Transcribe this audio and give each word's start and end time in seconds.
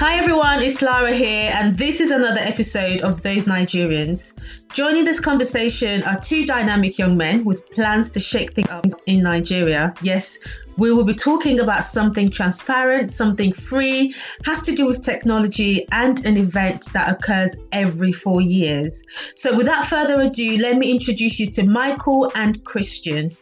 Hi 0.00 0.16
everyone, 0.16 0.62
it's 0.62 0.80
Lara 0.80 1.12
here, 1.12 1.50
and 1.52 1.76
this 1.76 2.00
is 2.00 2.10
another 2.10 2.40
episode 2.40 3.02
of 3.02 3.20
Those 3.20 3.44
Nigerians. 3.44 4.32
Joining 4.72 5.04
this 5.04 5.20
conversation 5.20 6.02
are 6.04 6.18
two 6.18 6.46
dynamic 6.46 6.96
young 6.96 7.18
men 7.18 7.44
with 7.44 7.68
plans 7.68 8.08
to 8.12 8.18
shake 8.18 8.54
things 8.54 8.70
up 8.70 8.86
in 9.04 9.22
Nigeria. 9.22 9.92
Yes, 10.00 10.38
we 10.78 10.90
will 10.90 11.04
be 11.04 11.12
talking 11.12 11.60
about 11.60 11.84
something 11.84 12.30
transparent, 12.30 13.12
something 13.12 13.52
free, 13.52 14.14
has 14.46 14.62
to 14.62 14.74
do 14.74 14.86
with 14.86 15.02
technology, 15.02 15.86
and 15.92 16.24
an 16.24 16.38
event 16.38 16.90
that 16.94 17.12
occurs 17.12 17.54
every 17.72 18.10
four 18.10 18.40
years. 18.40 19.04
So, 19.34 19.54
without 19.54 19.84
further 19.84 20.18
ado, 20.18 20.56
let 20.62 20.78
me 20.78 20.90
introduce 20.90 21.38
you 21.38 21.46
to 21.48 21.64
Michael 21.64 22.32
and 22.34 22.64
Christian. 22.64 23.32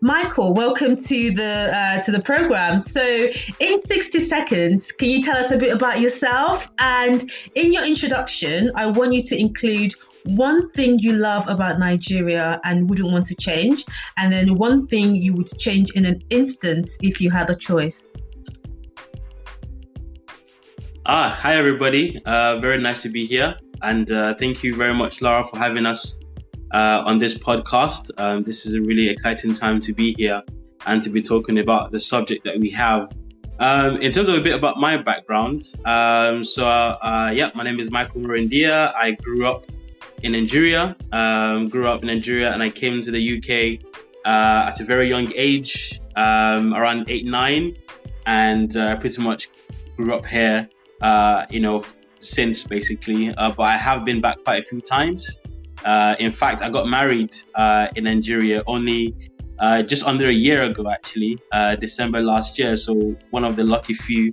Michael, 0.00 0.54
welcome 0.54 0.94
to 0.94 1.30
the 1.32 1.70
uh, 1.74 2.00
to 2.02 2.12
the 2.12 2.20
program. 2.20 2.80
So, 2.80 3.02
in 3.58 3.80
sixty 3.80 4.20
seconds, 4.20 4.92
can 4.92 5.10
you 5.10 5.20
tell 5.20 5.36
us 5.36 5.50
a 5.50 5.56
bit 5.56 5.74
about 5.74 5.98
yourself? 5.98 6.68
And 6.78 7.28
in 7.56 7.72
your 7.72 7.84
introduction, 7.84 8.70
I 8.76 8.86
want 8.86 9.12
you 9.12 9.20
to 9.22 9.36
include 9.36 9.94
one 10.24 10.70
thing 10.70 11.00
you 11.00 11.14
love 11.14 11.48
about 11.48 11.80
Nigeria 11.80 12.60
and 12.62 12.88
wouldn't 12.88 13.10
want 13.10 13.26
to 13.26 13.34
change, 13.34 13.84
and 14.16 14.32
then 14.32 14.54
one 14.54 14.86
thing 14.86 15.16
you 15.16 15.34
would 15.34 15.50
change 15.58 15.90
in 15.96 16.04
an 16.04 16.22
instance 16.30 16.96
if 17.02 17.20
you 17.20 17.30
had 17.30 17.50
a 17.50 17.56
choice. 17.56 18.12
Ah, 21.06 21.36
hi 21.36 21.56
everybody. 21.56 22.20
Uh, 22.24 22.60
very 22.60 22.78
nice 22.80 23.02
to 23.02 23.08
be 23.08 23.26
here, 23.26 23.56
and 23.82 24.12
uh, 24.12 24.34
thank 24.34 24.62
you 24.62 24.76
very 24.76 24.94
much, 24.94 25.22
Laura, 25.22 25.42
for 25.42 25.58
having 25.58 25.86
us 25.86 26.20
uh, 26.72 27.02
on 27.04 27.18
this 27.18 27.36
podcast. 27.36 28.10
Um, 28.18 28.42
this 28.42 28.66
is 28.66 28.74
a 28.74 28.80
really 28.80 29.08
exciting 29.08 29.52
time 29.52 29.80
to 29.80 29.92
be 29.92 30.14
here 30.14 30.42
and 30.86 31.02
to 31.02 31.10
be 31.10 31.22
talking 31.22 31.58
about 31.58 31.92
the 31.92 32.00
subject 32.00 32.44
that 32.44 32.58
we 32.58 32.70
have. 32.70 33.12
Um, 33.58 33.96
in 33.96 34.12
terms 34.12 34.28
of 34.28 34.36
a 34.36 34.40
bit 34.40 34.54
about 34.54 34.78
my 34.78 34.96
background, 34.96 35.60
um, 35.84 36.44
so 36.44 36.68
uh, 36.68 37.32
yeah, 37.34 37.50
my 37.54 37.64
name 37.64 37.80
is 37.80 37.90
Michael 37.90 38.20
Morondiya. 38.20 38.94
I 38.94 39.12
grew 39.12 39.48
up 39.48 39.66
in 40.22 40.32
Nigeria, 40.32 40.96
um, 41.12 41.68
grew 41.68 41.88
up 41.88 42.02
in 42.02 42.06
Nigeria, 42.06 42.52
and 42.52 42.62
I 42.62 42.70
came 42.70 43.02
to 43.02 43.10
the 43.10 43.38
UK 43.38 43.84
uh, 44.24 44.68
at 44.68 44.80
a 44.80 44.84
very 44.84 45.08
young 45.08 45.32
age, 45.34 46.00
um, 46.16 46.74
around 46.74 47.10
eight, 47.10 47.26
nine, 47.26 47.76
and 48.26 48.76
uh, 48.76 48.96
pretty 48.96 49.22
much 49.22 49.48
grew 49.96 50.14
up 50.14 50.26
here, 50.26 50.68
uh, 51.00 51.46
you 51.50 51.60
know, 51.60 51.84
since 52.20 52.64
basically. 52.64 53.34
Uh, 53.34 53.50
but 53.50 53.64
I 53.64 53.76
have 53.76 54.04
been 54.04 54.20
back 54.20 54.44
quite 54.44 54.60
a 54.60 54.62
few 54.62 54.80
times. 54.80 55.36
Uh, 55.84 56.16
in 56.18 56.30
fact, 56.30 56.62
I 56.62 56.70
got 56.70 56.88
married 56.88 57.34
uh, 57.54 57.88
in 57.94 58.04
Nigeria 58.04 58.62
only 58.66 59.14
uh, 59.58 59.82
just 59.82 60.06
under 60.06 60.26
a 60.26 60.32
year 60.32 60.62
ago, 60.62 60.88
actually, 60.90 61.38
uh, 61.52 61.76
December 61.76 62.20
last 62.20 62.58
year. 62.58 62.76
So 62.76 63.16
one 63.30 63.44
of 63.44 63.56
the 63.56 63.64
lucky 63.64 63.94
few 63.94 64.32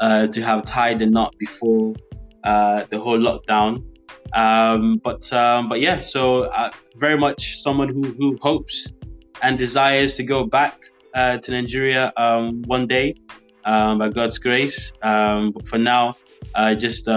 uh, 0.00 0.26
to 0.28 0.42
have 0.42 0.64
tied 0.64 0.98
the 0.98 1.06
knot 1.06 1.34
before 1.38 1.94
uh, 2.42 2.84
the 2.90 2.98
whole 2.98 3.18
lockdown. 3.18 3.84
Um, 4.32 5.00
but 5.02 5.32
um, 5.32 5.68
but 5.68 5.80
yeah, 5.80 6.00
so 6.00 6.50
very 6.96 7.16
much 7.16 7.58
someone 7.58 7.88
who 7.88 8.02
who 8.02 8.36
hopes 8.40 8.92
and 9.42 9.58
desires 9.58 10.16
to 10.16 10.24
go 10.24 10.44
back 10.44 10.82
to 11.14 11.50
Nigeria 11.50 12.12
um, 12.16 12.62
one 12.62 12.86
day. 12.86 13.14
Um, 13.66 13.96
by 13.96 14.10
God's 14.10 14.36
grace. 14.36 14.92
Um, 15.00 15.52
but 15.52 15.66
for 15.66 15.78
now, 15.78 16.16
just 16.76 17.08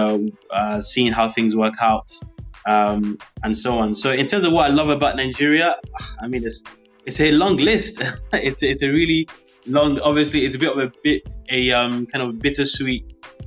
seeing 0.80 1.12
how 1.12 1.28
things 1.28 1.54
work 1.54 1.74
out 1.82 2.10
um, 2.68 3.18
and 3.42 3.56
so 3.56 3.78
on. 3.78 3.94
So 3.94 4.12
in 4.12 4.26
terms 4.26 4.44
of 4.44 4.52
what 4.52 4.70
I 4.70 4.72
love 4.72 4.90
about 4.90 5.16
Nigeria, 5.16 5.76
I 6.20 6.28
mean 6.28 6.44
it's 6.44 6.62
it's 7.06 7.20
a 7.20 7.32
long 7.32 7.56
list. 7.56 8.02
it's 8.32 8.62
it's 8.62 8.82
a 8.82 8.88
really 8.88 9.26
long. 9.66 9.98
Obviously, 10.00 10.44
it's 10.44 10.54
a 10.54 10.58
bit 10.58 10.76
of 10.76 10.78
a 10.78 10.92
bit 11.02 11.26
a 11.50 11.72
um, 11.72 12.06
kind 12.06 12.22
of 12.28 12.38
bittersweet 12.38 13.04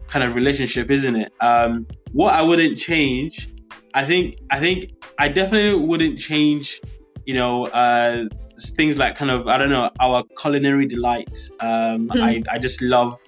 kind 0.08 0.26
of 0.26 0.36
relationship, 0.36 0.90
isn't 0.90 1.16
it? 1.16 1.32
Um, 1.40 1.88
what 2.12 2.34
I 2.34 2.42
wouldn't 2.42 2.78
change, 2.78 3.48
I 3.94 4.04
think 4.04 4.38
I 4.50 4.60
think 4.60 4.92
I 5.18 5.30
definitely 5.30 5.80
wouldn't 5.80 6.18
change. 6.18 6.82
You 7.26 7.36
know, 7.36 7.68
uh, 7.68 8.26
things 8.76 8.98
like 8.98 9.16
kind 9.16 9.30
of 9.30 9.48
I 9.48 9.58
don't 9.58 9.70
know 9.70 9.92
our 10.00 10.24
culinary 10.42 10.88
delights. 10.88 11.52
Um, 11.60 12.10
mm. 12.10 12.22
I 12.22 12.42
I 12.52 12.58
just 12.58 12.82
love 12.82 13.20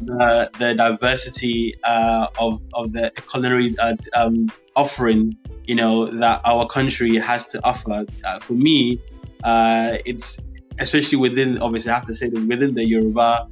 the, 0.00 0.50
the 0.58 0.74
diversity 0.74 1.74
uh, 1.84 2.28
of 2.38 2.60
of 2.72 2.92
the 2.92 3.12
culinary 3.30 3.76
uh, 3.78 3.96
um, 4.14 4.48
offering 4.74 5.36
you 5.66 5.74
know 5.74 6.06
that 6.06 6.40
our 6.44 6.66
country 6.66 7.16
has 7.16 7.46
to 7.46 7.64
offer. 7.64 8.04
Uh, 8.24 8.38
for 8.40 8.54
me, 8.54 9.00
uh, 9.44 9.98
it's 10.04 10.40
especially 10.78 11.18
within 11.18 11.58
obviously 11.58 11.92
I 11.92 11.94
have 11.96 12.06
to 12.06 12.14
say 12.14 12.28
that 12.28 12.46
within 12.46 12.74
the 12.74 12.84
Yoruba 12.84 13.48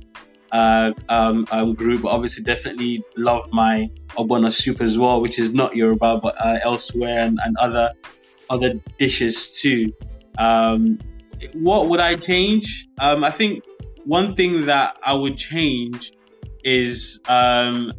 uh, 0.53 0.93
um, 1.09 1.47
um, 1.53 1.75
group, 1.75 2.05
obviously 2.05 2.43
definitely 2.43 3.05
love 3.17 3.49
my 3.53 3.89
Ogbono 4.11 4.51
soup 4.53 4.81
as 4.81 4.99
well, 4.99 5.21
which 5.21 5.39
is 5.39 5.53
not 5.53 5.77
Yoruba 5.77 6.19
but 6.19 6.35
uh, 6.45 6.59
elsewhere 6.63 7.21
and, 7.21 7.39
and 7.45 7.57
other 7.59 7.93
other 8.49 8.75
dishes 8.99 9.51
too. 9.61 9.93
Um, 10.39 10.99
what 11.55 11.89
would 11.89 12.01
I 12.01 12.17
change? 12.17 12.89
Um, 12.99 13.23
I 13.25 13.31
think 13.31 13.63
one 14.05 14.35
thing 14.35 14.67
that 14.67 14.99
I 15.07 15.13
would 15.15 15.37
change 15.37 16.13
is 16.65 17.21
um, 17.29 17.93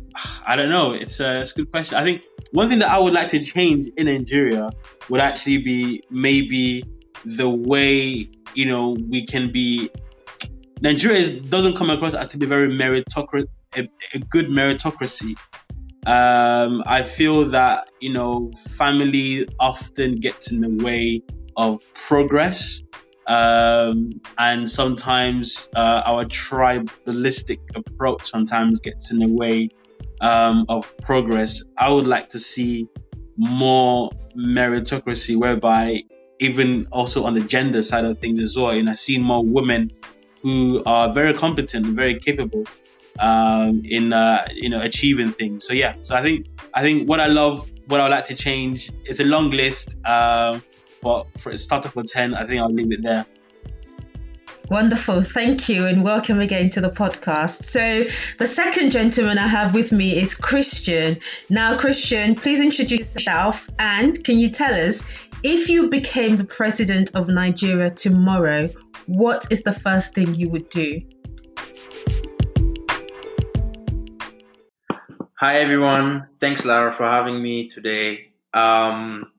I 0.45 0.55
don't 0.55 0.69
know. 0.69 0.91
It's 0.91 1.19
a, 1.19 1.41
it's 1.41 1.51
a 1.51 1.55
good 1.55 1.71
question. 1.71 1.97
I 1.97 2.03
think 2.03 2.23
one 2.51 2.69
thing 2.69 2.79
that 2.79 2.89
I 2.89 2.99
would 2.99 3.13
like 3.13 3.29
to 3.29 3.39
change 3.39 3.87
in 3.97 4.07
Nigeria 4.07 4.69
would 5.09 5.21
actually 5.21 5.59
be 5.59 6.03
maybe 6.09 6.83
the 7.25 7.49
way 7.49 8.29
you 8.53 8.65
know 8.65 8.97
we 9.09 9.25
can 9.25 9.51
be. 9.51 9.89
Nigeria 10.81 11.19
is, 11.19 11.31
doesn't 11.31 11.75
come 11.75 11.89
across 11.89 12.13
as 12.13 12.27
to 12.29 12.37
be 12.37 12.45
very 12.45 12.69
meritocracy, 12.69 13.47
a, 13.75 13.87
a 14.13 14.19
good 14.19 14.47
meritocracy. 14.47 15.37
Um, 16.07 16.83
I 16.87 17.03
feel 17.03 17.45
that 17.49 17.89
you 17.99 18.11
know 18.11 18.51
family 18.71 19.47
often 19.59 20.15
gets 20.15 20.51
in 20.51 20.61
the 20.61 20.83
way 20.83 21.21
of 21.55 21.81
progress 21.93 22.81
um, 23.27 24.09
and 24.37 24.69
sometimes 24.69 25.69
uh, 25.75 26.01
our 26.05 26.25
tribalistic 26.25 27.59
approach 27.75 28.25
sometimes 28.25 28.79
gets 28.79 29.11
in 29.11 29.19
the 29.19 29.27
way 29.27 29.69
um, 30.21 30.65
of 30.69 30.95
progress. 30.97 31.63
I 31.77 31.91
would 31.91 32.07
like 32.07 32.29
to 32.29 32.39
see 32.39 32.87
more 33.37 34.11
meritocracy, 34.37 35.35
whereby 35.35 36.03
even 36.39 36.87
also 36.91 37.23
on 37.25 37.33
the 37.33 37.41
gender 37.41 37.81
side 37.81 38.05
of 38.05 38.19
things 38.19 38.41
as 38.41 38.57
well, 38.57 38.69
and 38.69 38.89
I 38.89 38.93
see 38.93 39.17
more 39.17 39.43
women 39.43 39.91
who 40.41 40.81
are 40.85 41.11
very 41.11 41.33
competent, 41.33 41.85
and 41.85 41.95
very 41.95 42.19
capable 42.19 42.65
um, 43.19 43.81
in 43.85 44.13
uh, 44.13 44.47
you 44.53 44.69
know 44.69 44.81
achieving 44.81 45.31
things. 45.31 45.65
So 45.65 45.73
yeah, 45.73 45.95
so 46.01 46.15
I 46.15 46.21
think 46.21 46.47
I 46.73 46.81
think 46.81 47.07
what 47.07 47.19
I 47.19 47.27
love, 47.27 47.69
what 47.87 47.99
I 47.99 48.03
would 48.03 48.11
like 48.11 48.25
to 48.25 48.35
change, 48.35 48.91
it's 49.05 49.19
a 49.19 49.25
long 49.25 49.51
list. 49.51 49.97
Uh, 50.05 50.59
but 51.01 51.25
for 51.39 51.51
a 51.51 51.57
startup 51.57 51.93
for 51.93 52.03
10, 52.03 52.35
I 52.35 52.45
think 52.45 52.61
I'll 52.61 52.71
leave 52.71 52.91
it 52.91 53.01
there. 53.01 53.25
Wonderful. 54.71 55.21
Thank 55.21 55.67
you 55.67 55.85
and 55.85 56.01
welcome 56.01 56.39
again 56.39 56.69
to 56.69 56.79
the 56.79 56.89
podcast. 56.89 57.65
So, 57.65 58.05
the 58.39 58.47
second 58.47 58.91
gentleman 58.91 59.37
I 59.37 59.45
have 59.45 59.73
with 59.73 59.91
me 59.91 60.17
is 60.17 60.33
Christian. 60.33 61.19
Now, 61.49 61.77
Christian, 61.77 62.35
please 62.35 62.61
introduce 62.61 63.13
yourself 63.13 63.69
and 63.79 64.23
can 64.23 64.39
you 64.39 64.49
tell 64.49 64.73
us 64.73 65.03
if 65.43 65.67
you 65.67 65.89
became 65.89 66.37
the 66.37 66.45
president 66.45 67.13
of 67.15 67.27
Nigeria 67.27 67.89
tomorrow, 67.89 68.69
what 69.07 69.45
is 69.51 69.63
the 69.63 69.73
first 69.73 70.15
thing 70.15 70.35
you 70.35 70.49
would 70.51 70.69
do? 70.69 71.01
Hi, 75.41 75.59
everyone. 75.59 76.27
Thanks, 76.39 76.63
Lara, 76.63 76.93
for 76.93 77.03
having 77.03 77.43
me 77.43 77.67
today. 77.67 78.31
Um, 78.53 79.33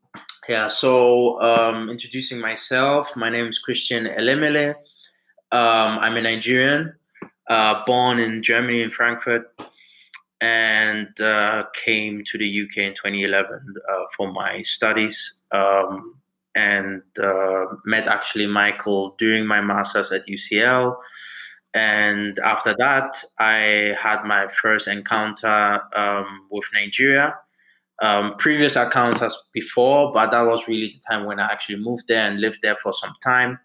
yeah, 0.46 0.68
so 0.68 1.40
um, 1.40 1.88
introducing 1.88 2.38
myself, 2.38 3.08
my 3.16 3.30
name 3.30 3.46
is 3.46 3.58
Christian 3.58 4.04
Elemele. 4.04 4.74
Um, 5.52 5.98
I'm 5.98 6.16
a 6.16 6.22
Nigerian, 6.22 6.94
uh, 7.48 7.84
born 7.84 8.18
in 8.18 8.42
Germany, 8.42 8.82
in 8.82 8.90
Frankfurt, 8.90 9.52
and 10.40 11.20
uh, 11.20 11.64
came 11.84 12.24
to 12.26 12.38
the 12.38 12.62
UK 12.62 12.78
in 12.78 12.94
2011 12.94 13.74
uh, 13.90 14.04
for 14.16 14.32
my 14.32 14.62
studies. 14.62 15.40
Um, 15.52 16.16
and 16.54 17.02
uh, 17.22 17.64
met 17.86 18.06
actually 18.08 18.46
Michael 18.46 19.14
during 19.18 19.46
my 19.46 19.62
master's 19.62 20.12
at 20.12 20.26
UCL. 20.26 20.94
And 21.72 22.38
after 22.40 22.74
that, 22.78 23.16
I 23.38 23.96
had 23.98 24.24
my 24.24 24.48
first 24.48 24.86
encounter 24.86 25.80
um, 25.96 26.46
with 26.50 26.64
Nigeria 26.74 27.34
um, 28.02 28.34
previous 28.36 28.76
account 28.76 29.22
as 29.22 29.36
before, 29.52 30.12
but 30.12 30.32
that 30.32 30.42
was 30.42 30.66
really 30.66 30.88
the 30.88 31.00
time 31.08 31.24
when 31.24 31.38
I 31.38 31.50
actually 31.50 31.78
moved 31.78 32.04
there 32.08 32.28
and 32.28 32.40
lived 32.40 32.58
there 32.62 32.76
for 32.82 32.92
some 32.92 33.14
time, 33.22 33.58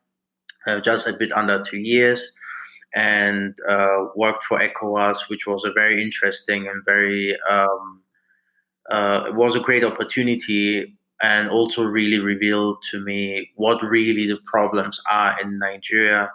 just 0.81 1.07
a 1.07 1.13
bit 1.13 1.31
under 1.31 1.63
two 1.63 1.77
years, 1.77 2.31
and 2.95 3.55
uh, 3.69 4.05
worked 4.15 4.43
for 4.45 4.59
ECOWAS, 4.59 5.29
which 5.29 5.47
was 5.47 5.63
a 5.65 5.71
very 5.73 6.01
interesting 6.01 6.67
and 6.67 6.83
very 6.85 7.37
um, 7.49 8.01
uh, 8.89 9.25
it 9.27 9.35
was 9.35 9.55
a 9.55 9.59
great 9.59 9.83
opportunity 9.83 10.97
and 11.21 11.49
also 11.49 11.83
really 11.83 12.19
revealed 12.19 12.77
to 12.91 12.99
me 13.01 13.49
what 13.55 13.81
really 13.83 14.27
the 14.27 14.39
problems 14.45 15.01
are 15.09 15.35
in 15.41 15.57
Nigeria. 15.59 16.31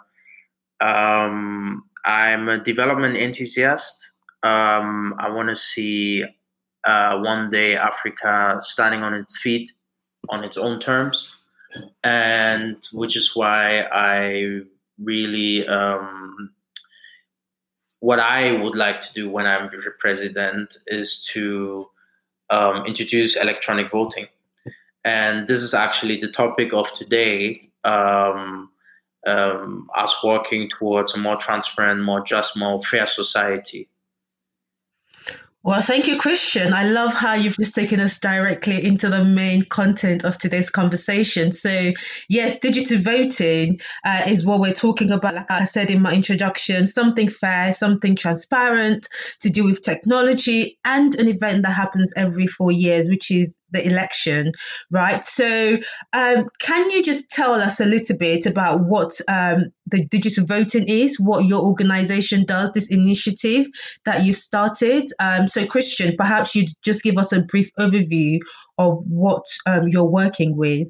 Um, 0.81 1.85
I'm 2.05 2.49
a 2.49 2.57
development 2.57 3.15
enthusiast. 3.15 4.11
Um, 4.43 5.15
I 5.19 5.29
want 5.29 5.49
to 5.49 5.55
see 5.55 6.25
uh, 6.83 7.17
one 7.19 7.49
day 7.49 7.75
Africa 7.75 8.59
standing 8.63 9.03
on 9.03 9.13
its 9.13 9.39
feet 9.39 9.71
on 10.29 10.43
its 10.43 10.57
own 10.57 10.79
terms, 10.79 11.37
and 12.03 12.77
which 12.91 13.15
is 13.17 13.35
why 13.35 13.81
I 13.81 14.61
really 15.01 15.67
um, 15.67 16.51
what 17.99 18.19
I 18.19 18.51
would 18.51 18.75
like 18.75 19.01
to 19.01 19.13
do 19.13 19.29
when 19.29 19.45
I'm 19.45 19.69
president 19.99 20.77
is 20.87 21.23
to 21.33 21.89
um, 22.49 22.85
introduce 22.85 23.35
electronic 23.35 23.91
voting, 23.91 24.27
and 25.03 25.47
this 25.47 25.61
is 25.61 25.73
actually 25.73 26.19
the 26.19 26.31
topic 26.31 26.73
of 26.73 26.91
today. 26.93 27.69
Um, 27.83 28.69
um, 29.25 29.89
us 29.95 30.17
working 30.23 30.69
towards 30.69 31.13
a 31.13 31.17
more 31.17 31.37
transparent, 31.37 32.01
more 32.01 32.21
just, 32.21 32.57
more 32.57 32.81
fair 32.81 33.07
society. 33.07 33.87
Well, 35.65 35.81
thank 35.81 36.07
you, 36.07 36.17
Christian. 36.17 36.73
I 36.73 36.89
love 36.89 37.13
how 37.13 37.35
you've 37.35 37.55
just 37.55 37.73
taken 37.73 38.01
us 38.01 38.19
directly 38.19 38.85
into 38.85 39.09
the 39.09 39.23
main 39.23 39.63
content 39.63 40.25
of 40.25 40.37
today's 40.37 40.69
conversation. 40.69 41.53
So, 41.53 41.93
yes, 42.27 42.59
digital 42.59 43.01
voting 43.01 43.79
uh, 44.03 44.23
is 44.27 44.45
what 44.45 44.59
we're 44.59 44.73
talking 44.73 45.09
about. 45.09 45.35
Like 45.35 45.49
I 45.49 45.63
said 45.63 45.89
in 45.89 46.01
my 46.01 46.13
introduction, 46.13 46.85
something 46.85 47.29
fair, 47.29 47.71
something 47.71 48.17
transparent 48.17 49.07
to 49.39 49.49
do 49.49 49.63
with 49.63 49.81
technology 49.81 50.77
and 50.83 51.15
an 51.15 51.29
event 51.29 51.63
that 51.63 51.71
happens 51.71 52.11
every 52.17 52.45
four 52.45 52.73
years, 52.73 53.07
which 53.07 53.31
is 53.31 53.57
the 53.73 53.85
election, 53.85 54.51
right? 54.91 55.25
So, 55.25 55.77
um, 56.13 56.47
can 56.59 56.89
you 56.89 57.03
just 57.03 57.29
tell 57.29 57.53
us 57.55 57.79
a 57.79 57.85
little 57.85 58.17
bit 58.17 58.45
about 58.45 58.81
what 58.85 59.19
um, 59.27 59.65
the 59.87 60.05
digital 60.05 60.45
voting 60.45 60.87
is, 60.87 61.19
what 61.19 61.45
your 61.45 61.61
organization 61.61 62.45
does, 62.45 62.71
this 62.71 62.89
initiative 62.89 63.67
that 64.05 64.23
you've 64.23 64.37
started? 64.37 65.09
Um, 65.19 65.47
so, 65.47 65.65
Christian, 65.65 66.15
perhaps 66.15 66.55
you'd 66.55 66.69
just 66.83 67.03
give 67.03 67.17
us 67.17 67.33
a 67.33 67.41
brief 67.41 67.69
overview 67.77 68.39
of 68.77 69.03
what 69.07 69.45
um, 69.65 69.89
you're 69.89 70.03
working 70.03 70.55
with. 70.55 70.87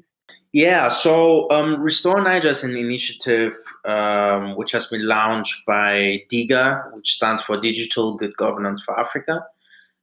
Yeah, 0.52 0.86
so 0.86 1.50
um, 1.50 1.80
Restore 1.82 2.22
Naija 2.22 2.44
is 2.44 2.62
an 2.62 2.76
initiative 2.76 3.54
um, 3.84 4.54
which 4.54 4.70
has 4.70 4.86
been 4.86 5.04
launched 5.06 5.66
by 5.66 6.22
DIGA, 6.30 6.94
which 6.94 7.14
stands 7.14 7.42
for 7.42 7.56
Digital 7.60 8.16
Good 8.16 8.36
Governance 8.36 8.80
for 8.80 8.98
Africa. 8.98 9.44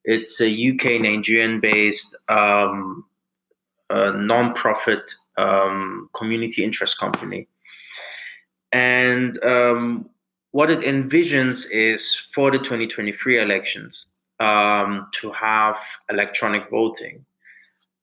It's 0.03 0.42
a 0.42 0.50
UK 0.50 1.01
Nigerian 1.01 1.59
based 1.59 2.15
um, 2.27 3.06
non-profit 3.89 5.15
um, 5.38 6.09
community 6.13 6.63
interest 6.63 7.00
company. 7.00 7.48
And 8.71 9.44
um, 9.44 10.09
what 10.51 10.69
it 10.69 10.80
envisions 10.80 11.69
is 11.71 12.15
for 12.33 12.51
the 12.51 12.57
2023 12.57 13.39
elections, 13.39 14.07
um, 14.39 15.07
to 15.13 15.31
have 15.31 15.77
electronic 16.09 16.69
voting. 16.69 17.25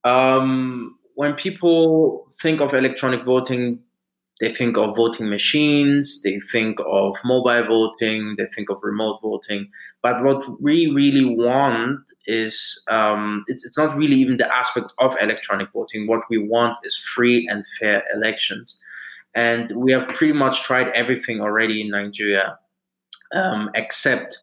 Um, 0.04 0.98
when 1.14 1.34
people 1.34 2.32
think 2.40 2.60
of 2.60 2.74
electronic 2.74 3.24
voting, 3.24 3.80
they 4.40 4.54
think 4.54 4.76
of 4.76 4.94
voting 4.94 5.28
machines, 5.28 6.22
they 6.22 6.40
think 6.52 6.78
of 6.86 7.16
mobile 7.24 7.64
voting, 7.64 8.36
they 8.38 8.46
think 8.54 8.70
of 8.70 8.78
remote 8.82 9.18
voting. 9.20 9.68
But 10.02 10.22
what 10.22 10.60
we 10.62 10.86
really 10.86 11.24
want 11.24 12.00
is 12.26 12.82
um, 12.88 13.44
it's, 13.48 13.66
it's 13.66 13.76
not 13.76 13.96
really 13.96 14.16
even 14.16 14.36
the 14.36 14.54
aspect 14.54 14.92
of 14.98 15.16
electronic 15.20 15.72
voting. 15.72 16.06
What 16.06 16.22
we 16.30 16.38
want 16.38 16.78
is 16.84 16.96
free 17.14 17.48
and 17.50 17.64
fair 17.80 18.04
elections. 18.14 18.80
And 19.34 19.72
we 19.74 19.92
have 19.92 20.08
pretty 20.08 20.32
much 20.32 20.62
tried 20.62 20.88
everything 20.88 21.40
already 21.40 21.80
in 21.80 21.90
Nigeria 21.90 22.58
um, 23.32 23.70
except 23.74 24.40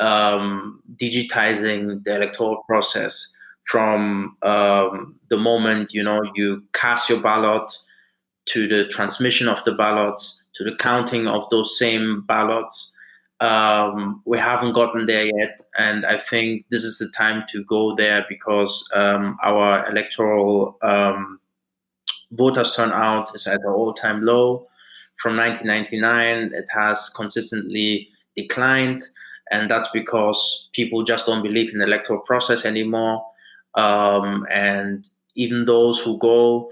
um, 0.00 0.82
digitizing 0.96 2.02
the 2.04 2.16
electoral 2.16 2.62
process 2.66 3.32
from 3.70 4.36
um, 4.42 5.16
the 5.28 5.36
moment 5.36 5.92
you 5.92 6.02
know 6.02 6.20
you 6.34 6.62
cast 6.72 7.08
your 7.08 7.20
ballot 7.20 7.72
to 8.46 8.68
the 8.68 8.86
transmission 8.88 9.48
of 9.48 9.62
the 9.64 9.72
ballots 9.72 10.40
to 10.54 10.64
the 10.64 10.74
counting 10.76 11.26
of 11.26 11.48
those 11.50 11.78
same 11.78 12.22
ballots. 12.22 12.92
Um, 13.40 14.22
we 14.24 14.38
haven't 14.38 14.72
gotten 14.72 15.04
there 15.04 15.26
yet, 15.26 15.60
and 15.78 16.06
I 16.06 16.18
think 16.18 16.64
this 16.70 16.82
is 16.84 16.98
the 16.98 17.08
time 17.08 17.44
to 17.50 17.62
go 17.64 17.94
there 17.94 18.24
because 18.28 18.88
um, 18.94 19.36
our 19.42 19.86
electoral 19.90 20.78
um, 20.82 21.38
voters 22.30 22.74
turnout 22.74 23.34
is 23.34 23.46
at 23.46 23.60
an 23.60 23.66
all-time 23.66 24.22
low. 24.22 24.66
From 25.20 25.36
1999, 25.36 26.52
it 26.54 26.66
has 26.72 27.10
consistently 27.10 28.08
declined 28.34 29.02
and 29.50 29.70
that's 29.70 29.88
because 29.88 30.68
people 30.72 31.02
just 31.04 31.26
don't 31.26 31.42
believe 31.42 31.72
in 31.72 31.78
the 31.78 31.84
electoral 31.84 32.20
process 32.20 32.64
anymore. 32.64 33.24
Um, 33.74 34.46
and 34.50 35.08
even 35.36 35.66
those 35.66 36.02
who 36.02 36.18
go, 36.18 36.70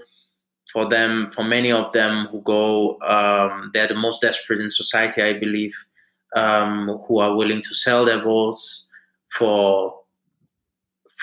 for 0.75 0.89
them, 0.89 1.31
for 1.33 1.45
many 1.45 1.71
of 1.71 1.93
them 1.93 2.27
who 2.29 2.41
go, 2.41 2.99
um, 2.99 3.71
they're 3.73 3.87
the 3.87 3.95
most 3.95 4.19
desperate 4.19 4.59
in 4.59 4.69
society, 4.69 5.21
I 5.21 5.31
believe, 5.31 5.73
um, 6.35 7.01
who 7.07 7.19
are 7.19 7.33
willing 7.33 7.61
to 7.61 7.73
sell 7.73 8.03
their 8.03 8.21
votes 8.21 8.85
for 9.37 9.97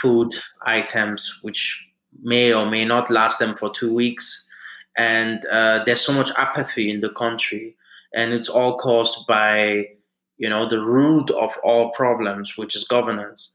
food 0.00 0.34
items, 0.64 1.38
which 1.42 1.78
may 2.22 2.54
or 2.54 2.64
may 2.64 2.86
not 2.86 3.10
last 3.10 3.40
them 3.40 3.54
for 3.54 3.68
two 3.68 3.92
weeks. 3.92 4.48
And 4.96 5.44
uh, 5.44 5.84
there's 5.84 6.00
so 6.00 6.14
much 6.14 6.30
apathy 6.38 6.90
in 6.90 7.02
the 7.02 7.10
country, 7.10 7.76
and 8.14 8.32
it's 8.32 8.48
all 8.48 8.78
caused 8.78 9.26
by 9.26 9.84
you 10.38 10.48
know 10.48 10.66
the 10.66 10.80
root 10.82 11.30
of 11.30 11.54
all 11.62 11.90
problems, 11.90 12.56
which 12.56 12.74
is 12.74 12.84
governance. 12.84 13.50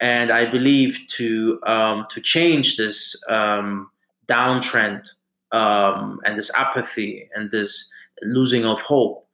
And 0.00 0.30
I 0.30 0.50
believe 0.50 0.98
to 1.16 1.60
um, 1.66 2.06
to 2.08 2.22
change 2.22 2.78
this 2.78 3.14
um, 3.28 3.90
downtrend 4.28 5.10
um, 5.52 6.20
and 6.24 6.38
this 6.38 6.50
apathy 6.56 7.28
and 7.34 7.50
this 7.50 7.90
losing 8.22 8.64
of 8.64 8.80
hope, 8.80 9.26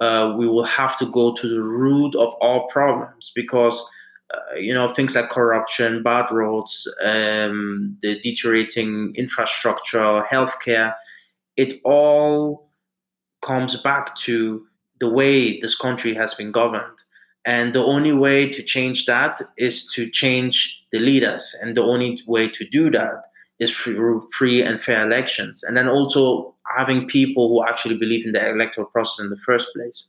uh, 0.00 0.34
we 0.36 0.46
will 0.46 0.64
have 0.64 0.96
to 0.98 1.06
go 1.06 1.32
to 1.32 1.48
the 1.48 1.62
root 1.62 2.14
of 2.14 2.34
all 2.40 2.68
problems 2.68 3.32
because. 3.34 3.84
Uh, 4.32 4.54
you 4.56 4.72
know 4.72 4.88
things 4.88 5.14
like 5.14 5.28
corruption, 5.28 6.02
bad 6.02 6.24
roads, 6.32 6.88
um, 7.04 7.96
the 8.00 8.18
deteriorating 8.20 9.12
infrastructure, 9.16 10.24
healthcare. 10.32 10.94
It 11.58 11.78
all 11.84 12.70
comes 13.42 13.76
back 13.76 14.16
to 14.16 14.66
the 15.00 15.08
way 15.08 15.60
this 15.60 15.76
country 15.76 16.14
has 16.14 16.34
been 16.34 16.50
governed. 16.50 16.98
And 17.46 17.74
the 17.74 17.84
only 17.84 18.12
way 18.12 18.48
to 18.48 18.62
change 18.62 19.04
that 19.06 19.40
is 19.58 19.86
to 19.94 20.08
change 20.10 20.80
the 20.92 20.98
leaders. 20.98 21.54
And 21.60 21.76
the 21.76 21.82
only 21.82 22.22
way 22.26 22.48
to 22.48 22.66
do 22.66 22.90
that 22.90 23.22
is 23.60 23.76
through 23.76 24.28
free 24.36 24.62
and 24.62 24.80
fair 24.80 25.06
elections. 25.06 25.62
And 25.62 25.76
then 25.76 25.88
also 25.88 26.54
having 26.76 27.06
people 27.06 27.48
who 27.48 27.64
actually 27.66 27.96
believe 27.96 28.26
in 28.26 28.32
the 28.32 28.50
electoral 28.50 28.86
process 28.88 29.22
in 29.22 29.30
the 29.30 29.36
first 29.36 29.68
place. 29.74 30.08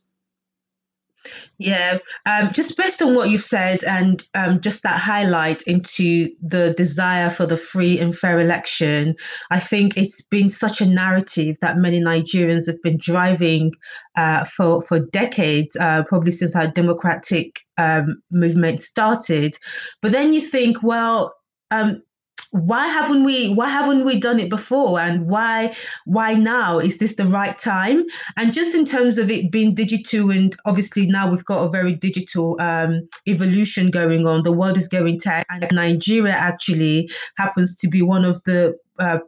Yeah, 1.58 1.98
um, 2.26 2.52
just 2.52 2.76
based 2.76 3.02
on 3.02 3.14
what 3.14 3.30
you've 3.30 3.42
said 3.42 3.82
and 3.84 4.22
um, 4.34 4.60
just 4.60 4.82
that 4.82 5.00
highlight 5.00 5.62
into 5.62 6.28
the 6.40 6.74
desire 6.76 7.30
for 7.30 7.46
the 7.46 7.56
free 7.56 7.98
and 7.98 8.16
fair 8.16 8.38
election, 8.40 9.16
I 9.50 9.58
think 9.58 9.96
it's 9.96 10.22
been 10.22 10.48
such 10.48 10.80
a 10.80 10.88
narrative 10.88 11.56
that 11.60 11.78
many 11.78 12.00
Nigerians 12.00 12.66
have 12.66 12.80
been 12.82 12.98
driving 12.98 13.72
uh, 14.16 14.44
for 14.44 14.82
for 14.82 15.00
decades, 15.00 15.76
uh, 15.76 16.04
probably 16.04 16.30
since 16.30 16.54
our 16.54 16.68
democratic 16.68 17.60
um, 17.78 18.22
movement 18.30 18.80
started. 18.80 19.56
But 20.02 20.12
then 20.12 20.32
you 20.32 20.40
think, 20.40 20.82
well, 20.82 21.34
um, 21.70 22.02
why 22.50 22.86
haven't 22.86 23.24
we 23.24 23.48
why 23.52 23.68
haven't 23.68 24.04
we 24.04 24.18
done 24.18 24.38
it 24.38 24.50
before? 24.50 25.00
And 25.00 25.28
why 25.28 25.74
why 26.04 26.34
now? 26.34 26.78
Is 26.78 26.98
this 26.98 27.14
the 27.14 27.26
right 27.26 27.56
time? 27.58 28.04
And 28.36 28.52
just 28.52 28.74
in 28.74 28.84
terms 28.84 29.18
of 29.18 29.30
it 29.30 29.50
being 29.50 29.74
digital 29.74 30.30
and 30.30 30.54
obviously 30.64 31.06
now 31.06 31.30
we've 31.30 31.44
got 31.44 31.66
a 31.66 31.70
very 31.70 31.94
digital 31.94 32.56
um, 32.60 33.08
evolution 33.26 33.90
going 33.90 34.26
on. 34.26 34.42
The 34.42 34.52
world 34.52 34.76
is 34.76 34.88
going 34.88 35.18
tech 35.18 35.46
and 35.50 35.66
nigeria 35.72 36.32
actually 36.32 37.10
happens 37.36 37.74
to 37.76 37.88
be 37.88 38.02
one 38.02 38.24
of 38.24 38.42
the 38.44 38.76
uh, 38.98 39.18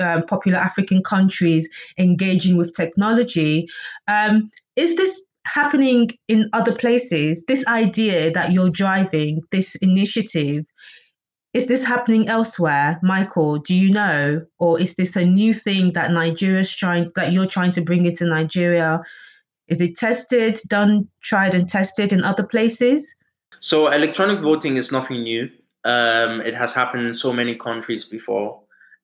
uh, 0.00 0.22
popular 0.22 0.58
african 0.58 1.02
countries 1.02 1.68
engaging 1.98 2.56
with 2.56 2.72
technology. 2.74 3.66
Um, 4.08 4.50
is 4.76 4.96
this 4.96 5.20
happening 5.46 6.10
in 6.28 6.48
other 6.52 6.74
places? 6.74 7.44
This 7.46 7.66
idea 7.66 8.30
that 8.32 8.52
you're 8.52 8.70
driving 8.70 9.40
this 9.50 9.76
initiative 9.76 10.66
is 11.54 11.66
this 11.68 11.84
happening 11.84 12.28
elsewhere, 12.28 12.98
Michael? 13.02 13.58
Do 13.58 13.74
you 13.74 13.90
know, 13.90 14.44
or 14.58 14.80
is 14.80 14.96
this 14.96 15.14
a 15.14 15.24
new 15.24 15.54
thing 15.54 15.92
that 15.92 16.10
Nigeria's 16.10 16.74
trying 16.74 17.12
that 17.14 17.32
you're 17.32 17.46
trying 17.46 17.70
to 17.72 17.80
bring 17.80 18.06
into 18.06 18.26
Nigeria? 18.26 19.00
Is 19.68 19.80
it 19.80 19.96
tested, 19.96 20.60
done, 20.68 21.08
tried, 21.22 21.54
and 21.54 21.68
tested 21.68 22.12
in 22.12 22.24
other 22.24 22.42
places? 22.42 23.14
So 23.60 23.88
electronic 23.88 24.40
voting 24.40 24.76
is 24.76 24.92
nothing 24.92 25.22
new. 25.22 25.48
Um, 25.84 26.40
it 26.40 26.54
has 26.54 26.74
happened 26.74 27.06
in 27.06 27.14
so 27.14 27.32
many 27.32 27.54
countries 27.54 28.04
before, 28.04 28.60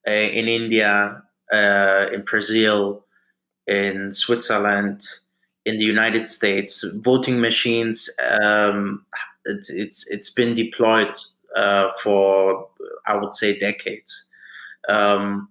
uh, 0.07 0.11
in 0.11 0.49
India, 0.49 1.23
uh, 1.53 2.07
in 2.13 2.23
Brazil, 2.23 3.05
in 3.67 4.13
Switzerland, 4.13 5.07
in 5.65 5.79
the 5.79 5.85
United 5.85 6.29
States. 6.29 6.85
Voting 6.97 7.41
machines 7.41 8.11
um, 8.19 9.07
It's 9.45 9.71
it's 9.71 10.07
it's 10.09 10.31
been 10.31 10.55
deployed 10.55 11.15
uh, 11.57 11.91
for 12.03 12.69
I 13.07 13.17
would 13.17 13.35
say 13.35 13.59
decades. 13.59 14.25
Um, 14.89 15.49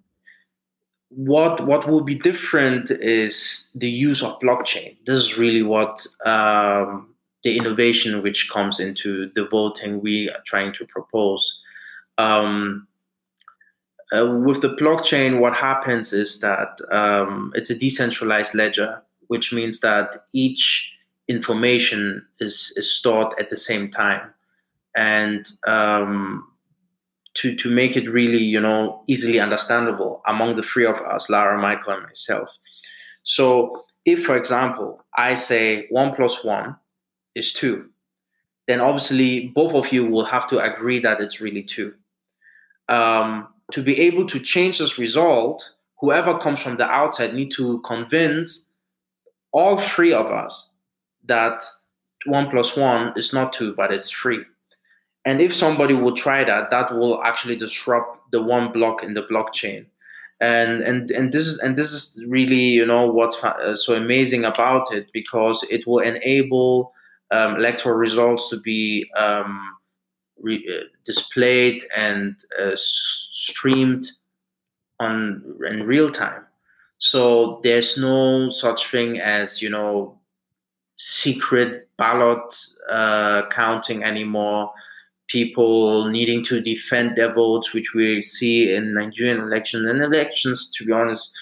what 1.10 1.66
what 1.66 1.88
will 1.88 2.02
be 2.02 2.14
different 2.14 2.90
is 2.90 3.70
the 3.74 3.90
use 3.90 4.22
of 4.22 4.38
blockchain. 4.40 4.96
This 5.06 5.20
is 5.20 5.38
really 5.38 5.62
what 5.62 6.06
um, 6.24 7.14
the 7.42 7.56
innovation 7.56 8.22
which 8.22 8.50
comes 8.50 8.80
into 8.80 9.30
the 9.34 9.46
voting 9.46 10.00
we 10.00 10.30
are 10.30 10.42
trying 10.46 10.72
to 10.74 10.86
propose. 10.86 11.58
Um, 12.18 12.86
uh, 14.12 14.26
with 14.26 14.60
the 14.60 14.74
blockchain, 14.76 15.40
what 15.40 15.56
happens 15.56 16.12
is 16.12 16.40
that 16.40 16.80
um, 16.90 17.52
it's 17.54 17.70
a 17.70 17.74
decentralized 17.74 18.54
ledger, 18.54 19.00
which 19.28 19.52
means 19.52 19.80
that 19.80 20.16
each 20.32 20.92
information 21.28 22.26
is, 22.40 22.72
is 22.76 22.92
stored 22.92 23.32
at 23.38 23.50
the 23.50 23.56
same 23.56 23.88
time. 23.88 24.34
And 24.96 25.46
um, 25.66 26.46
to, 27.34 27.54
to 27.56 27.70
make 27.70 27.96
it 27.96 28.10
really, 28.10 28.42
you 28.42 28.60
know, 28.60 29.02
easily 29.06 29.38
understandable 29.38 30.22
among 30.26 30.56
the 30.56 30.62
three 30.62 30.86
of 30.86 30.96
us, 30.96 31.30
Lara, 31.30 31.60
Michael, 31.60 31.94
and 31.94 32.02
myself. 32.02 32.50
So 33.22 33.84
if, 34.04 34.24
for 34.24 34.36
example, 34.36 35.04
I 35.16 35.34
say 35.34 35.86
one 35.90 36.14
plus 36.14 36.44
one 36.44 36.76
is 37.34 37.52
two, 37.52 37.90
then 38.66 38.80
obviously 38.80 39.48
both 39.48 39.74
of 39.74 39.92
you 39.92 40.06
will 40.06 40.24
have 40.24 40.46
to 40.48 40.58
agree 40.58 41.00
that 41.00 41.20
it's 41.20 41.40
really 41.40 41.62
two. 41.62 41.94
Um, 42.88 43.48
to 43.72 43.82
be 43.82 44.00
able 44.00 44.26
to 44.26 44.40
change 44.40 44.78
this 44.78 44.98
result, 44.98 45.72
whoever 46.00 46.38
comes 46.38 46.60
from 46.60 46.76
the 46.76 46.84
outside 46.84 47.34
need 47.34 47.52
to 47.52 47.80
convince 47.80 48.68
all 49.52 49.78
three 49.78 50.12
of 50.12 50.26
us 50.26 50.68
that 51.24 51.64
one 52.26 52.50
plus 52.50 52.76
one 52.76 53.12
is 53.16 53.32
not 53.32 53.52
two, 53.52 53.74
but 53.74 53.92
it's 53.92 54.10
three. 54.10 54.44
And 55.24 55.40
if 55.40 55.54
somebody 55.54 55.94
will 55.94 56.16
try 56.16 56.44
that, 56.44 56.70
that 56.70 56.94
will 56.94 57.22
actually 57.22 57.56
disrupt 57.56 58.30
the 58.32 58.42
one 58.42 58.72
block 58.72 59.02
in 59.02 59.14
the 59.14 59.22
blockchain. 59.22 59.86
And 60.40 60.80
and 60.82 61.10
and 61.10 61.32
this 61.32 61.46
is 61.46 61.58
and 61.58 61.76
this 61.76 61.92
is 61.92 62.24
really 62.26 62.56
you 62.56 62.86
know 62.86 63.04
what's 63.04 63.36
uh, 63.44 63.76
so 63.76 63.94
amazing 63.94 64.46
about 64.46 64.90
it 64.90 65.10
because 65.12 65.62
it 65.68 65.86
will 65.86 65.98
enable 65.98 66.94
um, 67.30 67.56
electoral 67.56 67.96
results 67.96 68.48
to 68.48 68.56
be 68.58 69.06
um, 69.18 69.76
re- 70.40 70.66
uh, 70.66 70.84
displayed 71.04 71.84
and 71.94 72.42
uh, 72.58 72.72
streamed 72.74 74.06
on 74.98 75.42
in 75.66 75.82
real 75.84 76.10
time. 76.10 76.42
So 76.98 77.60
there's 77.62 77.96
no 77.98 78.50
such 78.50 78.86
thing 78.90 79.20
as 79.20 79.60
you 79.62 79.70
know 79.70 80.18
secret 80.96 81.88
ballot 81.98 82.54
uh, 82.90 83.46
counting 83.48 84.04
anymore. 84.04 84.72
People 85.30 86.08
needing 86.10 86.44
to 86.44 86.60
defend 86.60 87.16
their 87.16 87.32
votes, 87.32 87.72
which 87.72 87.94
we 87.94 88.22
see 88.22 88.72
in 88.74 88.94
Nigerian 88.94 89.40
elections 89.40 89.88
and 89.88 90.02
elections, 90.02 90.70
to 90.76 90.84
be 90.84 90.92
honest, 90.92 91.32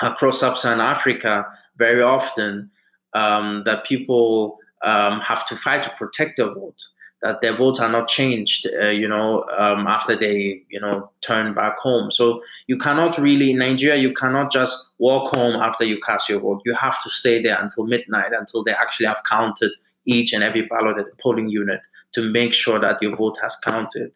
across 0.00 0.40
sub-Saharan 0.40 0.80
Africa 0.80 1.46
very 1.76 2.02
often. 2.02 2.70
Um, 3.14 3.62
that 3.64 3.84
people 3.84 4.58
um, 4.82 5.20
have 5.20 5.46
to 5.46 5.56
fight 5.56 5.82
to 5.82 5.90
protect 5.98 6.36
their 6.36 6.52
vote 6.52 6.76
that 7.22 7.40
their 7.40 7.56
votes 7.56 7.80
are 7.80 7.88
not 7.88 8.06
changed, 8.08 8.68
uh, 8.80 8.88
you 8.88 9.08
know, 9.08 9.44
um, 9.56 9.86
after 9.86 10.14
they, 10.14 10.62
you 10.68 10.80
know, 10.80 11.10
turn 11.20 11.52
back 11.52 11.76
home. 11.78 12.12
So 12.12 12.42
you 12.68 12.78
cannot 12.78 13.18
really, 13.18 13.50
in 13.50 13.58
Nigeria, 13.58 14.00
you 14.00 14.12
cannot 14.12 14.52
just 14.52 14.90
walk 14.98 15.34
home 15.34 15.56
after 15.56 15.84
you 15.84 16.00
cast 16.00 16.28
your 16.28 16.40
vote. 16.40 16.62
You 16.64 16.74
have 16.74 17.02
to 17.02 17.10
stay 17.10 17.42
there 17.42 17.60
until 17.60 17.86
midnight, 17.86 18.32
until 18.32 18.62
they 18.62 18.72
actually 18.72 19.06
have 19.06 19.22
counted 19.28 19.72
each 20.06 20.32
and 20.32 20.44
every 20.44 20.62
ballot 20.62 20.98
at 20.98 21.06
the 21.06 21.12
polling 21.20 21.48
unit 21.48 21.80
to 22.14 22.22
make 22.22 22.52
sure 22.52 22.78
that 22.78 23.00
your 23.02 23.16
vote 23.16 23.38
has 23.42 23.56
counted. 23.56 24.12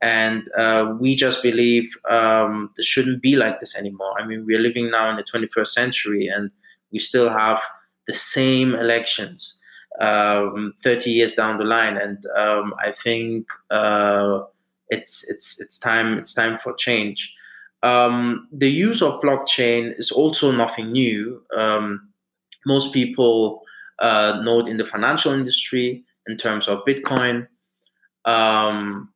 And 0.00 0.46
uh, 0.58 0.94
we 0.98 1.16
just 1.16 1.42
believe 1.42 1.96
um, 2.10 2.70
this 2.76 2.86
shouldn't 2.86 3.22
be 3.22 3.36
like 3.36 3.60
this 3.60 3.74
anymore. 3.76 4.14
I 4.18 4.26
mean, 4.26 4.44
we're 4.46 4.60
living 4.60 4.90
now 4.90 5.08
in 5.10 5.16
the 5.16 5.24
21st 5.24 5.68
century 5.68 6.26
and 6.26 6.50
we 6.92 6.98
still 6.98 7.30
have 7.30 7.60
the 8.06 8.14
same 8.14 8.74
elections 8.74 9.58
um, 10.00 10.74
30 10.82 11.10
years 11.10 11.34
down 11.34 11.58
the 11.58 11.64
line. 11.64 11.96
And 11.96 12.24
um, 12.36 12.74
I 12.78 12.92
think 12.92 13.46
uh, 13.70 14.40
it's 14.88 15.28
it's 15.30 15.60
it's 15.60 15.78
time 15.78 16.18
it's 16.18 16.34
time 16.34 16.58
for 16.58 16.74
change. 16.74 17.32
Um, 17.82 18.48
the 18.52 18.70
use 18.70 19.02
of 19.02 19.20
blockchain 19.20 19.98
is 19.98 20.10
also 20.10 20.50
nothing 20.50 20.92
new. 20.92 21.42
Um, 21.56 22.08
most 22.66 22.92
people 22.92 23.62
uh, 23.98 24.40
know 24.42 24.60
it 24.60 24.68
in 24.68 24.78
the 24.78 24.86
financial 24.86 25.32
industry 25.32 26.04
in 26.26 26.36
terms 26.36 26.68
of 26.68 26.84
Bitcoin. 26.86 27.46
Um, 28.24 29.10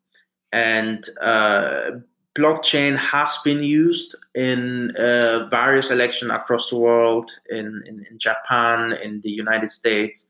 and 0.52 1.04
uh, 1.20 1.90
blockchain 2.36 2.96
has 2.96 3.38
been 3.44 3.62
used 3.62 4.14
in 4.34 4.90
uh, 4.96 5.48
various 5.50 5.90
elections 5.90 6.30
across 6.32 6.70
the 6.70 6.76
world, 6.76 7.30
in, 7.50 7.82
in, 7.86 8.06
in, 8.10 8.18
Japan, 8.18 8.92
in 9.02 9.20
the 9.22 9.30
United 9.30 9.70
States 9.70 10.28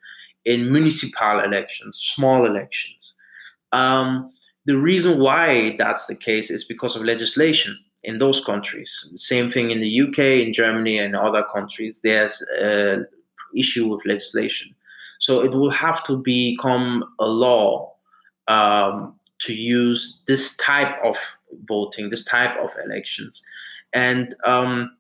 in 0.49 0.73
municipal 0.73 1.41
elections, 1.41 1.99
small 1.99 2.47
elections. 2.47 3.15
Um, 3.73 4.33
the 4.65 4.77
reason 4.77 5.19
why 5.19 5.77
that's 5.79 6.07
the 6.07 6.17
case 6.17 6.51
is 6.51 6.65
because 6.65 6.97
of 6.97 7.03
legislation 7.03 7.79
in 8.03 8.19
those 8.19 8.43
countries. 8.45 9.11
Same 9.17 9.51
thing 9.51 9.71
in 9.71 9.81
the 9.81 10.01
UK, 10.01 10.19
in 10.47 10.55
Germany, 10.55 10.99
and 10.99 11.15
other 11.15 11.45
countries. 11.55 12.01
There's 12.03 12.43
an 12.59 13.07
issue 13.55 13.89
with 13.89 14.07
legislation. 14.07 14.75
So 15.29 15.43
it 15.43 15.51
will 15.51 15.69
have 15.69 16.03
to 16.05 16.17
become 16.17 17.05
a 17.21 17.27
law 17.27 17.93
um, 18.49 19.15
to 19.41 19.53
use 19.53 20.21
this 20.27 20.57
type 20.57 20.95
of 21.05 21.17
voting, 21.67 22.09
this 22.09 22.25
type 22.25 22.57
of 22.57 22.71
elections. 22.83 23.43
And 23.93 24.35
um, 24.47 24.97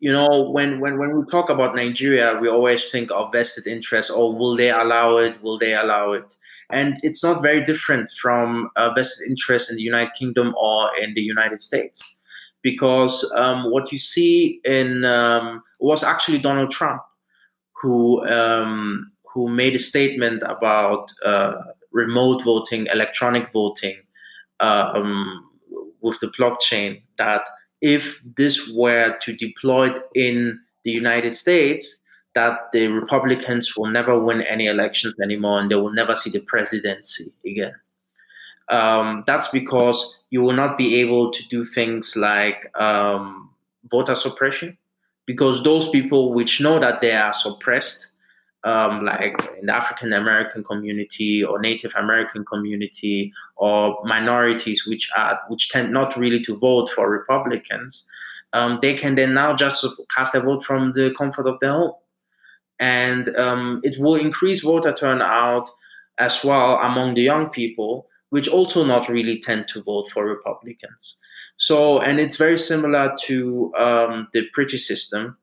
you 0.00 0.10
know, 0.10 0.50
when, 0.50 0.80
when, 0.80 0.98
when 0.98 1.16
we 1.16 1.24
talk 1.30 1.48
about 1.48 1.76
Nigeria, 1.76 2.40
we 2.40 2.48
always 2.48 2.90
think 2.90 3.12
of 3.12 3.30
vested 3.30 3.68
interest. 3.68 4.10
Oh, 4.12 4.34
will 4.34 4.56
they 4.56 4.70
allow 4.70 5.18
it? 5.18 5.40
Will 5.44 5.58
they 5.58 5.74
allow 5.74 6.10
it? 6.10 6.34
And 6.70 6.98
it's 7.04 7.22
not 7.22 7.40
very 7.40 7.62
different 7.62 8.10
from 8.20 8.68
vested 8.96 9.28
interest 9.30 9.70
in 9.70 9.76
the 9.76 9.82
United 9.82 10.14
Kingdom 10.18 10.56
or 10.60 10.90
in 11.00 11.14
the 11.14 11.22
United 11.22 11.60
States, 11.60 12.20
because 12.62 13.30
um, 13.36 13.70
what 13.70 13.92
you 13.92 13.98
see 13.98 14.60
in 14.64 15.04
um, 15.04 15.62
was 15.78 16.02
actually 16.02 16.38
Donald 16.38 16.72
Trump, 16.72 17.02
who 17.80 18.26
um, 18.26 19.09
who 19.32 19.48
made 19.48 19.74
a 19.74 19.78
statement 19.78 20.42
about 20.46 21.10
uh, 21.24 21.54
remote 21.92 22.42
voting, 22.44 22.86
electronic 22.92 23.52
voting, 23.52 23.96
um, 24.60 25.48
with 26.00 26.18
the 26.20 26.28
blockchain 26.28 27.02
that 27.18 27.42
if 27.80 28.20
this 28.36 28.68
were 28.68 29.16
to 29.22 29.34
deploy 29.34 29.94
in 30.14 30.58
the 30.84 30.90
United 30.90 31.34
States, 31.34 32.02
that 32.34 32.58
the 32.72 32.86
Republicans 32.86 33.76
will 33.76 33.90
never 33.90 34.18
win 34.18 34.42
any 34.42 34.66
elections 34.66 35.14
anymore 35.22 35.60
and 35.60 35.70
they 35.70 35.74
will 35.74 35.92
never 35.92 36.14
see 36.14 36.30
the 36.30 36.40
presidency 36.40 37.32
again. 37.44 37.74
Um, 38.68 39.24
that's 39.26 39.48
because 39.48 40.16
you 40.30 40.42
will 40.42 40.52
not 40.52 40.78
be 40.78 41.00
able 41.00 41.32
to 41.32 41.48
do 41.48 41.64
things 41.64 42.16
like 42.16 42.70
um, 42.80 43.50
voter 43.90 44.14
suppression, 44.14 44.78
because 45.26 45.62
those 45.64 45.88
people 45.90 46.32
which 46.32 46.60
know 46.60 46.78
that 46.78 47.00
they 47.00 47.12
are 47.12 47.32
suppressed 47.32 48.08
um, 48.64 49.04
like 49.04 49.34
in 49.58 49.66
the 49.66 49.74
African 49.74 50.12
American 50.12 50.62
community 50.62 51.42
or 51.42 51.58
Native 51.58 51.92
American 51.96 52.44
community 52.44 53.32
or 53.56 53.98
minorities 54.04 54.86
which 54.86 55.08
are 55.16 55.40
which 55.48 55.70
tend 55.70 55.92
not 55.92 56.16
really 56.16 56.42
to 56.44 56.56
vote 56.56 56.90
for 56.90 57.10
Republicans, 57.10 58.06
um, 58.52 58.78
they 58.82 58.94
can 58.94 59.14
then 59.14 59.34
now 59.34 59.54
just 59.54 59.86
cast 60.14 60.34
a 60.34 60.40
vote 60.40 60.64
from 60.64 60.92
the 60.92 61.14
comfort 61.16 61.46
of 61.46 61.58
their 61.60 61.72
home, 61.72 61.94
and 62.78 63.34
um, 63.36 63.80
it 63.82 63.98
will 63.98 64.16
increase 64.16 64.62
voter 64.62 64.92
turnout 64.92 65.70
as 66.18 66.44
well 66.44 66.76
among 66.78 67.14
the 67.14 67.22
young 67.22 67.48
people, 67.48 68.06
which 68.28 68.48
also 68.48 68.84
not 68.84 69.08
really 69.08 69.38
tend 69.38 69.68
to 69.68 69.82
vote 69.82 70.10
for 70.12 70.26
Republicans. 70.26 71.16
So, 71.56 71.98
and 71.98 72.20
it's 72.20 72.36
very 72.36 72.58
similar 72.58 73.14
to 73.24 73.72
um, 73.76 74.28
the 74.32 74.46
British 74.54 74.86
system 74.86 75.38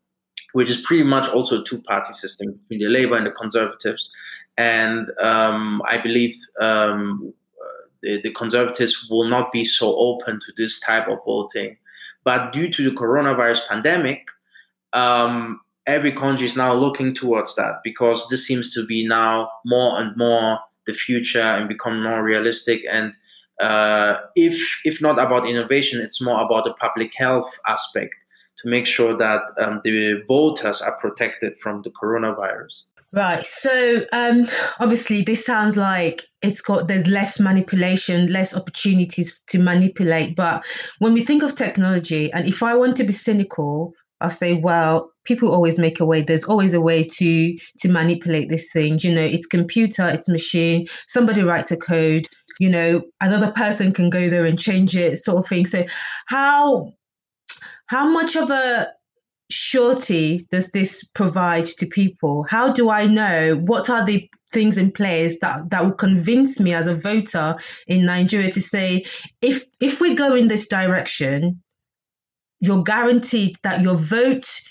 which 0.54 0.70
is 0.70 0.78
pretty 0.78 1.04
much 1.04 1.28
also 1.30 1.62
a 1.62 1.64
two-party 1.64 2.14
system 2.14 2.60
between 2.70 2.80
the 2.80 3.00
Labour 3.00 3.16
and 3.16 3.26
the 3.26 3.32
Conservatives. 3.32 4.10
And 4.58 5.12
um, 5.22 5.82
I 5.88 5.98
believe 5.98 6.36
um, 6.60 7.34
the, 8.02 8.22
the, 8.22 8.32
Conservatives 8.32 9.06
will 9.10 9.26
not 9.26 9.52
be 9.52 9.64
so 9.64 9.96
open 9.96 10.40
to 10.40 10.52
this 10.58 10.80
type 10.80 11.08
of 11.08 11.20
voting. 11.26 11.78
But 12.24 12.54
due 12.54 12.70
to 12.70 12.90
the 12.90 12.96
coronavirus 12.96 13.68
pandemic, 13.68 14.28
um, 14.94 15.62
every 15.86 16.12
country 16.12 16.48
is 16.48 16.58
now 16.58 16.74
looking 16.74 17.14
towards 17.14 17.56
that 17.56 17.82
because 17.84 18.28
this 18.30 18.46
seems 18.46 18.74
to 18.74 18.86
be 18.86 19.08
now 19.08 19.50
more 19.66 20.00
and 20.00 20.16
more 20.18 20.60
the 20.86 20.94
future 20.94 21.42
and 21.42 21.70
become 21.70 22.02
more 22.02 22.24
realistic. 22.24 22.82
And 22.90 23.14
uh, 23.60 24.16
if 24.36 24.60
if 24.86 25.02
not 25.02 25.20
about 25.20 25.48
innovation, 25.48 26.02
it's 26.02 26.22
more 26.22 26.42
about 26.44 26.64
the 26.64 26.74
public 26.74 27.14
health 27.16 27.52
aspect 27.68 28.16
to 28.62 28.70
make 28.70 28.88
sure 28.88 29.16
that 29.18 29.42
um, 29.60 29.82
the 29.84 30.24
voters 30.28 30.82
are 30.82 30.98
protected 31.00 31.58
from 31.60 31.82
the 31.84 31.92
coronavirus. 31.92 32.84
Right. 33.14 33.46
So 33.46 34.06
um, 34.12 34.48
obviously, 34.80 35.22
this 35.22 35.46
sounds 35.46 35.78
like 35.78 36.24
it's 36.42 36.62
got 36.62 36.88
there's 36.88 37.08
less 37.08 37.40
manipulation, 37.40 38.28
less 38.28 38.56
opportunities 38.56 39.40
to 39.48 39.60
manipulate. 39.60 40.36
But 40.36 40.66
when 41.00 41.14
we 41.14 41.24
think 41.24 41.42
of 41.42 41.56
technology, 41.56 42.32
and 42.34 42.46
if 42.46 42.62
I 42.62 42.76
want 42.76 42.98
to 42.98 43.06
be 43.06 43.14
cynical, 43.14 43.94
I'll 44.20 44.30
say, 44.30 44.56
well, 44.56 45.12
people 45.24 45.52
always 45.52 45.80
make 45.80 46.00
a 46.00 46.06
way. 46.06 46.22
There's 46.22 46.44
always 46.44 46.74
a 46.74 46.82
way 46.82 47.04
to 47.04 47.58
to 47.80 47.90
manipulate 47.90 48.50
this 48.50 48.70
thing. 48.74 49.00
You 49.02 49.14
know, 49.14 49.22
it's 49.22 49.48
computer, 49.48 50.08
it's 50.10 50.28
machine. 50.28 50.88
Somebody 51.08 51.44
writes 51.44 51.72
a 51.72 51.78
code. 51.78 52.28
You 52.60 52.70
know, 52.70 53.04
another 53.22 53.52
person 53.52 53.94
can 53.94 54.10
go 54.10 54.30
there 54.30 54.44
and 54.44 54.60
change 54.60 54.98
it, 54.98 55.20
sort 55.20 55.38
of 55.38 55.48
thing. 55.48 55.66
So, 55.66 55.86
how 56.26 56.94
how 57.88 58.08
much 58.08 58.36
of 58.36 58.50
a 58.50 58.90
surety 59.50 60.46
does 60.52 60.70
this 60.72 61.04
provide 61.04 61.66
to 61.66 61.86
people? 61.86 62.46
How 62.50 62.72
do 62.72 62.90
I 62.90 63.08
know 63.08 63.56
what 63.56 63.90
are 63.90 64.06
the 64.06 64.30
things 64.52 64.78
in 64.78 64.92
place 64.92 65.40
that 65.40 65.70
that 65.72 65.84
will 65.84 65.94
convince 65.94 66.60
me 66.60 66.74
as 66.74 66.88
a 66.88 66.96
voter 66.96 67.56
in 67.88 68.06
Nigeria 68.06 68.52
to 68.52 68.62
say 68.62 69.06
if 69.42 69.66
if 69.80 70.00
we 70.00 70.14
go 70.14 70.36
in 70.36 70.48
this 70.48 70.68
direction, 70.68 71.62
you're 72.60 72.84
guaranteed 72.84 73.58
that 73.64 73.82
your 73.82 73.96
vote 73.96 74.62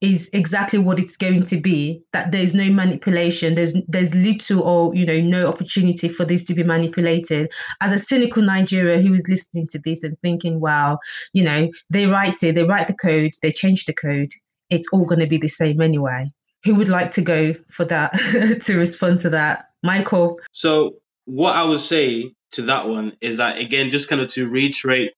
is 0.00 0.28
exactly 0.32 0.78
what 0.78 0.98
it's 0.98 1.16
going 1.16 1.42
to 1.42 1.56
be 1.56 2.02
that 2.12 2.30
there's 2.30 2.54
no 2.54 2.70
manipulation 2.70 3.54
there's 3.54 3.72
there's 3.88 4.14
little 4.14 4.62
or 4.62 4.94
you 4.94 5.06
know 5.06 5.20
no 5.20 5.46
opportunity 5.46 6.08
for 6.08 6.24
this 6.24 6.44
to 6.44 6.54
be 6.54 6.62
manipulated. 6.62 7.50
As 7.80 7.92
a 7.92 7.98
cynical 7.98 8.42
nigeria 8.42 8.98
who 9.00 9.14
is 9.14 9.26
listening 9.28 9.66
to 9.68 9.78
this 9.78 10.02
and 10.04 10.18
thinking 10.20 10.60
wow 10.60 10.98
you 11.32 11.42
know 11.42 11.70
they 11.90 12.06
write 12.06 12.42
it 12.42 12.54
they 12.54 12.64
write 12.64 12.88
the 12.88 12.94
code 12.94 13.32
they 13.42 13.52
change 13.52 13.86
the 13.86 13.94
code 13.94 14.32
it's 14.70 14.88
all 14.92 15.04
going 15.04 15.20
to 15.20 15.26
be 15.26 15.38
the 15.38 15.48
same 15.48 15.80
anyway. 15.80 16.30
Who 16.64 16.74
would 16.74 16.88
like 16.88 17.12
to 17.12 17.22
go 17.22 17.54
for 17.68 17.84
that 17.84 18.12
to 18.64 18.76
respond 18.76 19.20
to 19.20 19.30
that? 19.30 19.66
Michael? 19.82 20.40
So 20.52 20.96
what 21.26 21.56
i 21.56 21.62
would 21.64 21.80
say 21.80 22.32
to 22.52 22.62
that 22.62 22.88
one 22.88 23.12
is 23.20 23.38
that 23.38 23.58
again 23.58 23.90
just 23.90 24.08
kind 24.08 24.22
of 24.22 24.28
to 24.28 24.48
reiterate 24.48 25.10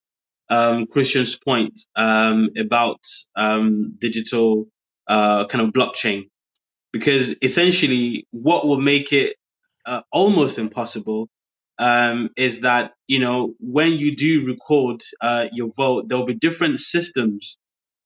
um, 0.50 0.86
Christian's 0.86 1.36
point 1.36 1.78
um, 1.96 2.50
about 2.58 3.00
um, 3.36 3.82
digital 3.98 4.66
uh, 5.08 5.46
kind 5.46 5.66
of 5.66 5.72
blockchain, 5.72 6.28
because 6.92 7.34
essentially 7.42 8.26
what 8.32 8.66
will 8.66 8.80
make 8.80 9.12
it 9.12 9.36
uh, 9.86 10.02
almost 10.12 10.58
impossible 10.58 11.28
um, 11.78 12.30
is 12.36 12.62
that 12.62 12.92
you 13.08 13.20
know 13.20 13.54
when 13.60 13.92
you 13.92 14.14
do 14.16 14.46
record 14.46 15.02
uh, 15.20 15.48
your 15.52 15.70
vote, 15.76 16.08
there 16.08 16.18
will 16.18 16.26
be 16.26 16.34
different 16.34 16.78
systems 16.80 17.58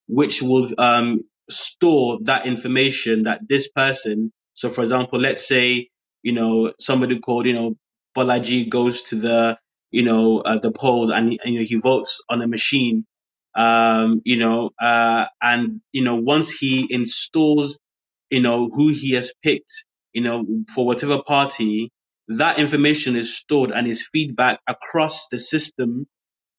which 0.09 0.43
will 0.43 0.69
um, 0.79 1.23
store 1.51 2.19
that 2.25 2.47
information 2.47 3.25
that 3.25 3.41
this 3.49 3.69
person. 3.69 4.33
So, 4.55 4.69
for 4.69 4.83
example, 4.83 5.21
let's 5.21 5.47
say 5.47 5.89
you 6.23 6.33
know 6.33 6.73
somebody 6.79 7.19
called 7.19 7.47
you 7.47 7.55
know 7.55 7.77
Bolaji 8.17 8.69
goes 8.69 9.03
to 9.05 9.17
the 9.17 9.59
you 9.93 10.05
know, 10.05 10.41
uh, 10.41 10.59
the 10.61 10.73
polls 10.73 11.11
and, 11.11 11.41
and, 11.45 11.55
you 11.55 11.61
know, 11.61 11.67
he 11.67 11.77
votes 11.77 12.23
on 12.31 12.43
a 12.43 12.49
machine, 12.49 13.07
um, 13.57 14.23
you 14.25 14.39
know, 14.39 14.73
uh, 14.81 15.27
and, 15.43 15.83
you 15.93 16.05
know, 16.05 16.17
once 16.17 16.53
he 16.53 16.89
installs, 16.93 17.81
you 18.31 18.43
know, 18.43 18.71
who 18.71 18.91
he 18.91 19.13
has 19.15 19.35
picked, 19.45 19.87
you 20.15 20.23
know, 20.23 20.47
for 20.75 20.87
whatever 20.87 21.23
party, 21.23 21.91
that 22.29 22.61
information 22.61 23.17
is 23.17 23.37
stored 23.37 23.73
and 23.73 23.89
is 23.89 24.09
feedback 24.13 24.61
across 24.69 25.29
the 25.31 25.41
system 25.41 26.07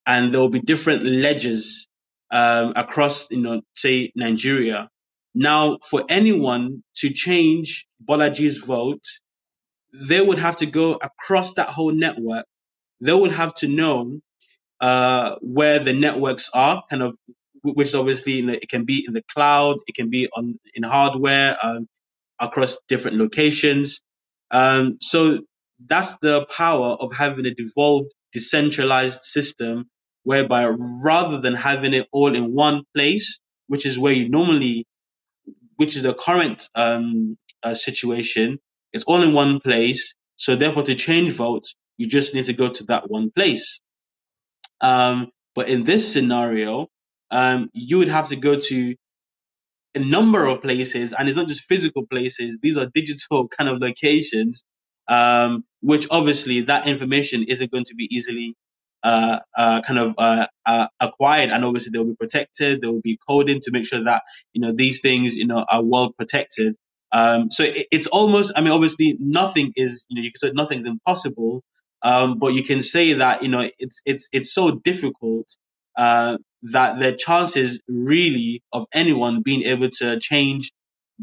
and 0.08 0.34
there 0.34 0.42
will 0.42 0.50
be 0.50 0.60
different 0.62 1.06
ledgers 1.06 1.88
um, 2.32 2.74
across, 2.76 3.32
you 3.32 3.42
know, 3.42 3.62
say 3.76 4.12
Nigeria. 4.16 4.90
Now, 5.36 5.80
for 5.90 6.04
anyone 6.10 6.84
to 6.98 7.12
change 7.12 7.88
Bolaji's 8.04 8.58
vote, 8.60 9.04
they 9.94 10.22
would 10.22 10.40
have 10.40 10.58
to 10.58 10.66
go 10.68 10.96
across 10.96 11.56
that 11.56 11.70
whole 11.70 11.94
network 11.94 12.46
they 13.02 13.14
will 13.14 13.30
have 13.30 13.54
to 13.56 13.68
know 13.68 14.20
uh, 14.82 15.36
where 15.42 15.80
the 15.80 15.94
networks 15.94 16.50
are, 16.54 16.84
kind 16.90 17.04
of, 17.04 17.18
which 17.62 17.88
is 17.88 17.96
obviously 17.96 18.40
it 18.40 18.70
can 18.70 18.86
be 18.86 19.06
in 19.08 19.14
the 19.14 19.24
cloud, 19.34 19.78
it 19.88 19.96
can 19.96 20.10
be 20.10 20.28
on 20.36 20.60
in 20.74 20.84
hardware 20.84 21.58
um, 21.64 21.88
across 22.40 22.78
different 22.88 23.18
locations. 23.18 24.02
Um, 24.52 24.98
so 25.00 25.40
that's 25.86 26.18
the 26.18 26.46
power 26.46 26.98
of 27.00 27.14
having 27.16 27.46
a 27.46 27.54
devolved, 27.54 28.12
decentralized 28.34 29.22
system, 29.24 29.90
whereby 30.24 30.66
rather 31.04 31.40
than 31.40 31.54
having 31.54 31.94
it 31.94 32.08
all 32.12 32.36
in 32.36 32.54
one 32.54 32.84
place, 32.96 33.40
which 33.68 33.86
is 33.86 33.98
where 33.98 34.14
you 34.14 34.30
normally, 34.30 34.86
which 35.78 35.96
is 35.96 36.04
the 36.04 36.14
current 36.14 36.70
um, 36.76 37.38
uh, 37.64 37.74
situation, 37.74 38.60
it's 38.92 39.06
all 39.06 39.24
in 39.24 39.34
one 39.34 39.60
place. 39.60 40.16
So 40.36 40.56
therefore, 40.56 40.84
to 40.84 40.96
change 40.96 41.34
votes, 41.34 41.76
you 41.98 42.08
just 42.08 42.34
need 42.34 42.46
to 42.46 42.54
go 42.54 42.70
to 42.70 42.84
that 42.86 43.10
one 43.10 43.32
place. 43.32 43.80
Um, 44.82 45.32
but 45.56 45.70
in 45.70 45.84
this 45.84 46.12
scenario, 46.12 46.88
um, 47.32 47.70
you 47.74 47.98
would 48.00 48.08
have 48.08 48.30
to 48.30 48.36
go 48.36 48.60
to 48.60 48.96
a 49.96 50.00
number 50.00 50.46
of 50.46 50.62
places, 50.62 51.14
and 51.14 51.28
it's 51.28 51.38
not 51.38 51.48
just 51.48 51.62
physical 51.62 52.06
places. 52.08 52.60
These 52.62 52.78
are 52.78 52.88
digital 52.94 53.48
kind 53.58 53.70
of 53.70 53.80
locations, 53.80 54.64
um, 55.08 55.64
which 55.82 56.08
obviously 56.10 56.62
that 56.62 56.88
information 56.88 57.44
isn't 57.44 57.72
going 57.72 57.86
to 57.86 57.96
be 57.96 58.08
easily 58.12 58.56
uh, 59.04 59.40
uh, 59.58 59.82
kind 59.82 60.00
of 60.00 60.16
uh, 60.18 60.48
uh 60.66 60.88
acquired, 61.00 61.50
and 61.50 61.66
obviously 61.66 61.92
they'll 61.92 62.06
be 62.06 62.16
protected. 62.16 62.82
There 62.82 62.92
will 62.92 63.02
be 63.02 63.20
coding 63.28 63.60
to 63.64 63.72
make 63.72 63.86
sure 63.86 64.04
that 64.04 64.24
you 64.54 64.62
know 64.62 64.74
these 64.74 65.02
things 65.02 65.36
you 65.36 65.46
know 65.46 65.66
are 65.70 65.84
well 65.84 66.12
protected. 66.14 66.76
Um, 67.14 67.52
so 67.52 67.64
it, 67.64 67.88
it's 67.92 68.08
almost, 68.08 68.54
I 68.56 68.62
mean, 68.62 68.74
obviously 68.74 69.16
nothing 69.20 69.72
is, 69.76 70.06
you 70.10 70.20
know, 70.20 70.26
you 70.26 70.32
can 70.32 70.40
say 70.40 70.52
nothing's 70.54 70.88
impossible, 70.88 71.64
um, 72.04 72.40
but 72.40 72.54
you 72.56 72.64
can 72.64 72.82
say 72.82 73.14
that 73.16 73.44
you 73.44 73.50
know 73.50 73.70
it's 73.80 74.02
it's 74.06 74.30
it's 74.34 74.54
so 74.54 74.72
difficult 74.72 75.48
uh, 75.98 76.38
that 76.64 77.00
the 77.00 77.14
chances 77.14 77.82
really 77.90 78.64
of 78.74 78.88
anyone 78.94 79.42
being 79.44 79.64
able 79.64 79.90
to 79.90 80.20
change 80.20 80.72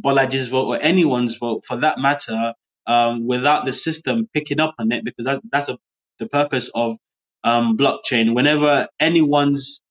Bolaji's 0.01 0.49
vote 0.49 0.67
or 0.69 0.79
anyone's 0.83 1.37
vote 1.39 1.65
for 1.67 1.79
that 1.79 1.99
matter 1.99 2.55
um, 2.87 3.27
without 3.27 3.67
the 3.67 3.75
system 3.75 4.29
picking 4.35 4.61
up 4.61 4.75
on 4.79 4.93
it 4.93 5.05
because 5.05 5.27
that, 5.27 5.43
that's 5.53 5.71
a, 5.71 5.79
the 6.21 6.29
purpose 6.29 6.71
of 6.75 6.97
um, 7.45 7.77
blockchain. 7.77 8.35
Whenever 8.35 8.89
anyone's 9.01 9.83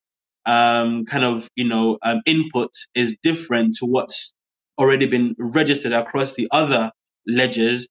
um, 0.45 1.05
kind 1.05 1.25
of 1.25 1.49
you 1.55 1.65
know 1.65 1.99
um, 2.03 2.21
input 2.27 2.71
is 2.95 3.17
different 3.23 3.75
to 3.77 3.87
what's 3.87 4.33
already 4.79 5.07
been 5.07 5.35
registered 5.39 5.93
across 5.93 6.33
the 6.33 6.49
other 6.51 6.91
ledgers, 7.27 7.87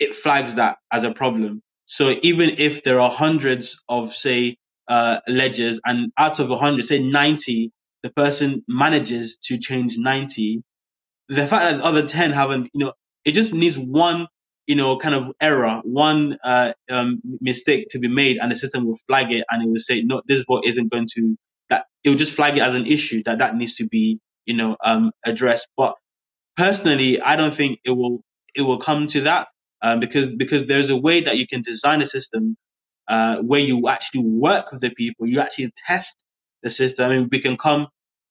it 0.00 0.14
flags 0.14 0.56
that 0.56 0.78
as 0.92 1.04
a 1.04 1.12
problem. 1.12 1.62
So 1.86 2.16
even 2.22 2.50
if 2.58 2.82
there 2.84 3.00
are 3.00 3.10
hundreds 3.10 3.82
of, 3.88 4.14
say, 4.14 4.56
uh, 4.88 5.20
ledgers, 5.28 5.80
and 5.84 6.12
out 6.18 6.40
of 6.40 6.50
100, 6.50 6.84
say 6.84 7.00
90, 7.00 7.72
the 8.02 8.10
person 8.10 8.64
manages 8.68 9.38
to 9.44 9.58
change 9.58 9.98
90, 9.98 10.62
the 11.28 11.46
fact 11.46 11.64
that 11.70 11.78
the 11.78 11.84
other 11.84 12.06
10 12.06 12.32
haven't, 12.32 12.70
you 12.74 12.86
know, 12.86 12.92
it 13.24 13.32
just 13.32 13.54
needs 13.54 13.78
one, 13.78 14.28
you 14.66 14.76
know, 14.76 14.96
kind 14.98 15.14
of 15.14 15.32
error, 15.40 15.80
one 15.84 16.38
uh, 16.44 16.72
um, 16.90 17.20
mistake 17.40 17.88
to 17.90 17.98
be 17.98 18.08
made, 18.08 18.38
and 18.38 18.52
the 18.52 18.56
system 18.56 18.86
will 18.86 18.98
flag 19.08 19.32
it, 19.32 19.44
and 19.50 19.62
it 19.62 19.70
will 19.70 19.78
say, 19.78 20.02
no, 20.02 20.22
this 20.26 20.44
vote 20.48 20.64
isn't 20.66 20.90
going 20.92 21.06
to. 21.16 21.36
That 21.70 21.86
it 22.04 22.10
will 22.10 22.16
just 22.16 22.34
flag 22.34 22.58
it 22.58 22.62
as 22.62 22.74
an 22.76 22.86
issue 22.86 23.22
that 23.24 23.38
that 23.38 23.56
needs 23.56 23.76
to 23.76 23.88
be, 23.88 24.20
you 24.46 24.54
know, 24.56 24.76
um, 24.84 25.12
addressed. 25.24 25.68
But 25.76 25.96
personally, 26.56 27.20
I 27.20 27.36
don't 27.36 27.54
think 27.54 27.80
it 27.84 27.90
will 27.92 28.22
it 28.54 28.62
will 28.62 28.78
come 28.78 29.06
to 29.08 29.22
that 29.22 29.48
um, 29.84 30.00
because 30.00 30.34
because 30.34 30.66
there's 30.66 30.90
a 30.90 30.96
way 30.96 31.20
that 31.20 31.36
you 31.36 31.46
can 31.46 31.62
design 31.62 32.02
a 32.02 32.06
system 32.06 32.56
uh, 33.08 33.36
where 33.42 33.60
you 33.60 33.86
actually 33.88 34.24
work 34.24 34.72
with 34.72 34.80
the 34.80 34.90
people, 34.90 35.26
you 35.26 35.40
actually 35.40 35.70
test 35.86 36.24
the 36.62 36.70
system. 36.70 37.10
I 37.10 37.16
mean, 37.16 37.28
we 37.30 37.38
can 37.38 37.58
come 37.58 37.88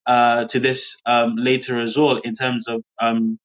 uh, 0.07 0.45
to 0.45 0.59
this 0.59 0.97
um, 1.05 1.35
later 1.37 1.79
as 1.79 1.95
well 1.97 2.17
in 2.17 2.33
terms 2.33 2.67
of 2.67 2.81
um, 2.99 3.39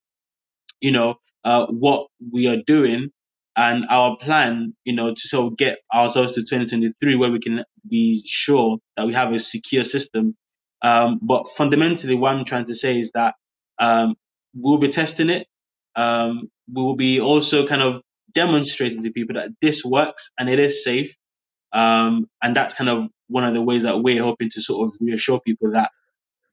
you 0.80 0.92
know 0.92 1.16
uh, 1.44 1.66
what 1.66 2.08
we 2.32 2.48
are 2.48 2.62
doing 2.66 3.10
and 3.56 3.86
our 3.90 4.16
plan, 4.16 4.74
you 4.84 4.94
know, 4.94 5.10
to 5.10 5.20
sort 5.20 5.52
of 5.52 5.58
get 5.58 5.78
ourselves 5.94 6.34
to 6.36 6.42
2023 6.42 7.16
where 7.16 7.30
we 7.30 7.40
can 7.40 7.62
be 7.90 8.22
sure 8.24 8.78
that 8.96 9.06
we 9.06 9.12
have 9.12 9.32
a 9.34 9.38
secure 9.38 9.84
system. 9.84 10.36
Um, 10.82 11.18
but 11.22 11.46
fundamentally, 11.56 12.14
what 12.14 12.32
I'm 12.34 12.44
trying 12.46 12.66
to 12.66 12.74
say 12.74 13.00
is 13.00 13.10
that 13.12 13.34
um, 13.80 14.14
we'll 14.54 14.78
be 14.78 14.88
testing 14.88 15.28
it 15.28 15.46
um, 15.98 16.48
we 16.72 16.82
will 16.82 16.96
be 16.96 17.20
also 17.20 17.66
kind 17.66 17.82
of 17.82 18.02
demonstrating 18.32 19.02
to 19.02 19.10
people 19.10 19.34
that 19.34 19.50
this 19.60 19.84
works 19.84 20.30
and 20.38 20.48
it 20.48 20.60
is 20.60 20.84
safe. 20.84 21.16
Um, 21.72 22.28
and 22.40 22.56
that's 22.56 22.74
kind 22.74 22.88
of 22.88 23.08
one 23.26 23.44
of 23.44 23.52
the 23.52 23.60
ways 23.60 23.82
that 23.82 24.00
we're 24.00 24.22
hoping 24.22 24.48
to 24.50 24.60
sort 24.60 24.86
of 24.86 24.94
reassure 25.00 25.40
people 25.40 25.72
that 25.72 25.90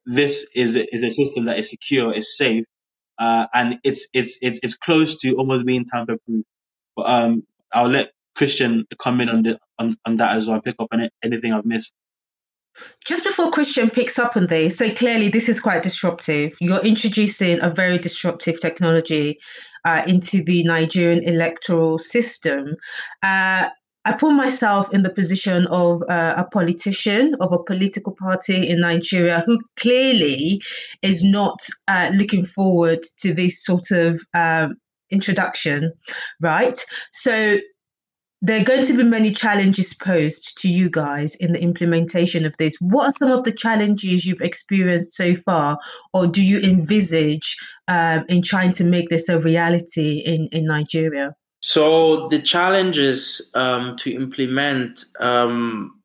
this 0.05 0.47
is 0.55 0.75
a, 0.75 0.93
is 0.93 1.03
a 1.03 1.11
system 1.11 1.45
that 1.45 1.59
is 1.59 1.69
secure, 1.69 2.13
is 2.13 2.35
safe, 2.35 2.65
uh, 3.19 3.47
and 3.53 3.79
it's 3.83 4.07
it's 4.13 4.39
it's 4.41 4.59
it's 4.63 4.75
close 4.75 5.17
to 5.17 5.35
almost 5.35 5.65
being 5.65 5.85
tamper 5.85 6.17
proof. 6.25 6.45
But 6.95 7.05
um, 7.07 7.43
I'll 7.73 7.89
let 7.89 8.11
Christian 8.35 8.85
comment 8.97 9.29
on 9.29 9.43
the 9.43 9.59
on, 9.79 9.95
on 10.05 10.17
that 10.17 10.35
as 10.35 10.47
well. 10.47 10.61
Pick 10.61 10.75
up 10.79 10.89
on 10.91 11.01
it, 11.01 11.13
anything 11.23 11.53
I've 11.53 11.65
missed. 11.65 11.93
Just 13.05 13.23
before 13.23 13.51
Christian 13.51 13.89
picks 13.89 14.19
up 14.19 14.35
on 14.35 14.47
this, 14.47 14.77
so 14.77 14.91
clearly 14.93 15.29
this 15.29 15.47
is 15.49 15.59
quite 15.59 15.83
disruptive. 15.83 16.55
You're 16.59 16.83
introducing 16.83 17.61
a 17.61 17.69
very 17.69 17.97
disruptive 17.97 18.59
technology 18.59 19.39
uh, 19.85 20.03
into 20.07 20.43
the 20.43 20.63
Nigerian 20.63 21.23
electoral 21.23 21.99
system. 21.99 22.75
Uh, 23.23 23.69
I 24.07 24.11
put 24.11 24.33
myself 24.33 24.93
in 24.93 25.01
the 25.01 25.09
position 25.09 25.65
of 25.67 26.03
uh, 26.09 26.35
a 26.37 26.45
politician 26.45 27.35
of 27.39 27.51
a 27.51 27.63
political 27.63 28.13
party 28.13 28.67
in 28.69 28.79
Nigeria 28.79 29.41
who 29.45 29.59
clearly 29.77 30.61
is 31.01 31.23
not 31.23 31.59
uh, 31.87 32.11
looking 32.13 32.45
forward 32.45 32.99
to 33.17 33.33
this 33.33 33.63
sort 33.63 33.89
of 33.89 34.21
um, 34.35 34.75
introduction, 35.09 35.91
right? 36.41 36.79
So 37.13 37.57
there 38.45 38.61
are 38.61 38.63
going 38.63 38.85
to 38.85 38.95
be 38.95 39.03
many 39.03 39.31
challenges 39.31 39.95
posed 39.95 40.55
to 40.59 40.69
you 40.69 40.87
guys 40.87 41.33
in 41.35 41.51
the 41.51 41.61
implementation 41.61 42.45
of 42.45 42.55
this. 42.57 42.75
What 42.79 43.05
are 43.05 43.11
some 43.11 43.31
of 43.31 43.43
the 43.43 43.51
challenges 43.51 44.23
you've 44.23 44.41
experienced 44.41 45.15
so 45.15 45.35
far, 45.35 45.79
or 46.13 46.27
do 46.27 46.43
you 46.43 46.59
envisage 46.59 47.57
um, 47.87 48.23
in 48.29 48.43
trying 48.43 48.71
to 48.73 48.83
make 48.83 49.09
this 49.09 49.29
a 49.29 49.39
reality 49.39 50.19
in, 50.19 50.47
in 50.51 50.65
Nigeria? 50.65 51.35
So, 51.61 52.27
the 52.27 52.37
challenges 52.37 53.49
um, 53.55 53.95
to 53.97 54.13
implement, 54.13 55.05
um, 55.19 55.99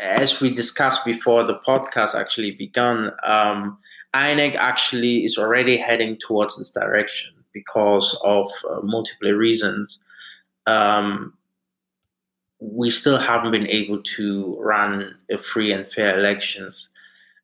as 0.00 0.40
we 0.40 0.50
discussed 0.50 1.04
before 1.04 1.44
the 1.44 1.60
podcast 1.64 2.16
actually 2.16 2.52
began, 2.52 3.12
um, 3.24 3.78
actually 4.14 5.24
is 5.24 5.38
already 5.38 5.76
heading 5.76 6.16
towards 6.18 6.58
this 6.58 6.72
direction 6.72 7.30
because 7.52 8.18
of 8.24 8.50
uh, 8.68 8.80
multiple 8.82 9.30
reasons. 9.30 10.00
Um, 10.66 11.34
we 12.60 12.90
still 12.90 13.18
haven't 13.18 13.52
been 13.52 13.68
able 13.68 14.02
to 14.02 14.56
run 14.60 15.14
a 15.30 15.38
free 15.38 15.72
and 15.72 15.90
fair 15.90 16.18
elections 16.18 16.88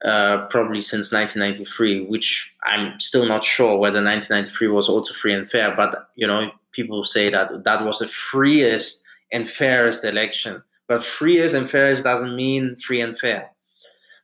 uh, 0.05 0.47
probably 0.49 0.81
since 0.81 1.13
1993 1.13 2.07
which 2.07 2.53
i'm 2.65 2.99
still 3.01 3.27
not 3.27 3.43
sure 3.45 3.79
whether 3.79 4.03
1993 4.03 4.69
was 4.69 4.89
also 4.89 5.15
free 5.15 5.33
and 5.33 5.51
fair 5.51 5.75
but 5.75 6.09
you 6.17 6.27
know 6.27 6.51
people 6.75 7.05
say 7.05 7.31
that 7.31 7.65
that 7.65 7.85
was 7.85 8.01
the 8.01 8.09
freest 8.09 9.05
and 9.33 9.49
fairest 9.51 10.05
election. 10.05 10.63
But 10.87 11.05
freest 11.05 11.55
and 11.55 11.71
fairest 11.71 12.05
doesn't 12.05 12.37
mean 12.37 12.77
free 12.77 13.01
and 13.01 13.19
fair. 13.19 13.51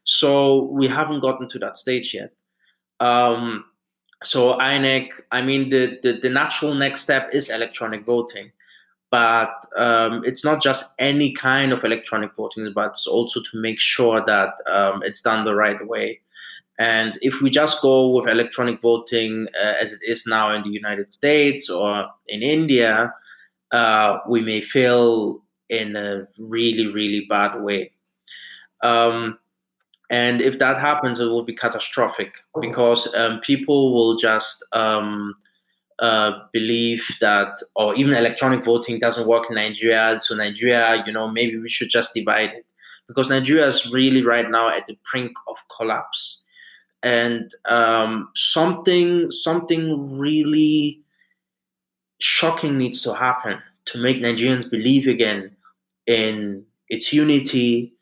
So 0.04 0.64
we 0.64 0.88
haven't 0.88 1.20
gotten 1.20 1.48
to 1.50 1.58
that 1.60 1.78
stage 1.78 2.14
yet. 2.14 2.32
Um, 3.00 3.64
so 4.22 4.58
INEC, 4.58 5.08
I 5.32 5.40
mean, 5.42 5.70
the, 5.70 5.98
the, 6.02 6.20
the 6.20 6.28
natural 6.28 6.74
next 6.74 7.00
step 7.00 7.30
is 7.32 7.48
electronic 7.48 8.04
voting 8.04 8.52
but 9.10 9.66
um, 9.76 10.22
it's 10.24 10.44
not 10.44 10.62
just 10.62 10.92
any 10.98 11.32
kind 11.32 11.72
of 11.72 11.84
electronic 11.84 12.34
voting, 12.36 12.70
but 12.74 12.90
it's 12.90 13.06
also 13.06 13.40
to 13.40 13.60
make 13.60 13.80
sure 13.80 14.24
that 14.24 14.54
um, 14.70 15.02
it's 15.04 15.20
done 15.20 15.44
the 15.44 15.54
right 15.54 15.84
way. 15.86 16.20
And 16.78 17.18
if 17.20 17.42
we 17.42 17.50
just 17.50 17.82
go 17.82 18.08
with 18.10 18.28
electronic 18.28 18.80
voting 18.80 19.48
uh, 19.54 19.74
as 19.80 19.92
it 19.92 20.00
is 20.02 20.24
now 20.26 20.54
in 20.54 20.62
the 20.62 20.70
United 20.70 21.12
States 21.12 21.68
or 21.68 22.06
in 22.28 22.42
India, 22.42 23.12
uh, 23.72 24.18
we 24.28 24.40
may 24.40 24.62
fail 24.62 25.42
in 25.68 25.96
a 25.96 26.26
really, 26.38 26.86
really 26.86 27.26
bad 27.28 27.60
way. 27.60 27.92
Um, 28.82 29.38
and 30.08 30.40
if 30.40 30.58
that 30.58 30.78
happens, 30.78 31.20
it 31.20 31.26
will 31.26 31.44
be 31.44 31.54
catastrophic 31.54 32.34
because 32.60 33.12
um, 33.14 33.40
people 33.40 33.92
will 33.92 34.16
just 34.16 34.64
um, 34.72 35.34
uh, 36.00 36.32
believe 36.52 37.06
that, 37.20 37.62
or 37.76 37.94
even 37.94 38.14
electronic 38.14 38.64
voting 38.64 38.98
doesn't 38.98 39.26
work 39.26 39.46
in 39.50 39.56
Nigeria. 39.56 40.18
So 40.18 40.34
Nigeria, 40.34 41.02
you 41.06 41.12
know, 41.12 41.28
maybe 41.28 41.58
we 41.58 41.68
should 41.68 41.90
just 41.90 42.14
divide 42.14 42.50
it 42.50 42.66
because 43.06 43.28
Nigeria 43.28 43.66
is 43.66 43.90
really 43.90 44.22
right 44.22 44.48
now 44.50 44.68
at 44.68 44.86
the 44.86 44.96
brink 45.10 45.32
of 45.48 45.56
collapse, 45.76 46.40
and 47.02 47.54
um, 47.68 48.30
something 48.34 49.30
something 49.30 50.18
really 50.18 51.00
shocking 52.18 52.78
needs 52.78 53.02
to 53.02 53.14
happen 53.14 53.58
to 53.86 53.98
make 53.98 54.18
Nigerians 54.18 54.70
believe 54.70 55.06
again 55.06 55.56
in 56.06 56.64
its 56.88 57.12
unity, 57.12 57.92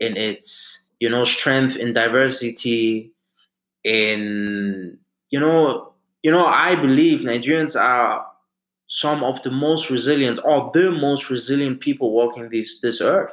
in 0.00 0.16
its 0.16 0.84
you 1.00 1.10
know 1.10 1.24
strength 1.24 1.76
in 1.76 1.92
diversity, 1.92 3.12
in 3.84 4.98
you 5.30 5.40
know 5.40 5.92
you 6.26 6.32
know, 6.32 6.44
I 6.44 6.74
believe 6.74 7.20
Nigerians 7.20 7.80
are 7.80 8.26
some 8.88 9.22
of 9.22 9.40
the 9.42 9.50
most 9.52 9.90
resilient 9.90 10.40
or 10.42 10.72
the 10.74 10.90
most 10.90 11.30
resilient 11.30 11.78
people 11.78 12.10
walking 12.10 12.48
this 12.50 12.80
this 12.80 13.00
earth. 13.00 13.30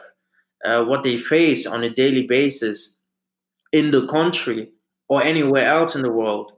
Uh, 0.63 0.83
what 0.85 1.01
they 1.01 1.17
face 1.17 1.65
on 1.65 1.83
a 1.83 1.89
daily 1.89 2.27
basis 2.27 2.97
in 3.71 3.89
the 3.89 4.05
country 4.05 4.69
or 5.09 5.23
anywhere 5.23 5.65
else 5.65 5.95
in 5.95 6.03
the 6.03 6.11
world 6.11 6.53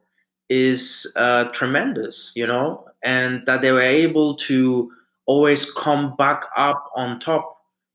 is 0.50 1.10
uh, 1.16 1.46
tremendous, 1.60 2.34
you 2.36 2.46
know, 2.46 2.86
and 3.02 3.46
that 3.46 3.62
they 3.62 3.72
were 3.72 3.90
able 4.04 4.36
to 4.36 4.92
always 5.28 5.72
come 5.72 6.18
back 6.18 6.44
up 6.58 6.92
on 6.98 7.18
top, 7.18 7.46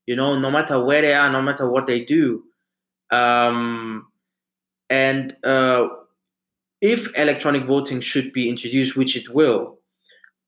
you 0.06 0.16
know, 0.16 0.38
no 0.38 0.50
matter 0.50 0.82
where 0.82 1.02
they 1.02 1.12
are, 1.12 1.28
no 1.28 1.42
matter 1.42 1.68
what 1.68 1.86
they 1.86 2.02
do. 2.02 2.42
Um, 3.10 4.06
and 4.88 5.36
uh, 5.44 5.88
if 6.80 7.08
electronic 7.16 7.66
voting 7.66 8.00
should 8.00 8.32
be 8.32 8.48
introduced, 8.48 8.96
which 8.96 9.16
it 9.16 9.32
will, 9.34 9.78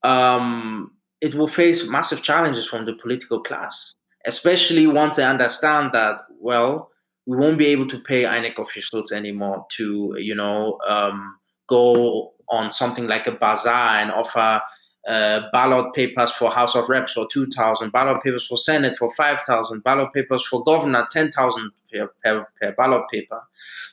um, 0.03 0.91
it 1.21 1.35
will 1.35 1.47
face 1.47 1.87
massive 1.87 2.21
challenges 2.21 2.67
from 2.67 2.85
the 2.85 2.93
political 2.93 3.41
class, 3.41 3.95
especially 4.25 4.87
once 4.87 5.15
they 5.15 5.23
understand 5.23 5.91
that, 5.93 6.17
well, 6.39 6.89
we 7.25 7.37
won't 7.37 7.57
be 7.57 7.67
able 7.67 7.87
to 7.87 7.99
pay 7.99 8.23
INEC 8.23 8.57
officials 8.57 9.11
anymore 9.11 9.65
to, 9.77 10.15
you 10.17 10.35
know, 10.35 10.77
um, 10.87 11.37
go 11.69 12.33
on 12.49 12.71
something 12.71 13.07
like 13.07 13.27
a 13.27 13.31
bazaar 13.31 13.99
and 13.99 14.11
offer 14.11 14.61
uh, 15.07 15.41
ballot 15.51 15.93
papers 15.93 16.31
for 16.31 16.51
House 16.51 16.75
of 16.75 16.89
Reps 16.89 17.13
for 17.13 17.27
2,000, 17.31 17.91
ballot 17.91 18.21
papers 18.23 18.47
for 18.47 18.57
Senate 18.57 18.97
for 18.97 19.13
5,000, 19.15 19.83
ballot 19.83 20.13
papers 20.13 20.45
for 20.49 20.63
governor 20.63 21.07
10,000 21.11 21.71
per, 21.91 22.11
per, 22.23 22.47
per 22.59 22.71
ballot 22.73 23.03
paper. 23.11 23.41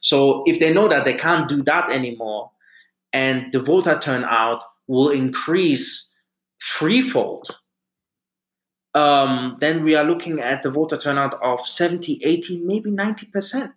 So 0.01 0.43
if 0.47 0.59
they 0.59 0.73
know 0.73 0.89
that 0.89 1.05
they 1.05 1.15
can't 1.15 1.49
do 1.49 1.63
that 1.65 1.91
anymore, 1.91 2.51
and 3.13 3.53
the 3.53 3.61
voter 3.61 3.99
turnout 3.99 4.63
will 4.87 5.11
increase 5.11 6.11
threefold, 6.77 7.57
um, 8.95 9.57
then 9.61 9.85
we 9.85 9.95
are 9.95 10.05
looking 10.05 10.41
at 10.41 10.63
the 10.63 10.71
voter 10.71 10.97
turnout 10.97 11.41
of 11.43 11.67
70, 11.67 12.21
80, 12.25 12.61
maybe 12.65 12.91
90%. 12.91 13.73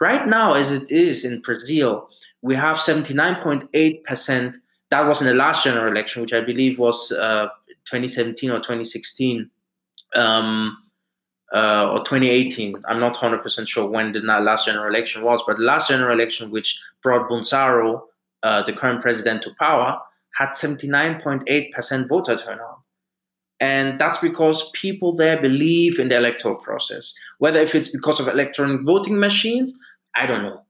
Right 0.00 0.26
now, 0.26 0.54
as 0.54 0.72
it 0.72 0.90
is 0.90 1.24
in 1.24 1.40
Brazil, 1.40 2.08
we 2.42 2.54
have 2.54 2.78
79.8%. 2.78 4.54
That 4.90 5.06
was 5.06 5.20
in 5.20 5.26
the 5.26 5.34
last 5.34 5.64
general 5.64 5.90
election, 5.90 6.22
which 6.22 6.32
I 6.32 6.40
believe 6.40 6.78
was 6.78 7.12
uh, 7.12 7.48
2017 7.84 8.50
or 8.50 8.58
2016. 8.58 9.50
Um, 10.14 10.76
uh, 11.54 11.90
or 11.90 11.98
2018. 11.98 12.82
I'm 12.88 13.00
not 13.00 13.16
100% 13.16 13.68
sure 13.68 13.88
when 13.88 14.12
the 14.12 14.20
last 14.20 14.66
general 14.66 14.88
election 14.88 15.22
was, 15.22 15.42
but 15.46 15.58
the 15.58 15.64
last 15.64 15.88
general 15.88 16.16
election, 16.16 16.50
which 16.50 16.78
brought 17.02 17.28
Bolsonaro, 17.28 18.02
uh, 18.42 18.62
the 18.62 18.72
current 18.72 19.02
president, 19.02 19.42
to 19.42 19.50
power, 19.58 19.98
had 20.34 20.50
79.8% 20.50 22.08
voter 22.08 22.36
turnout. 22.36 22.80
And 23.60 24.00
that's 24.00 24.18
because 24.18 24.70
people 24.72 25.14
there 25.14 25.40
believe 25.40 25.98
in 25.98 26.08
the 26.08 26.16
electoral 26.16 26.54
process. 26.54 27.12
Whether 27.38 27.60
if 27.60 27.74
it's 27.74 27.90
because 27.90 28.18
of 28.18 28.28
electronic 28.28 28.82
voting 28.82 29.18
machines, 29.18 29.78
I 30.14 30.26
don't 30.26 30.42
know. 30.42 30.62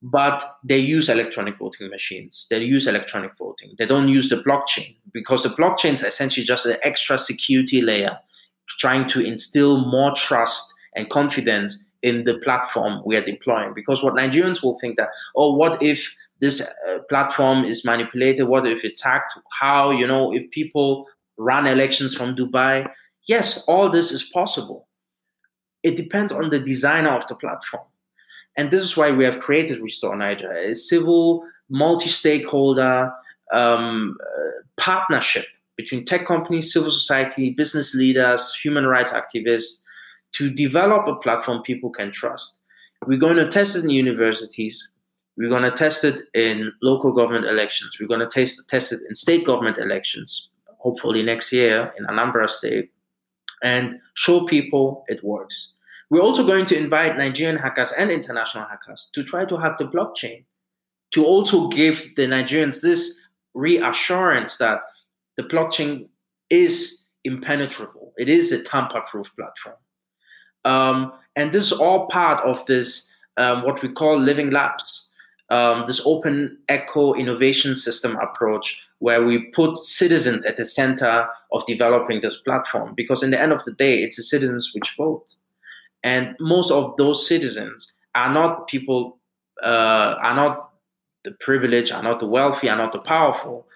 But 0.00 0.58
they 0.62 0.78
use 0.78 1.08
electronic 1.08 1.58
voting 1.58 1.90
machines. 1.90 2.46
They 2.48 2.62
use 2.62 2.86
electronic 2.86 3.32
voting. 3.36 3.74
They 3.78 3.86
don't 3.86 4.08
use 4.08 4.28
the 4.28 4.36
blockchain 4.36 4.94
because 5.12 5.42
the 5.42 5.48
blockchain 5.48 5.94
is 5.94 6.04
essentially 6.04 6.46
just 6.46 6.66
an 6.66 6.76
extra 6.82 7.18
security 7.18 7.82
layer 7.82 8.18
trying 8.78 9.06
to 9.08 9.20
instill 9.20 9.78
more 9.78 10.12
trust 10.14 10.74
and 10.94 11.08
confidence 11.10 11.86
in 12.02 12.24
the 12.24 12.38
platform 12.38 13.02
we 13.04 13.16
are 13.16 13.24
deploying. 13.24 13.72
Because 13.74 14.02
what 14.02 14.14
Nigerians 14.14 14.62
will 14.62 14.78
think 14.78 14.96
that, 14.96 15.08
oh, 15.34 15.54
what 15.54 15.82
if 15.82 16.08
this 16.40 16.60
uh, 16.60 16.98
platform 17.08 17.64
is 17.64 17.84
manipulated? 17.84 18.48
What 18.48 18.66
if 18.66 18.84
it's 18.84 19.02
hacked? 19.02 19.38
How, 19.50 19.90
you 19.90 20.06
know, 20.06 20.32
if 20.34 20.50
people 20.50 21.06
run 21.36 21.66
elections 21.66 22.14
from 22.14 22.36
Dubai? 22.36 22.88
Yes, 23.26 23.64
all 23.66 23.90
this 23.90 24.12
is 24.12 24.22
possible. 24.22 24.86
It 25.82 25.96
depends 25.96 26.32
on 26.32 26.48
the 26.48 26.60
designer 26.60 27.10
of 27.10 27.26
the 27.28 27.34
platform. 27.34 27.84
And 28.56 28.70
this 28.70 28.82
is 28.82 28.96
why 28.96 29.10
we 29.10 29.24
have 29.24 29.40
created 29.40 29.80
Restore 29.80 30.16
Naija, 30.16 30.70
a 30.70 30.74
civil, 30.74 31.44
multi 31.68 32.08
stakeholder 32.08 33.12
um, 33.52 34.16
uh, 34.20 34.62
partnership 34.76 35.46
between 35.76 36.04
tech 36.04 36.26
companies, 36.26 36.72
civil 36.72 36.90
society, 36.90 37.50
business 37.50 37.94
leaders, 37.94 38.54
human 38.54 38.86
rights 38.86 39.12
activists 39.12 39.82
to 40.32 40.50
develop 40.50 41.06
a 41.06 41.16
platform 41.16 41.62
people 41.62 41.90
can 41.90 42.10
trust. 42.10 42.56
We're 43.06 43.18
going 43.18 43.36
to 43.36 43.48
test 43.48 43.76
it 43.76 43.84
in 43.84 43.90
universities. 43.90 44.90
We're 45.36 45.50
going 45.50 45.62
to 45.62 45.70
test 45.70 46.04
it 46.04 46.28
in 46.34 46.72
local 46.82 47.12
government 47.12 47.46
elections. 47.46 47.98
We're 48.00 48.08
going 48.08 48.20
to 48.20 48.26
test, 48.26 48.68
test 48.68 48.92
it 48.92 49.00
in 49.08 49.14
state 49.14 49.44
government 49.44 49.78
elections, 49.78 50.48
hopefully 50.78 51.22
next 51.22 51.52
year 51.52 51.92
in 51.98 52.06
Anambra 52.06 52.48
State, 52.48 52.90
and 53.62 54.00
show 54.14 54.46
people 54.46 55.04
it 55.08 55.22
works. 55.22 55.74
We're 56.08 56.22
also 56.22 56.46
going 56.46 56.66
to 56.66 56.78
invite 56.78 57.18
Nigerian 57.18 57.58
hackers 57.58 57.92
and 57.92 58.10
international 58.10 58.64
hackers 58.64 59.10
to 59.12 59.22
try 59.24 59.44
to 59.44 59.56
hack 59.56 59.78
the 59.78 59.84
blockchain, 59.84 60.44
to 61.10 61.24
also 61.24 61.68
give 61.68 62.02
the 62.16 62.22
Nigerians 62.22 62.80
this 62.80 63.18
reassurance 63.54 64.56
that 64.58 64.80
the 65.36 65.42
blockchain 65.42 66.08
is 66.50 67.04
impenetrable. 67.24 68.12
It 68.16 68.28
is 68.28 68.52
a 68.52 68.62
tamper-proof 68.62 69.34
platform. 69.36 69.76
Um, 70.64 71.12
and 71.36 71.52
this 71.52 71.70
is 71.70 71.72
all 71.72 72.08
part 72.08 72.44
of 72.44 72.64
this, 72.66 73.08
um, 73.36 73.64
what 73.64 73.82
we 73.82 73.88
call 73.88 74.18
living 74.18 74.50
labs, 74.50 75.08
um, 75.50 75.84
this 75.86 76.02
open 76.04 76.58
eco 76.68 77.14
innovation 77.14 77.76
system 77.76 78.16
approach 78.16 78.80
where 78.98 79.24
we 79.24 79.50
put 79.54 79.76
citizens 79.76 80.44
at 80.46 80.56
the 80.56 80.64
center 80.64 81.28
of 81.52 81.66
developing 81.66 82.20
this 82.20 82.38
platform. 82.38 82.94
Because 82.96 83.22
in 83.22 83.30
the 83.30 83.40
end 83.40 83.52
of 83.52 83.62
the 83.64 83.72
day, 83.72 84.02
it's 84.02 84.16
the 84.16 84.22
citizens 84.22 84.72
which 84.74 84.94
vote. 84.96 85.34
And 86.02 86.34
most 86.40 86.70
of 86.70 86.96
those 86.96 87.28
citizens 87.28 87.92
are 88.14 88.32
not 88.32 88.68
people, 88.68 89.18
uh, 89.62 90.14
are 90.22 90.34
not 90.34 90.70
the 91.24 91.32
privileged, 91.40 91.92
are 91.92 92.02
not 92.02 92.20
the 92.20 92.26
wealthy, 92.26 92.68
are 92.70 92.76
not 92.76 92.92
the 92.92 93.00
powerful. 93.00 93.66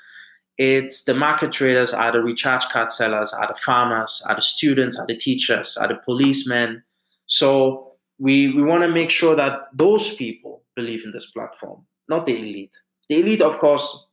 It's 0.61 1.05
the 1.05 1.15
market 1.15 1.53
traders, 1.53 1.95
are 1.95 2.13
the 2.13 2.23
recharge 2.23 2.65
card 2.69 2.93
sellers, 2.93 3.33
are 3.33 3.49
the 3.49 3.59
farmers, 3.59 4.23
are 4.29 4.35
the 4.35 4.43
students, 4.43 4.99
are 4.99 5.07
the 5.07 5.17
teachers, 5.17 5.79
are 5.79 5.89
the 5.89 5.95
policemen. 6.05 6.83
So 7.25 7.93
we, 8.19 8.53
we 8.53 8.63
want 8.63 8.83
to 8.83 8.89
make 8.89 9.09
sure 9.09 9.35
that 9.35 9.69
those 9.73 10.15
people 10.17 10.63
believe 10.77 11.03
in 11.03 11.13
this 11.13 11.31
platform, 11.31 11.87
not 12.11 12.27
the 12.27 12.37
elite. 12.37 12.77
The 13.09 13.21
elite, 13.21 13.41
of 13.41 13.59
course, 13.59 14.05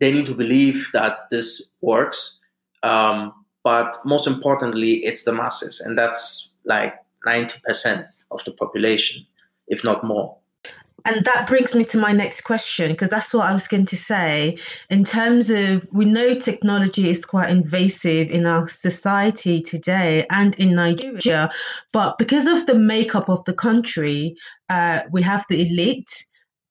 they 0.00 0.10
need 0.10 0.26
to 0.26 0.34
believe 0.34 0.88
that 0.94 1.30
this 1.30 1.70
works. 1.80 2.40
Um, 2.82 3.32
but 3.62 4.04
most 4.04 4.26
importantly, 4.26 5.04
it's 5.04 5.22
the 5.22 5.32
masses, 5.32 5.80
and 5.80 5.96
that's 5.96 6.50
like 6.64 6.94
90% 7.24 8.08
of 8.32 8.44
the 8.44 8.50
population, 8.50 9.24
if 9.68 9.84
not 9.84 10.02
more 10.02 10.38
and 11.04 11.24
that 11.26 11.46
brings 11.46 11.74
me 11.74 11.84
to 11.84 11.98
my 11.98 12.12
next 12.12 12.42
question 12.42 12.92
because 12.92 13.10
that's 13.10 13.34
what 13.34 13.46
I 13.46 13.52
was 13.52 13.68
going 13.68 13.86
to 13.86 13.96
say. 13.96 14.56
In 14.88 15.04
terms 15.04 15.50
of, 15.50 15.86
we 15.92 16.06
know 16.06 16.34
technology 16.34 17.10
is 17.10 17.26
quite 17.26 17.50
invasive 17.50 18.30
in 18.30 18.46
our 18.46 18.68
society 18.68 19.60
today 19.60 20.26
and 20.30 20.54
in 20.56 20.74
Nigeria, 20.74 21.50
but 21.92 22.16
because 22.16 22.46
of 22.46 22.64
the 22.66 22.74
makeup 22.74 23.28
of 23.28 23.44
the 23.44 23.52
country, 23.52 24.34
uh, 24.70 25.02
we 25.10 25.20
have 25.22 25.44
the 25.50 25.60
elite 25.60 26.24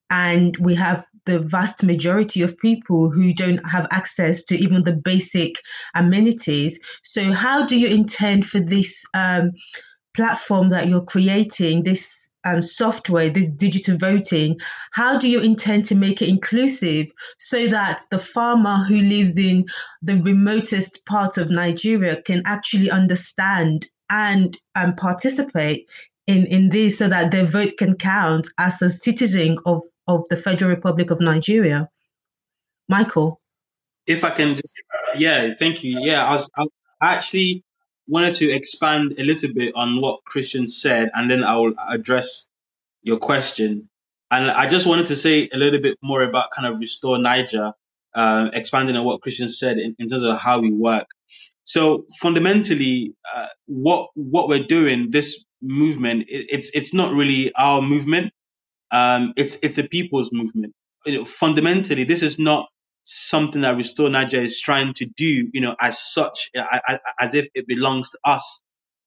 and 0.10 0.58
we 0.58 0.76
have 0.76 1.06
the 1.26 1.39
vast 1.39 1.84
majority 1.84 2.41
of 2.41 2.58
people 2.58 3.12
who 3.12 3.34
don't 3.34 3.67
have 3.69 3.88
access 3.91 4.43
to 4.43 4.56
even 4.58 4.84
the 4.84 4.93
basic 4.93 5.56
amenities. 5.96 6.80
So, 7.04 7.32
how 7.32 7.65
do 7.65 7.80
you 7.80 7.88
intend 7.88 8.46
for 8.48 8.60
this 8.60 9.06
um, 9.13 9.52
platform 10.13 10.69
that 10.69 10.88
you're 10.88 11.02
creating, 11.02 11.84
this 11.84 12.30
um, 12.46 12.62
software, 12.62 13.30
this 13.30 13.52
digital 13.52 13.98
voting, 13.98 14.60
how 14.92 15.18
do 15.18 15.30
you 15.30 15.40
intend 15.40 15.86
to 15.86 15.96
make 15.96 16.22
it 16.22 16.30
inclusive 16.30 17.08
so 17.40 17.68
that 17.68 18.02
the 18.12 18.20
farmer 18.20 18.78
who 18.84 18.98
lives 18.98 19.38
in 19.38 19.66
the 20.02 20.18
remotest 20.22 21.06
part 21.06 21.38
of 21.38 21.50
Nigeria 21.50 22.22
can 22.22 22.42
actually 22.46 22.92
understand 22.92 23.90
and 24.10 24.58
um, 24.76 24.96
participate 24.96 25.90
in, 26.28 26.46
in 26.46 26.70
this 26.70 26.98
so 26.98 27.08
that 27.08 27.32
their 27.32 27.46
vote 27.46 27.74
can 27.78 27.96
count 27.96 28.48
as 28.58 28.82
a 28.82 28.90
citizen 28.90 29.58
of, 29.66 29.82
of 30.08 30.28
the 30.30 30.38
Federal 30.38 30.70
Republic 30.70 31.12
of 31.12 31.20
Nigeria? 31.20 31.90
Michael? 32.88 33.40
If 34.06 34.24
I 34.24 34.32
can 34.32 34.56
just, 34.56 34.82
yeah, 35.16 35.54
thank 35.58 35.84
you. 35.84 36.00
Yeah, 36.02 36.26
I 36.26 36.32
was 36.34 36.50
I 36.56 37.16
actually 37.16 37.64
wanted 38.08 38.36
to 38.36 38.52
expand 38.52 39.16
a 39.18 39.24
little 39.24 39.54
bit 39.54 39.76
on 39.76 40.02
what 40.02 40.24
Christian 40.26 40.68
said, 40.68 41.10
and 41.13 41.30
then 41.30 41.44
I 41.44 41.56
will 41.58 41.74
address 41.89 42.48
your 43.02 43.18
question. 43.18 43.89
And 44.32 44.50
I 44.50 44.68
just 44.68 44.88
wanted 44.88 45.08
to 45.08 45.16
say 45.16 45.50
a 45.54 45.58
little 45.58 45.80
bit 45.80 45.98
more 46.02 46.24
about 46.24 46.52
kind 46.52 46.68
of 46.68 46.80
Restore 46.80 47.18
Naija, 47.18 47.74
uh, 48.16 48.50
expanding 48.54 48.96
on 48.96 49.06
what 49.06 49.22
Christian 49.22 49.48
said 49.48 49.78
in, 49.78 49.96
in, 50.00 50.08
terms 50.08 50.24
of 50.24 50.39
how 50.39 50.60
we 50.60 50.72
work. 50.72 51.08
So 51.66 52.06
fundamentally, 52.20 53.13
uh, 53.34 53.48
what 53.68 54.10
what 54.16 54.50
we're 54.50 54.63
doing, 54.63 55.12
this 55.12 55.46
movement, 55.62 56.24
it, 56.28 56.48
it's 56.50 56.72
it's 56.74 56.94
not 56.94 57.13
really 57.13 57.54
our 57.56 57.82
movement. 57.82 58.34
Um, 58.92 59.34
it's 59.38 59.58
it's 59.63 59.78
a 59.78 59.84
people's 59.84 60.32
movement. 60.32 60.74
You 61.06 61.20
know, 61.20 61.26
fundamentally, 61.26 62.04
this 62.04 62.24
is 62.24 62.39
not 62.39 62.68
something 63.04 63.62
that 63.62 63.76
Restore 63.76 64.10
Naija 64.10 64.42
is 64.42 64.60
trying 64.62 64.94
to 64.96 65.06
do, 65.06 65.50
you 65.54 65.62
know, 65.62 65.76
as 65.80 66.00
such, 66.00 66.52
as 67.20 67.36
if 67.36 67.48
it 67.54 67.68
belongs 67.68 68.12
to 68.12 68.20
us. 68.24 68.62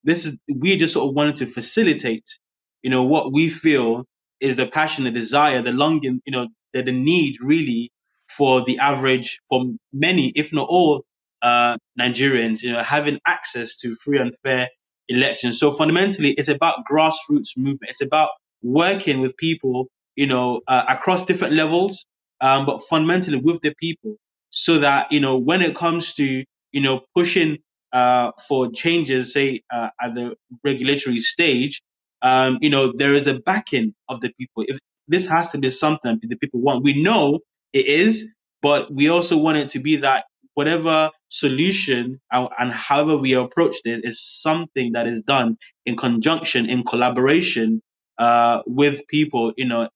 This 0.05 0.27
is, 0.27 0.39
we 0.53 0.77
just 0.77 0.95
sort 0.95 1.09
of 1.09 1.15
wanted 1.15 1.37
to 1.37 1.47
facilitate, 1.47 2.39
you 2.83 2.91
know, 2.91 3.03
what 3.05 3.33
we 3.33 3.49
feel 3.49 4.05
is 4.41 4.57
the 4.57 4.67
passion, 4.67 5.05
the 5.05 5.11
desire, 5.11 5.63
the 5.63 5.73
longing, 5.73 6.21
you 6.25 6.33
know, 6.33 6.49
the, 6.73 6.83
the 6.83 6.93
need 6.93 7.39
really 7.41 7.91
for 8.29 8.65
the 8.65 8.79
average, 8.79 9.41
for 9.49 9.65
many, 9.93 10.33
if 10.35 10.53
not 10.53 10.69
all, 10.69 11.05
uh, 11.43 11.77
Nigerians, 11.99 12.63
you 12.63 12.73
know, 12.73 12.83
having 12.83 13.21
access 13.27 13.77
to 13.77 13.95
free 14.05 14.19
and 14.19 14.35
fair 14.43 14.69
elections. 15.09 15.59
So 15.59 15.73
fundamentally, 15.73 16.33
it's 16.33 16.49
about 16.49 16.85
grassroots 16.91 17.57
movement. 17.57 17.91
It's 17.91 18.03
about 18.03 18.31
working 18.63 19.21
with 19.21 19.37
people, 19.37 19.89
you 20.17 20.27
know, 20.27 20.61
uh, 20.67 20.85
across 20.89 21.25
different 21.25 21.55
levels, 21.55 22.05
um, 22.41 22.67
but 22.67 22.83
fundamentally 22.83 23.39
with 23.41 23.61
the 23.63 23.75
people, 23.81 24.17
so 24.51 24.79
that 24.81 25.13
you 25.13 25.21
know 25.21 25.39
when 25.39 25.63
it 25.63 25.77
comes 25.77 26.15
to 26.15 26.45
you 26.73 26.81
know 26.83 27.03
pushing 27.17 27.59
uh, 27.93 28.33
for 28.49 28.71
changes, 28.73 29.33
say 29.35 29.63
uh, 29.73 29.91
at 30.01 30.15
the 30.15 30.37
regulatory 30.65 31.19
stage, 31.19 31.83
um, 32.23 32.59
you 32.63 32.71
know 32.71 32.93
there 32.97 33.15
is 33.15 33.27
a 33.27 33.39
backing 33.41 33.95
of 34.09 34.21
the 34.21 34.33
people. 34.39 34.65
If 34.69 34.79
this 35.09 35.27
has 35.29 35.51
to 35.53 35.59
be 35.59 35.71
something 35.71 36.19
that 36.21 36.29
the 36.29 36.37
people 36.39 36.61
want, 36.61 36.85
we 36.85 37.03
know 37.03 37.41
it 37.73 37.87
is, 37.87 38.33
but 38.63 38.93
we 38.95 39.09
also 39.11 39.37
want 39.39 39.59
it 39.59 39.69
to 39.71 39.81
be 39.81 39.97
that 39.97 40.25
whatever 40.55 41.11
solution 41.31 42.21
and, 42.33 42.49
and 42.59 42.73
however 42.73 43.17
we 43.19 43.35
approach 43.35 43.77
this 43.85 44.01
is 44.03 44.21
something 44.43 44.93
that 44.95 45.07
is 45.09 45.23
done 45.23 45.57
in 45.87 45.97
conjunction, 45.97 46.67
in 46.71 46.85
collaboration 46.85 47.83
uh, 48.19 48.63
with 48.67 49.07
people, 49.09 49.53
you 49.57 49.67
know, 49.67 49.89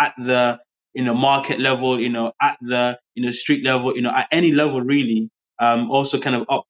at 0.00 0.14
the 0.18 0.60
you 0.94 1.04
know 1.04 1.14
market 1.14 1.60
level 1.60 2.00
you 2.00 2.08
know 2.08 2.32
at 2.40 2.58
the 2.62 2.98
you 3.14 3.24
know 3.24 3.30
street 3.30 3.64
level 3.64 3.94
you 3.96 4.02
know 4.02 4.10
at 4.10 4.28
any 4.32 4.52
level 4.52 4.80
really 4.80 5.30
um 5.60 5.90
also 5.90 6.18
kind 6.20 6.36
of 6.36 6.44
up 6.48 6.64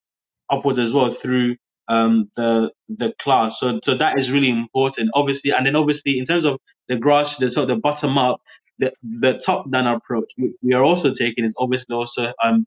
upwards 0.51 0.79
as 0.79 0.93
well 0.93 1.13
through 1.13 1.57
um 1.89 2.31
the 2.37 2.73
the 2.89 3.13
class. 3.19 3.61
So 3.61 3.81
so 3.83 3.97
that 3.97 4.19
is 4.19 4.33
really 4.33 4.51
important. 4.51 5.11
Obviously 5.15 5.53
and 5.53 5.67
then 5.67 5.77
obviously 5.77 6.19
in 6.19 6.25
terms 6.25 6.45
of 6.45 6.59
the 6.89 6.97
grass 6.97 7.37
the 7.37 7.51
sort 7.51 7.71
of 7.71 7.77
the 7.77 7.81
bottom 7.81 8.17
up 8.19 8.41
the 8.79 8.93
the 9.03 9.39
top 9.45 9.71
down 9.71 9.87
approach 9.87 10.33
which 10.39 10.55
we 10.63 10.75
are 10.75 10.83
also 10.83 11.13
taking 11.13 11.45
is 11.45 11.55
obviously 11.59 11.95
also 11.95 12.33
um 12.43 12.65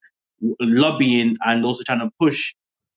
lobbying 0.59 1.35
and 1.45 1.65
also 1.65 1.83
trying 1.83 1.99
to 1.99 2.09
push 2.19 2.53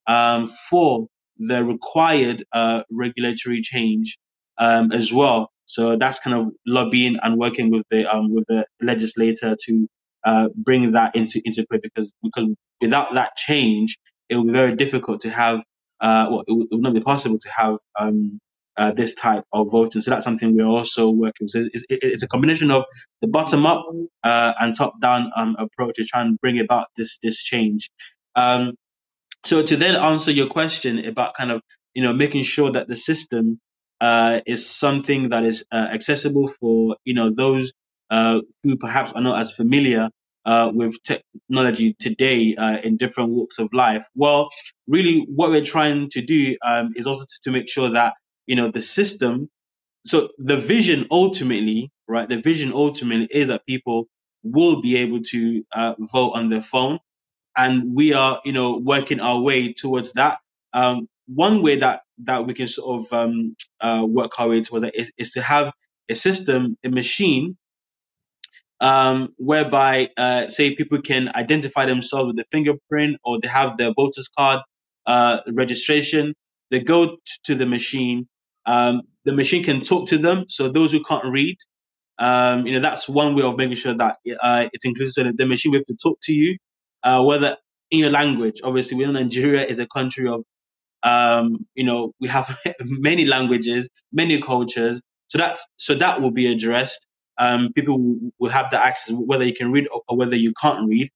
um 0.06 0.46
for 0.46 1.06
the 1.38 1.64
required 1.64 2.44
uh 2.52 2.82
regulatory 2.90 3.60
change 3.62 4.18
um 4.58 4.92
as 4.92 5.12
well 5.12 5.50
so 5.70 5.94
that's 5.94 6.18
kind 6.18 6.34
of 6.34 6.52
lobbying 6.66 7.16
and 7.22 7.38
working 7.38 7.70
with 7.70 7.84
the 7.90 8.04
um, 8.12 8.34
with 8.34 8.44
the 8.48 8.66
legislator 8.82 9.54
to 9.66 9.88
uh, 10.24 10.48
bring 10.56 10.90
that 10.92 11.14
into 11.14 11.40
into 11.44 11.64
play 11.70 11.78
because 11.80 12.12
because 12.24 12.48
without 12.80 13.14
that 13.14 13.36
change, 13.36 13.96
it 14.28 14.34
will 14.34 14.46
be 14.46 14.52
very 14.52 14.74
difficult 14.74 15.20
to 15.20 15.30
have 15.30 15.62
uh, 16.00 16.26
well, 16.28 16.42
it, 16.48 16.52
will 16.72 16.80
not 16.80 16.92
be 16.92 17.00
possible 17.00 17.38
to 17.38 17.48
have 17.56 17.76
um, 17.96 18.40
uh, 18.76 18.90
this 18.90 19.14
type 19.14 19.44
of 19.52 19.70
voting. 19.70 20.02
So 20.02 20.10
that's 20.10 20.24
something 20.24 20.56
we're 20.56 20.66
also 20.66 21.08
working. 21.08 21.46
So 21.46 21.60
it's, 21.72 21.84
it's 21.88 22.24
a 22.24 22.28
combination 22.28 22.72
of 22.72 22.84
the 23.20 23.28
bottom 23.28 23.64
up 23.64 23.86
uh, 24.24 24.54
and 24.58 24.74
top 24.74 25.00
down 25.00 25.30
um, 25.36 25.54
approach 25.56 25.94
to 25.96 26.04
try 26.04 26.22
and 26.22 26.36
bring 26.40 26.58
about 26.58 26.88
this 26.96 27.18
this 27.22 27.44
change. 27.44 27.90
Um, 28.34 28.74
so 29.44 29.62
to 29.62 29.76
then 29.76 29.94
answer 29.94 30.32
your 30.32 30.48
question 30.48 31.04
about 31.04 31.34
kind 31.34 31.52
of 31.52 31.62
you 31.94 32.02
know 32.02 32.12
making 32.12 32.42
sure 32.42 32.72
that 32.72 32.88
the 32.88 32.96
system 32.96 33.60
uh, 34.00 34.40
is 34.46 34.68
something 34.68 35.30
that 35.30 35.44
is 35.44 35.64
uh, 35.72 35.88
accessible 35.92 36.46
for 36.48 36.96
you 37.04 37.14
know 37.14 37.30
those 37.30 37.72
uh, 38.10 38.40
who 38.62 38.76
perhaps 38.76 39.12
are 39.12 39.22
not 39.22 39.38
as 39.40 39.54
familiar 39.54 40.08
uh, 40.46 40.70
with 40.74 40.96
technology 41.02 41.94
today 41.98 42.54
uh, 42.56 42.78
in 42.78 42.96
different 42.96 43.30
walks 43.30 43.58
of 43.58 43.68
life. 43.72 44.06
Well, 44.14 44.48
really, 44.86 45.26
what 45.28 45.50
we're 45.50 45.64
trying 45.64 46.08
to 46.10 46.22
do 46.22 46.56
um, 46.64 46.92
is 46.96 47.06
also 47.06 47.24
to, 47.42 47.50
make 47.50 47.68
sure 47.68 47.90
that 47.90 48.14
you 48.46 48.56
know 48.56 48.70
the 48.70 48.82
system. 48.82 49.48
So 50.06 50.30
the 50.38 50.56
vision 50.56 51.06
ultimately, 51.10 51.90
right? 52.08 52.28
The 52.28 52.38
vision 52.40 52.72
ultimately 52.74 53.28
is 53.30 53.48
that 53.48 53.66
people 53.66 54.08
will 54.44 54.80
be 54.82 54.96
able 54.98 55.20
to 55.22 55.64
uh, 55.72 55.94
vote 56.12 56.32
on 56.32 56.48
their 56.50 56.62
phone, 56.62 56.98
and 57.56 57.94
we 57.94 58.12
are, 58.12 58.40
you 58.44 58.52
know, 58.52 58.78
working 58.78 59.20
our 59.20 59.40
way 59.40 59.72
towards 59.72 60.12
that. 60.14 60.38
Um, 60.72 61.08
one 61.26 61.62
way 61.62 61.76
that 61.78 62.02
that 62.24 62.46
we 62.46 62.54
can 62.54 62.68
sort 62.68 63.00
of 63.00 63.12
um, 63.12 63.56
uh, 63.80 64.06
work 64.08 64.38
our 64.40 64.48
way 64.50 64.62
towards 64.62 64.84
is, 64.94 65.12
is 65.18 65.32
to 65.32 65.42
have 65.42 65.72
a 66.10 66.14
system, 66.14 66.76
a 66.84 66.90
machine, 66.90 67.56
um, 68.80 69.30
whereby, 69.38 70.10
uh, 70.18 70.48
say, 70.48 70.76
people 70.76 71.02
can 71.02 71.30
identify 71.36 71.86
themselves 71.86 72.28
with 72.28 72.36
the 72.36 72.46
fingerprint 72.52 73.18
or 73.24 73.40
they 73.40 73.48
have 73.48 73.78
their 73.78 73.92
voters 73.94 74.28
card 74.38 74.60
uh, 75.06 75.40
registration. 75.52 76.34
They 76.70 76.80
go 76.80 77.06
t- 77.08 77.18
to 77.46 77.56
the 77.56 77.66
machine, 77.66 78.28
Um, 78.66 79.02
the 79.26 79.32
machine 79.34 79.64
can 79.64 79.82
talk 79.82 80.08
to 80.10 80.18
them. 80.18 80.46
So 80.48 80.70
those 80.70 80.92
who 80.92 81.02
can't 81.04 81.26
read, 81.26 81.58
um, 82.18 82.66
you 82.66 82.74
know, 82.74 82.80
that's 82.80 83.08
one 83.08 83.36
way 83.36 83.44
of 83.44 83.58
making 83.58 83.76
sure 83.76 83.96
that 83.96 84.18
uh, 84.42 84.68
it's 84.72 84.86
inclusive. 84.86 85.26
So 85.26 85.32
the 85.36 85.46
machine 85.46 85.72
will 85.72 85.80
have 85.80 85.86
to 85.86 85.96
talk 86.02 86.18
to 86.24 86.34
you, 86.34 86.58
uh, 87.04 87.22
whether 87.24 87.58
in 87.92 88.00
your 88.00 88.10
language. 88.10 88.60
Obviously, 88.64 88.98
we 88.98 89.06
know 89.06 89.12
Nigeria 89.12 89.64
is 89.64 89.80
a 89.80 89.86
country 89.88 90.28
of, 90.28 90.44
um, 91.02 91.66
you 91.74 91.84
know, 91.84 92.12
we 92.20 92.28
have 92.28 92.58
many 92.80 93.24
languages, 93.24 93.88
many 94.12 94.40
cultures. 94.40 95.00
So 95.28 95.38
that's 95.38 95.66
so 95.76 95.94
that 95.96 96.20
will 96.20 96.30
be 96.30 96.50
addressed. 96.50 97.06
Um, 97.38 97.72
people 97.74 98.16
will 98.38 98.50
have 98.50 98.70
the 98.70 98.78
access, 98.78 99.14
whether 99.14 99.44
you 99.44 99.54
can 99.54 99.72
read 99.72 99.88
or, 99.92 100.02
or 100.08 100.16
whether 100.16 100.36
you 100.36 100.52
can't 100.60 100.86
read. 100.88 101.08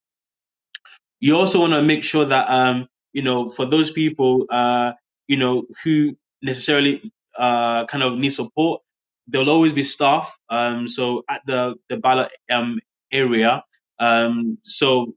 You 1.21 1.37
also 1.37 1.61
want 1.61 1.75
to 1.75 1.83
make 1.83 2.03
sure 2.03 2.25
that, 2.25 2.49
um, 2.49 2.87
you 3.13 3.23
know, 3.23 3.49
for 3.49 3.67
those 3.67 3.91
people, 3.91 4.47
uh, 4.51 4.93
you 5.27 5.37
know, 5.37 5.65
who 5.83 6.17
necessarily 6.43 7.13
uh, 7.37 7.85
kind 7.87 8.03
of 8.03 8.17
need 8.19 8.31
support, 8.31 8.83
there'll 9.27 9.51
always 9.51 9.73
be 9.73 9.83
staff. 9.83 10.39
Um, 10.49 10.89
so 10.89 11.25
at 11.29 11.43
the 11.47 11.77
the 11.89 11.97
ballot 11.99 12.31
um, 12.51 12.79
area, 13.13 13.63
um, 13.99 14.59
so 14.65 15.15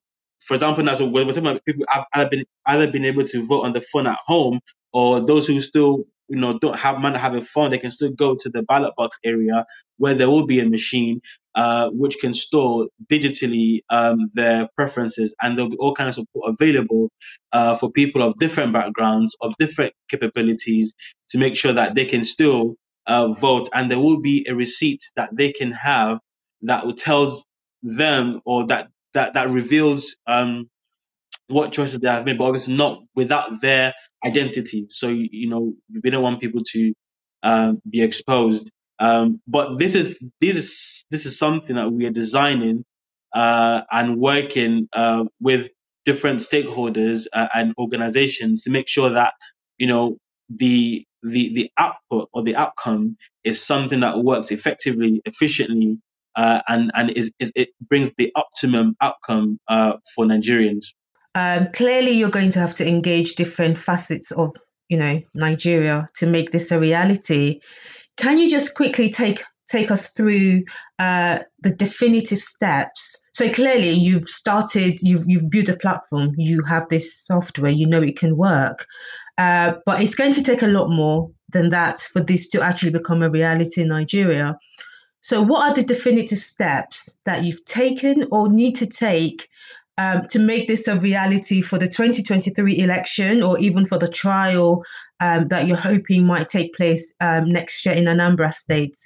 for 0.48 0.54
example, 0.54 0.84
now 0.84 0.96
so 0.96 1.06
we're 1.06 1.26
talking 1.26 1.46
about 1.46 1.66
people 1.66 1.86
have 1.90 2.06
either 2.14 2.30
been 2.30 2.46
either 2.66 2.90
been 2.90 3.06
able 3.06 3.26
to 3.26 3.44
vote 3.44 3.66
on 3.66 3.74
the 3.74 3.82
phone 3.82 4.08
at 4.08 4.18
home, 4.26 4.62
or 4.94 5.20
those 5.20 5.46
who 5.48 5.60
still 5.60 6.06
you 6.30 6.38
know 6.38 6.58
don't 6.58 6.78
have 6.78 7.00
might 7.00 7.12
not 7.12 7.22
have 7.22 7.36
a 7.36 7.42
phone, 7.42 7.70
they 7.70 7.78
can 7.78 7.92
still 7.92 8.12
go 8.12 8.36
to 8.40 8.50
the 8.50 8.64
ballot 8.64 8.94
box 8.96 9.18
area 9.26 9.66
where 9.98 10.14
there 10.14 10.30
will 10.30 10.46
be 10.46 10.62
a 10.62 10.70
machine 10.70 11.20
uh, 11.56 11.90
which 11.92 12.18
can 12.20 12.34
store 12.34 12.88
digitally 13.12 13.82
um, 13.90 14.30
their 14.34 14.70
preferences, 14.78 15.36
and 15.42 15.58
there'll 15.58 15.72
be 15.72 15.78
all 15.78 15.94
kinds 15.94 16.18
of 16.18 16.26
support 16.34 16.56
available 16.60 17.10
uh, 17.52 17.76
for 17.76 17.92
people 17.92 18.22
of 18.22 18.36
different 18.38 18.72
backgrounds, 18.72 19.36
of 19.42 19.54
different 19.58 19.94
capabilities, 20.10 20.94
to 21.30 21.38
make 21.40 21.58
sure 21.58 21.74
that 21.74 21.94
they 21.94 22.06
can 22.06 22.24
still 22.24 22.76
uh, 23.06 23.28
vote, 23.28 23.68
and 23.74 23.92
there 23.92 24.00
will 24.00 24.22
be 24.22 24.46
a 24.48 24.56
receipt 24.56 25.02
that 25.18 25.30
they 25.36 25.52
can 25.52 25.74
have 25.74 26.20
that 26.62 26.86
will 26.86 26.94
tells 26.94 27.46
them 27.84 28.42
or 28.46 28.68
that 28.68 28.88
that 29.18 29.34
that 29.36 29.50
reveals 29.52 30.18
um, 30.28 30.70
what 31.48 31.72
choices 31.74 32.00
they 32.02 32.10
have 32.10 32.26
made, 32.26 32.38
but 32.38 32.46
obviously 32.46 32.76
not 32.76 33.04
without 33.16 33.62
their 33.62 33.94
identity. 34.26 34.88
So 34.90 35.10
you 35.10 35.50
know 35.50 35.74
we 36.04 36.10
don't 36.10 36.24
want 36.24 36.42
people 36.42 36.62
to 36.74 36.94
um, 37.44 37.82
be 37.90 38.02
exposed. 38.04 38.72
Um, 39.00 39.42
but 39.48 39.78
this 39.80 39.96
is 39.96 40.18
this 40.42 40.56
is 40.58 41.06
this 41.12 41.26
is 41.26 41.38
something 41.38 41.76
that 41.78 41.92
we 41.92 42.06
are 42.08 42.12
designing 42.12 42.86
uh, 43.34 43.82
and 43.92 44.18
working 44.20 44.90
uh, 44.94 45.26
with 45.42 45.70
different 46.06 46.40
stakeholders 46.40 47.28
uh, 47.34 47.48
and 47.54 47.74
organizations 47.80 48.64
to 48.64 48.72
make 48.72 48.88
sure 48.88 49.12
that 49.12 49.34
you 49.78 49.88
know 49.88 50.18
the 50.50 51.06
the 51.24 51.54
the 51.56 51.72
output 51.78 52.30
or 52.34 52.44
the 52.44 52.56
outcome 52.56 53.18
is 53.44 53.66
something 53.66 54.02
that 54.02 54.20
works 54.20 54.52
effectively, 54.52 55.22
efficiently, 55.26 56.00
uh, 56.38 56.62
and 56.70 56.92
and 56.94 57.10
is, 57.12 57.34
is, 57.40 57.52
it 57.56 57.70
brings 57.90 58.12
the 58.18 58.32
optimum 58.36 58.96
outcome 59.02 59.60
uh, 59.68 59.98
for 60.16 60.26
Nigerians. 60.26 60.94
Um, 61.36 61.68
clearly, 61.74 62.12
you're 62.12 62.30
going 62.30 62.52
to 62.52 62.60
have 62.60 62.74
to 62.76 62.88
engage 62.88 63.36
different 63.36 63.78
facets 63.78 64.32
of 64.32 64.56
you 64.88 64.98
know 64.98 65.22
Nigeria 65.34 66.08
to 66.16 66.28
make 66.28 66.52
this 66.52 66.72
a 66.72 66.80
reality. 66.80 67.60
Can 68.16 68.38
you 68.38 68.50
just 68.50 68.76
quickly 68.76 69.10
take 69.10 69.44
take 69.68 69.92
us 69.92 70.12
through 70.14 70.64
uh, 71.00 71.40
the 71.64 71.72
definitive 71.72 72.40
steps? 72.40 73.20
So 73.34 73.52
clearly, 73.52 73.92
you've 73.92 74.30
started, 74.30 75.00
you've 75.02 75.26
you've 75.28 75.50
built 75.50 75.70
a 75.70 75.76
platform, 75.76 76.34
you 76.38 76.64
have 76.64 76.88
this 76.90 77.26
software, 77.26 77.72
you 77.72 77.88
know 77.88 78.02
it 78.02 78.18
can 78.18 78.38
work, 78.38 78.86
uh, 79.40 79.74
but 79.88 80.02
it's 80.02 80.16
going 80.16 80.34
to 80.34 80.44
take 80.44 80.62
a 80.62 80.68
lot 80.68 80.90
more 80.90 81.32
than 81.52 81.70
that 81.70 81.98
for 81.98 82.20
this 82.20 82.48
to 82.50 82.62
actually 82.62 82.92
become 82.92 83.24
a 83.24 83.30
reality 83.30 83.82
in 83.82 83.88
Nigeria. 83.88 84.56
So, 85.22 85.42
what 85.42 85.68
are 85.68 85.74
the 85.74 85.84
definitive 85.84 86.40
steps 86.40 87.18
that 87.26 87.44
you've 87.44 87.66
taken 87.66 88.28
or 88.32 88.50
need 88.50 88.76
to 88.76 88.86
take 88.86 89.50
um, 89.98 90.28
to 90.30 90.40
make 90.40 90.68
this 90.68 90.88
a 90.88 90.98
reality 90.98 91.62
for 91.62 91.78
the 91.78 91.88
2023 91.88 92.78
election 92.78 93.42
or 93.42 93.58
even 93.60 93.86
for 93.86 93.98
the 93.98 94.08
trial 94.08 94.84
um, 95.20 95.48
that 95.48 95.68
you're 95.68 95.76
hoping 95.76 96.26
might 96.26 96.50
take 96.50 96.74
place 96.76 97.14
um, 97.20 97.50
next 97.50 97.86
year 97.86 97.96
in 97.96 98.06
Anambra 98.06 98.54
State? 98.54 98.98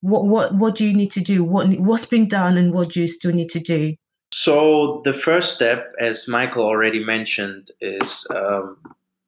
What, 0.00 0.24
what, 0.24 0.54
what 0.54 0.74
do 0.74 0.86
you 0.86 0.94
need 0.94 1.10
to 1.12 1.20
do? 1.20 1.44
What, 1.44 1.74
what's 1.74 2.06
been 2.06 2.26
done 2.26 2.56
and 2.56 2.72
what 2.72 2.90
do 2.90 3.02
you 3.02 3.08
still 3.08 3.32
need 3.32 3.50
to 3.50 3.60
do? 3.60 3.94
So, 4.32 5.02
the 5.04 5.12
first 5.12 5.54
step, 5.54 5.92
as 5.98 6.28
Michael 6.28 6.64
already 6.64 7.04
mentioned, 7.04 7.72
is 7.80 8.26
um, 8.34 8.78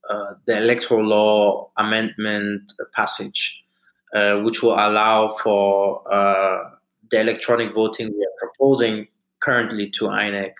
uh, 0.08 0.34
the 0.46 0.56
electoral 0.56 1.04
law 1.04 1.70
amendment 1.76 2.72
passage, 2.94 3.61
uh, 4.14 4.40
which 4.40 4.62
will 4.62 4.74
allow 4.74 5.36
for 5.42 6.02
uh, 6.12 6.70
the 7.10 7.20
electronic 7.20 7.74
voting 7.74 8.08
we 8.08 8.24
are 8.24 8.38
proposing 8.38 9.06
currently 9.40 9.90
to 9.90 10.04
INEC, 10.04 10.52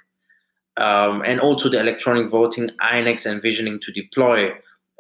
um, 0.77 1.23
and 1.25 1.41
also 1.41 1.69
the 1.69 1.79
electronic 1.79 2.31
voting 2.31 2.71
INEC's 2.81 3.27
envisioning 3.27 3.79
to 3.81 3.93
deploy 3.93 4.53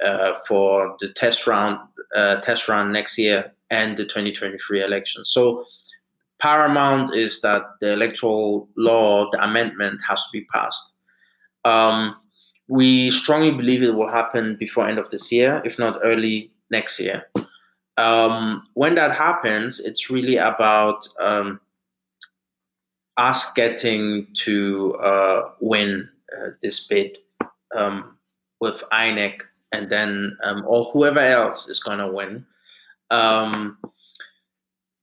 uh, 0.04 0.34
for 0.46 0.96
the 1.00 1.12
test 1.12 1.46
round, 1.46 1.78
uh, 2.16 2.36
test 2.36 2.68
round 2.68 2.92
next 2.92 3.18
year 3.18 3.52
and 3.70 3.96
the 3.96 4.04
2023 4.04 4.82
election. 4.82 5.24
So 5.24 5.64
paramount 6.40 7.14
is 7.14 7.40
that 7.40 7.62
the 7.80 7.92
electoral 7.92 8.68
law, 8.76 9.30
the 9.30 9.42
amendment, 9.42 10.00
has 10.08 10.22
to 10.22 10.28
be 10.32 10.44
passed. 10.52 10.92
Um, 11.64 12.16
we 12.68 13.10
strongly 13.10 13.50
believe 13.50 13.82
it 13.82 13.94
will 13.94 14.10
happen 14.10 14.56
before 14.56 14.86
end 14.86 14.98
of 14.98 15.08
this 15.10 15.30
year, 15.30 15.62
if 15.64 15.78
not 15.78 16.00
early 16.02 16.50
next 16.70 16.98
year. 16.98 17.24
Um, 17.96 18.66
when 18.74 18.94
that 18.94 19.14
happens, 19.14 19.80
it's 19.80 20.10
really 20.10 20.36
about 20.36 21.06
um, 21.20 21.60
us 23.16 23.52
getting 23.52 24.26
to 24.34 24.94
uh, 24.96 25.50
win 25.60 26.08
uh, 26.36 26.50
this 26.62 26.86
bid 26.86 27.18
um, 27.76 28.16
with 28.60 28.82
INEC, 28.92 29.40
and 29.72 29.90
then 29.90 30.36
um, 30.42 30.64
or 30.66 30.86
whoever 30.92 31.20
else 31.20 31.68
is 31.68 31.80
going 31.80 31.98
to 31.98 32.08
win, 32.08 32.46
um, 33.10 33.76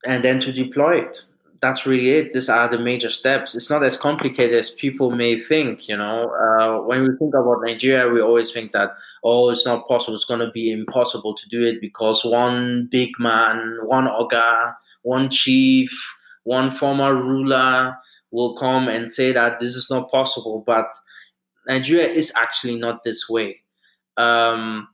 and 0.06 0.23
then 0.23 0.39
to 0.39 0.52
deploy 0.52 0.99
it 0.99 1.23
that's 1.62 1.86
really 1.86 2.10
it. 2.12 2.34
These 2.34 2.49
are 2.49 2.67
the 2.67 2.80
major 2.80 3.10
steps. 3.10 3.56
It's 3.56 3.69
not 3.69 3.84
as 3.84 3.97
complicated 3.97 4.58
as 4.58 4.69
people 4.69 5.12
may 5.12 5.39
think. 5.39 5.88
You 5.88 5.97
know, 5.97 6.30
uh, 6.30 6.82
when 6.82 7.04
we 7.04 7.17
think 7.17 7.34
about 7.34 7.62
Nigeria, 7.63 8.10
we 8.10 8.21
always 8.21 8.52
think 8.52 8.71
that 8.71 8.95
oh, 9.24 9.50
it's 9.50 9.66
not 9.66 9.88
possible. 9.88 10.16
It's 10.16 10.26
going 10.26 10.40
to 10.40 10.52
be 10.52 10.72
impossible 10.72 11.36
to 11.36 11.50
do 11.50 11.62
it 11.62 11.82
because 11.82 12.24
one 12.24 12.88
big 12.92 13.12
man, 13.20 13.78
one 13.84 14.08
oga, 14.08 14.76
one 15.04 15.30
chief, 15.30 15.92
one 16.44 16.72
former 16.72 17.16
ruler 17.16 17.96
will 18.32 18.56
come 18.56 18.88
and 18.88 19.12
say 19.12 19.32
that 19.32 19.60
this 19.60 19.76
is 19.76 19.90
not 19.90 20.12
possible. 20.12 20.64
But 20.66 20.88
Nigeria 21.68 22.10
is 22.10 22.32
actually 22.36 22.78
not 22.78 23.04
this 23.04 23.30
way. 23.30 23.62
Um, 24.18 24.88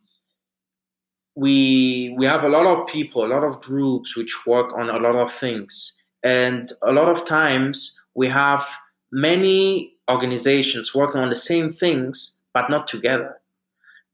we 1.36 2.16
we 2.18 2.26
have 2.26 2.44
a 2.44 2.50
lot 2.50 2.66
of 2.66 2.88
people, 2.88 3.26
a 3.26 3.28
lot 3.28 3.44
of 3.44 3.62
groups 3.62 4.16
which 4.16 4.46
work 4.46 4.72
on 4.78 4.90
a 4.90 4.98
lot 5.00 5.16
of 5.16 5.34
things 5.34 5.94
and 6.26 6.74
a 6.82 6.92
lot 6.92 7.08
of 7.08 7.24
times 7.24 7.96
we 8.16 8.28
have 8.28 8.66
many 9.12 9.94
organizations 10.10 10.96
working 10.96 11.22
on 11.22 11.30
the 11.30 11.36
same 11.36 11.72
things, 11.72 12.40
but 12.52 12.68
not 12.68 12.88
together. 12.88 13.40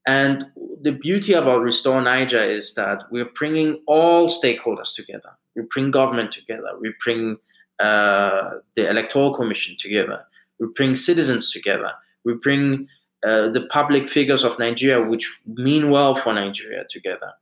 And 0.07 0.45
the 0.81 0.91
beauty 0.91 1.33
about 1.33 1.61
Restore 1.61 2.01
Naija 2.01 2.47
is 2.47 2.73
that 2.73 3.03
we're 3.11 3.29
bringing 3.37 3.81
all 3.85 4.29
stakeholders 4.29 4.95
together. 4.95 5.31
We 5.55 5.63
bring 5.71 5.91
government 5.91 6.31
together. 6.31 6.69
We 6.79 6.93
bring 7.03 7.37
uh, 7.79 8.51
the 8.75 8.89
Electoral 8.89 9.33
Commission 9.33 9.75
together. 9.79 10.23
We 10.59 10.67
bring 10.75 10.95
citizens 10.95 11.51
together. 11.51 11.91
We 12.25 12.33
bring 12.33 12.87
uh, 13.23 13.49
the 13.49 13.67
public 13.69 14.09
figures 14.09 14.43
of 14.43 14.57
Nigeria, 14.57 15.01
which 15.07 15.39
mean 15.45 15.91
well 15.91 16.15
for 16.15 16.33
Nigeria, 16.33 16.85
together. 16.89 17.33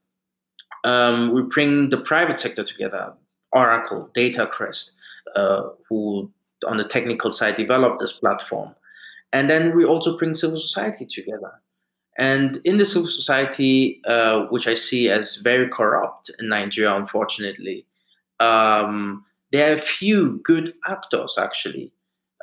Um, 0.84 1.34
we 1.34 1.42
bring 1.42 1.90
the 1.90 1.98
private 1.98 2.40
sector 2.40 2.64
together, 2.64 3.14
Oracle, 3.52 4.10
DataCrest, 4.14 4.92
uh, 5.36 5.64
who 5.88 6.32
on 6.68 6.78
the 6.78 6.84
technical 6.84 7.32
side 7.32 7.56
developed 7.56 8.00
this 8.00 8.14
platform. 8.14 8.76
And 9.32 9.50
then 9.50 9.76
we 9.76 9.86
also 9.86 10.18
bring 10.18 10.34
civil 10.34 10.60
society 10.60 11.06
together. 11.06 11.52
And 12.20 12.60
in 12.66 12.78
the 12.78 12.86
civil 12.86 13.08
society, 13.08 14.02
uh, 14.06 14.42
which 14.48 14.68
I 14.68 14.74
see 14.74 15.10
as 15.10 15.38
very 15.38 15.70
corrupt 15.70 16.30
in 16.38 16.50
Nigeria, 16.50 16.94
unfortunately, 16.94 17.86
um, 18.42 19.24
there 19.54 19.72
are 19.72 19.76
a 19.76 19.82
few 19.82 20.42
good 20.44 20.74
actors 20.86 21.38
actually, 21.40 21.94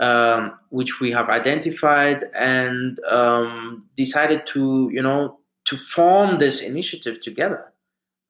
um, 0.00 0.58
which 0.70 0.98
we 0.98 1.12
have 1.12 1.28
identified 1.28 2.24
and 2.34 2.98
um, 3.10 3.84
decided 3.98 4.46
to, 4.46 4.88
you 4.90 5.02
know, 5.02 5.38
to 5.66 5.76
form 5.76 6.38
this 6.38 6.62
initiative 6.62 7.20
together. 7.20 7.70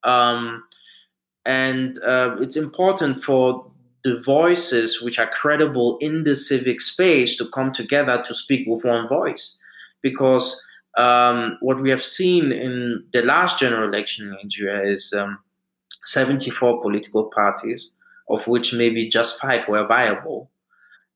Um, 0.03 0.65
and 1.45 1.97
uh, 2.03 2.37
it's 2.41 2.57
important 2.57 3.23
for 3.23 3.71
the 4.03 4.21
voices 4.21 5.01
which 5.01 5.21
are 5.21 5.31
credible 5.31 5.97
in 5.99 6.25
the 6.25 6.35
civic 6.35 6.81
space 6.81 7.37
to 7.37 7.49
come 7.51 7.73
together 7.73 8.21
to 8.27 8.35
speak 8.35 8.67
with 8.67 8.85
one 8.85 9.09
voice 9.09 9.57
because 10.03 10.61
um, 10.97 11.59
what 11.61 11.81
we 11.81 11.91
have 11.91 12.03
seen 12.03 12.53
in 12.53 13.05
the 13.13 13.23
last 13.23 13.59
general 13.59 13.89
election 13.89 14.27
in 14.27 14.33
Nigeria 14.43 14.83
is 14.91 15.13
um, 15.13 15.39
74 16.05 16.81
political 16.83 17.25
parties, 17.35 17.93
of 18.29 18.47
which 18.47 18.73
maybe 18.73 19.09
just 19.09 19.39
five 19.41 19.67
were 19.69 19.87
viable. 19.87 20.51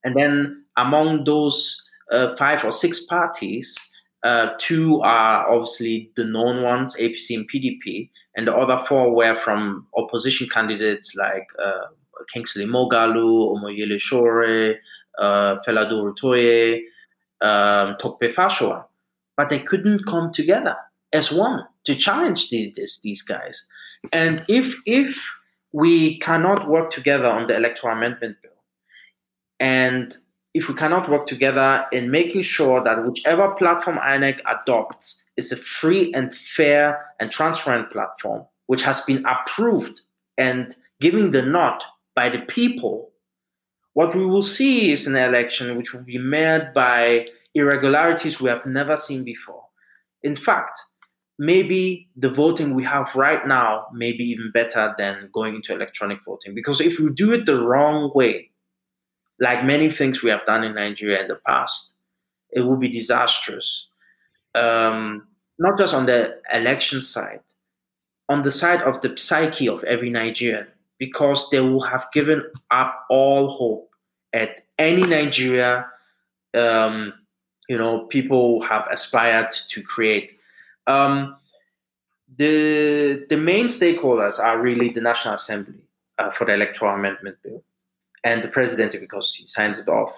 And 0.03 0.15
then 0.15 0.65
among 0.77 1.23
those 1.23 1.81
uh, 2.11 2.35
five 2.35 2.63
or 2.63 2.71
six 2.71 3.01
parties, 3.05 3.75
uh, 4.23 4.49
two 4.59 5.01
are 5.01 5.49
obviously 5.49 6.11
the 6.15 6.25
known 6.25 6.61
ones, 6.61 6.95
APC 6.97 7.35
and 7.35 7.49
PDP, 7.49 8.09
and 8.35 8.47
the 8.47 8.55
other 8.55 8.83
four 8.85 9.13
were 9.13 9.35
from 9.43 9.87
opposition 9.95 10.47
candidates 10.47 11.15
like 11.15 11.47
uh, 11.63 11.87
Kingsley 12.31 12.65
Moghalu, 12.65 13.55
Omoyele 13.57 13.99
Sowore, 13.99 14.75
uh, 15.17 15.57
Fela 15.65 16.15
Toye, 16.15 16.81
um, 17.41 17.95
Tope 17.97 18.21
Fasua. 18.31 18.85
But 19.41 19.49
they 19.49 19.57
couldn't 19.57 20.05
come 20.05 20.31
together 20.31 20.75
as 21.11 21.31
one 21.31 21.65
to 21.85 21.95
challenge 21.95 22.51
these, 22.51 22.99
these 23.01 23.23
guys. 23.23 23.63
And 24.13 24.45
if, 24.47 24.75
if 24.85 25.19
we 25.71 26.19
cannot 26.19 26.69
work 26.69 26.91
together 26.91 27.25
on 27.25 27.47
the 27.47 27.55
electoral 27.55 27.97
amendment 27.97 28.37
bill, 28.43 28.51
and 29.59 30.15
if 30.53 30.67
we 30.67 30.75
cannot 30.75 31.09
work 31.09 31.25
together 31.25 31.87
in 31.91 32.11
making 32.11 32.43
sure 32.43 32.83
that 32.83 33.03
whichever 33.03 33.49
platform 33.55 33.97
INEC 33.97 34.41
adopts 34.45 35.25
is 35.35 35.51
a 35.51 35.57
free 35.57 36.13
and 36.13 36.35
fair 36.35 37.03
and 37.19 37.31
transparent 37.31 37.91
platform, 37.91 38.45
which 38.67 38.83
has 38.83 39.01
been 39.01 39.25
approved 39.25 40.01
and 40.37 40.75
given 40.99 41.31
the 41.31 41.41
nod 41.41 41.83
by 42.15 42.29
the 42.29 42.41
people, 42.41 43.09
what 43.93 44.15
we 44.15 44.23
will 44.23 44.43
see 44.43 44.91
is 44.91 45.07
an 45.07 45.15
election 45.15 45.75
which 45.77 45.95
will 45.95 46.03
be 46.03 46.19
marred 46.19 46.75
by 46.75 47.25
irregularities 47.55 48.39
we 48.41 48.49
have 48.49 48.65
never 48.65 48.95
seen 48.95 49.23
before. 49.23 49.63
In 50.23 50.35
fact, 50.35 50.79
maybe 51.39 52.07
the 52.15 52.29
voting 52.29 52.75
we 52.75 52.83
have 52.83 53.13
right 53.15 53.45
now 53.47 53.87
may 53.93 54.11
be 54.11 54.23
even 54.25 54.51
better 54.53 54.93
than 54.97 55.29
going 55.33 55.55
into 55.55 55.73
electronic 55.73 56.19
voting. 56.25 56.53
Because 56.53 56.79
if 56.79 56.99
we 56.99 57.09
do 57.11 57.33
it 57.33 57.45
the 57.45 57.59
wrong 57.59 58.11
way, 58.13 58.51
like 59.39 59.65
many 59.65 59.89
things 59.89 60.21
we 60.21 60.29
have 60.29 60.45
done 60.45 60.63
in 60.63 60.75
Nigeria 60.75 61.21
in 61.21 61.27
the 61.27 61.39
past, 61.47 61.93
it 62.51 62.61
will 62.61 62.77
be 62.77 62.89
disastrous. 62.89 63.87
Um, 64.53 65.27
not 65.57 65.77
just 65.77 65.93
on 65.93 66.05
the 66.05 66.37
election 66.53 67.01
side, 67.01 67.39
on 68.29 68.43
the 68.43 68.51
side 68.51 68.81
of 68.83 69.01
the 69.01 69.17
psyche 69.17 69.67
of 69.67 69.83
every 69.83 70.09
Nigerian, 70.09 70.67
because 70.99 71.49
they 71.49 71.59
will 71.59 71.81
have 71.81 72.05
given 72.13 72.43
up 72.69 73.05
all 73.09 73.57
hope 73.57 73.89
at 74.33 74.61
any 74.77 75.03
Nigeria, 75.03 75.87
um, 76.55 77.13
you 77.71 77.77
know, 77.77 77.99
people 78.07 78.61
have 78.63 78.85
aspired 78.91 79.49
to 79.69 79.81
create. 79.81 80.37
Um, 80.87 81.37
the 82.35 83.25
the 83.29 83.37
main 83.37 83.67
stakeholders 83.67 84.39
are 84.39 84.59
really 84.59 84.89
the 84.89 84.99
National 84.99 85.35
Assembly 85.35 85.83
uh, 86.19 86.31
for 86.31 86.43
the 86.45 86.53
Electoral 86.53 86.95
Amendment 86.95 87.37
Bill 87.41 87.63
and 88.25 88.43
the 88.43 88.49
presidency 88.49 88.99
because 88.99 89.33
he 89.33 89.45
signs 89.47 89.79
it 89.79 89.87
off. 89.87 90.13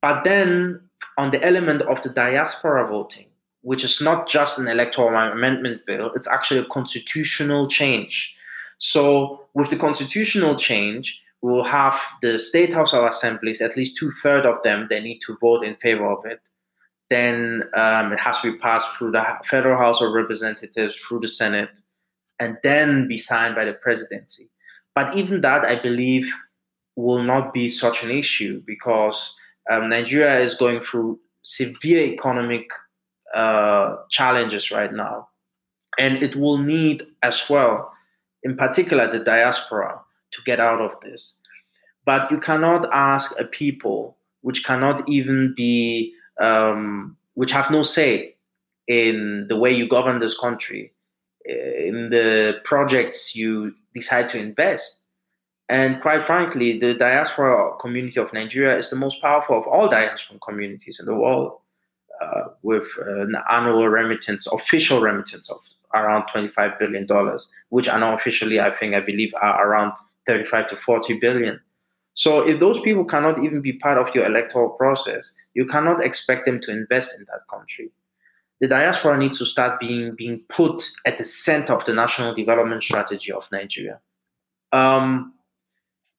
But 0.00 0.24
then 0.24 0.80
on 1.18 1.30
the 1.30 1.44
element 1.44 1.82
of 1.82 2.00
the 2.00 2.08
diaspora 2.08 2.88
voting, 2.88 3.28
which 3.60 3.84
is 3.84 4.00
not 4.00 4.26
just 4.26 4.58
an 4.58 4.66
electoral 4.66 5.14
amendment 5.30 5.84
bill, 5.86 6.10
it's 6.16 6.26
actually 6.26 6.60
a 6.60 6.64
constitutional 6.64 7.68
change. 7.68 8.34
So 8.78 9.44
with 9.52 9.68
the 9.68 9.76
constitutional 9.76 10.56
change, 10.56 11.20
we 11.42 11.52
will 11.52 11.64
have 11.80 12.00
the 12.22 12.38
state 12.38 12.72
house 12.72 12.94
of 12.94 13.04
assemblies, 13.04 13.60
at 13.60 13.76
least 13.76 13.98
two 13.98 14.10
thirds 14.22 14.46
of 14.46 14.62
them, 14.62 14.86
they 14.88 15.00
need 15.00 15.20
to 15.26 15.36
vote 15.40 15.64
in 15.64 15.76
favor 15.76 16.10
of 16.10 16.24
it. 16.24 16.40
Then 17.12 17.64
um, 17.84 18.12
it 18.14 18.20
has 18.26 18.40
to 18.40 18.52
be 18.52 18.58
passed 18.58 18.88
through 18.94 19.12
the 19.12 19.24
federal 19.44 19.78
house 19.84 20.00
of 20.00 20.12
representatives, 20.12 20.96
through 20.96 21.20
the 21.20 21.28
Senate, 21.28 21.74
and 22.40 22.56
then 22.62 23.06
be 23.06 23.18
signed 23.18 23.54
by 23.54 23.64
the 23.66 23.74
presidency. 23.86 24.46
But 24.94 25.14
even 25.20 25.42
that, 25.42 25.62
I 25.64 25.76
believe, 25.88 26.26
will 26.96 27.22
not 27.22 27.52
be 27.52 27.68
such 27.68 28.02
an 28.04 28.10
issue 28.10 28.62
because 28.66 29.18
um, 29.70 29.88
Nigeria 29.88 30.40
is 30.40 30.54
going 30.54 30.80
through 30.80 31.20
severe 31.42 32.02
economic 32.14 32.66
uh, 33.34 33.96
challenges 34.10 34.70
right 34.70 34.92
now. 34.92 35.28
And 35.98 36.22
it 36.22 36.34
will 36.36 36.58
need 36.58 37.02
as 37.22 37.38
well, 37.50 37.92
in 38.42 38.56
particular, 38.56 39.06
the 39.06 39.22
diaspora 39.22 40.00
to 40.32 40.42
get 40.44 40.60
out 40.60 40.80
of 40.80 40.98
this. 41.02 41.36
But 42.04 42.30
you 42.30 42.38
cannot 42.40 42.88
ask 42.92 43.38
a 43.38 43.44
people 43.44 44.16
which 44.40 44.64
cannot 44.64 45.08
even 45.08 45.54
be, 45.56 46.14
um, 46.40 47.16
which 47.34 47.50
have 47.50 47.70
no 47.70 47.82
say 47.82 48.34
in 48.88 49.46
the 49.48 49.56
way 49.56 49.70
you 49.72 49.86
govern 49.88 50.18
this 50.18 50.38
country, 50.38 50.92
in 51.44 52.10
the 52.10 52.60
projects 52.64 53.34
you 53.34 53.74
decide 53.94 54.28
to 54.30 54.38
invest, 54.38 55.02
and 55.68 56.02
quite 56.02 56.22
frankly, 56.22 56.78
the 56.78 56.92
diaspora 56.92 57.76
community 57.80 58.20
of 58.20 58.32
Nigeria 58.34 58.76
is 58.76 58.90
the 58.90 58.96
most 58.96 59.22
powerful 59.22 59.58
of 59.58 59.66
all 59.66 59.88
diaspora 59.88 60.38
communities 60.46 61.00
in 61.00 61.06
the 61.06 61.14
world, 61.14 61.58
uh, 62.20 62.48
with 62.62 62.86
an 63.06 63.36
annual 63.50 63.88
remittance, 63.88 64.46
official 64.48 65.00
remittance 65.00 65.50
of 65.50 65.60
around 65.94 66.24
$25 66.24 66.78
billion, 66.78 67.06
which 67.70 67.88
unofficially, 67.88 68.60
I 68.60 68.70
think, 68.70 68.94
I 68.94 69.00
believe, 69.00 69.32
are 69.40 69.66
around 69.66 69.92
35 70.26 70.68
to 70.68 70.76
40 70.76 71.18
billion. 71.20 71.60
So 72.14 72.46
if 72.46 72.60
those 72.60 72.80
people 72.80 73.04
cannot 73.04 73.42
even 73.42 73.62
be 73.62 73.72
part 73.74 73.98
of 73.98 74.14
your 74.14 74.26
electoral 74.26 74.70
process, 74.70 75.32
you 75.54 75.64
cannot 75.66 76.04
expect 76.04 76.46
them 76.46 76.60
to 76.60 76.70
invest 76.70 77.18
in 77.18 77.24
that 77.26 77.40
country. 77.50 77.90
The 78.60 78.68
diaspora 78.68 79.18
needs 79.18 79.38
to 79.38 79.44
start 79.44 79.80
being 79.80 80.14
being 80.14 80.44
put 80.48 80.82
at 81.04 81.18
the 81.18 81.24
center 81.24 81.72
of 81.72 81.84
the 81.84 81.92
national 81.92 82.34
development 82.34 82.82
strategy 82.82 83.32
of 83.32 83.48
Nigeria. 83.50 83.98
Um, 84.72 85.34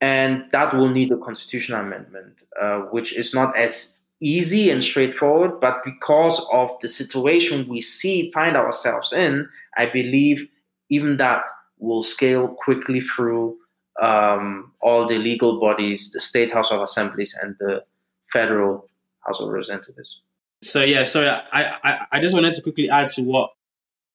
and 0.01 0.43
that 0.51 0.73
will 0.73 0.89
need 0.89 1.11
a 1.11 1.17
constitutional 1.17 1.79
amendment, 1.79 2.43
uh, 2.61 2.79
which 2.91 3.15
is 3.15 3.33
not 3.33 3.55
as 3.57 3.95
easy 4.19 4.69
and 4.69 4.83
straightforward. 4.83 5.61
But 5.61 5.81
because 5.85 6.45
of 6.51 6.71
the 6.81 6.89
situation 6.89 7.69
we 7.69 7.79
see 7.79 8.29
find 8.31 8.57
ourselves 8.57 9.13
in, 9.13 9.47
I 9.77 9.85
believe 9.85 10.49
even 10.89 11.17
that 11.17 11.45
will 11.79 12.01
scale 12.01 12.49
quickly 12.49 12.99
through 12.99 13.57
um, 14.03 14.73
all 14.81 15.07
the 15.07 15.17
legal 15.17 15.59
bodies, 15.59 16.11
the 16.11 16.19
state 16.19 16.51
House 16.51 16.71
of 16.71 16.81
Assemblies, 16.81 17.37
and 17.41 17.55
the 17.59 17.83
federal 18.31 18.89
House 19.25 19.39
of 19.39 19.47
Representatives. 19.49 20.21
So 20.61 20.83
yeah, 20.83 21.03
so 21.03 21.23
I 21.23 21.73
I, 21.83 22.05
I 22.11 22.19
just 22.19 22.33
wanted 22.33 22.53
to 22.55 22.61
quickly 22.61 22.89
add 22.89 23.09
to 23.11 23.21
what 23.21 23.51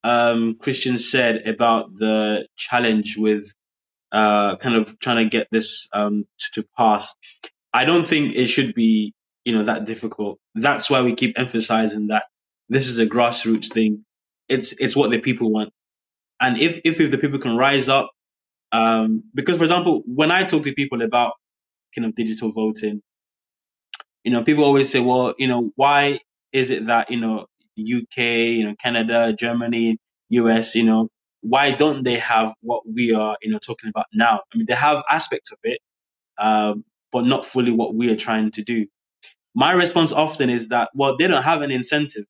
um, 0.03 0.55
Christian 0.55 0.97
said 0.97 1.47
about 1.47 1.93
the 1.95 2.47
challenge 2.55 3.17
with 3.17 3.53
uh, 4.11 4.57
kind 4.57 4.75
of 4.75 4.99
trying 4.99 5.23
to 5.23 5.29
get 5.29 5.47
this 5.51 5.89
um, 5.93 6.25
to, 6.37 6.61
to 6.61 6.67
pass. 6.77 7.15
I 7.73 7.85
don't 7.85 8.07
think 8.07 8.35
it 8.35 8.47
should 8.47 8.73
be, 8.73 9.13
you 9.43 9.53
know, 9.53 9.63
that 9.63 9.85
difficult. 9.85 10.39
That's 10.55 10.89
why 10.89 11.01
we 11.01 11.15
keep 11.15 11.37
emphasizing 11.37 12.07
that 12.07 12.25
this 12.69 12.87
is 12.87 12.99
a 12.99 13.07
grassroots 13.07 13.71
thing. 13.73 14.05
It's 14.47 14.73
it's 14.73 14.95
what 14.95 15.09
the 15.09 15.19
people 15.19 15.51
want, 15.51 15.71
and 16.39 16.57
if 16.57 16.81
if, 16.83 16.99
if 16.99 17.09
the 17.11 17.17
people 17.17 17.39
can 17.39 17.57
rise 17.57 17.89
up, 17.89 18.11
um, 18.71 19.23
because 19.33 19.57
for 19.57 19.63
example, 19.63 20.03
when 20.05 20.31
I 20.31 20.43
talk 20.43 20.63
to 20.63 20.73
people 20.73 21.01
about 21.01 21.33
kind 21.95 22.05
of 22.07 22.15
digital 22.15 22.51
voting, 22.51 23.01
you 24.23 24.31
know, 24.31 24.43
people 24.43 24.63
always 24.63 24.89
say, 24.89 24.99
well, 24.99 25.33
you 25.37 25.47
know, 25.47 25.71
why 25.75 26.19
is 26.51 26.71
it 26.71 26.85
that 26.85 27.11
you 27.11 27.19
know 27.19 27.47
the 27.75 27.83
UK, 27.95 28.17
you 28.57 28.65
know, 28.65 28.75
Canada, 28.75 29.33
Germany, 29.37 29.97
US, 30.29 30.75
you 30.75 30.83
know, 30.83 31.09
why 31.41 31.71
don't 31.71 32.03
they 32.03 32.17
have 32.19 32.53
what 32.61 32.83
we 32.91 33.13
are, 33.13 33.37
you 33.41 33.51
know, 33.51 33.59
talking 33.59 33.89
about 33.89 34.05
now? 34.13 34.41
I 34.53 34.57
mean, 34.57 34.65
they 34.67 34.75
have 34.75 35.03
aspects 35.09 35.51
of 35.51 35.59
it, 35.63 35.79
um, 36.39 36.85
but 37.11 37.25
not 37.25 37.45
fully 37.45 37.71
what 37.71 37.95
we 37.95 38.11
are 38.11 38.17
trying 38.17 38.51
to 38.51 38.63
do. 38.63 38.87
My 39.55 39.73
response 39.73 40.13
often 40.13 40.49
is 40.49 40.69
that, 40.69 40.89
well, 40.95 41.17
they 41.17 41.27
don't 41.27 41.43
have 41.43 41.61
an 41.61 41.71
incentive. 41.71 42.25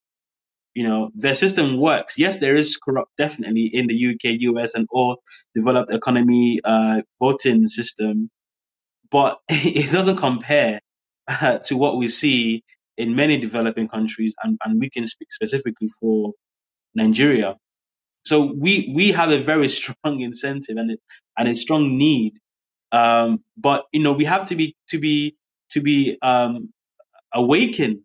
You 0.74 0.84
know, 0.84 1.10
their 1.14 1.34
system 1.34 1.78
works. 1.78 2.18
Yes, 2.18 2.38
there 2.38 2.56
is 2.56 2.76
corrupt, 2.76 3.10
definitely 3.18 3.66
in 3.72 3.86
the 3.88 3.94
UK, 4.14 4.40
US, 4.40 4.74
and 4.74 4.86
all 4.90 5.20
developed 5.54 5.90
economy 5.92 6.60
uh, 6.64 7.02
voting 7.20 7.66
system, 7.66 8.30
but 9.10 9.38
it 9.48 9.92
doesn't 9.92 10.16
compare 10.16 10.80
uh, 11.28 11.58
to 11.58 11.76
what 11.76 11.98
we 11.98 12.08
see 12.08 12.62
in 12.96 13.16
many 13.16 13.38
developing 13.38 13.88
countries, 13.88 14.34
and, 14.42 14.58
and 14.64 14.80
we 14.80 14.90
can 14.90 15.06
speak 15.06 15.32
specifically 15.32 15.88
for 16.00 16.32
Nigeria. 16.94 17.56
So 18.24 18.52
we 18.56 18.92
we 18.94 19.12
have 19.12 19.30
a 19.32 19.38
very 19.38 19.68
strong 19.68 20.20
incentive 20.20 20.76
and 20.76 20.92
a, 20.92 20.96
and 21.38 21.48
a 21.48 21.54
strong 21.54 21.98
need, 21.98 22.38
um, 22.92 23.42
but 23.56 23.86
you 23.92 24.02
know 24.02 24.12
we 24.12 24.24
have 24.24 24.46
to 24.46 24.56
be 24.56 24.76
to 24.90 24.98
be 24.98 25.36
to 25.70 25.80
be 25.80 26.18
um, 26.22 26.72
awakened. 27.34 28.00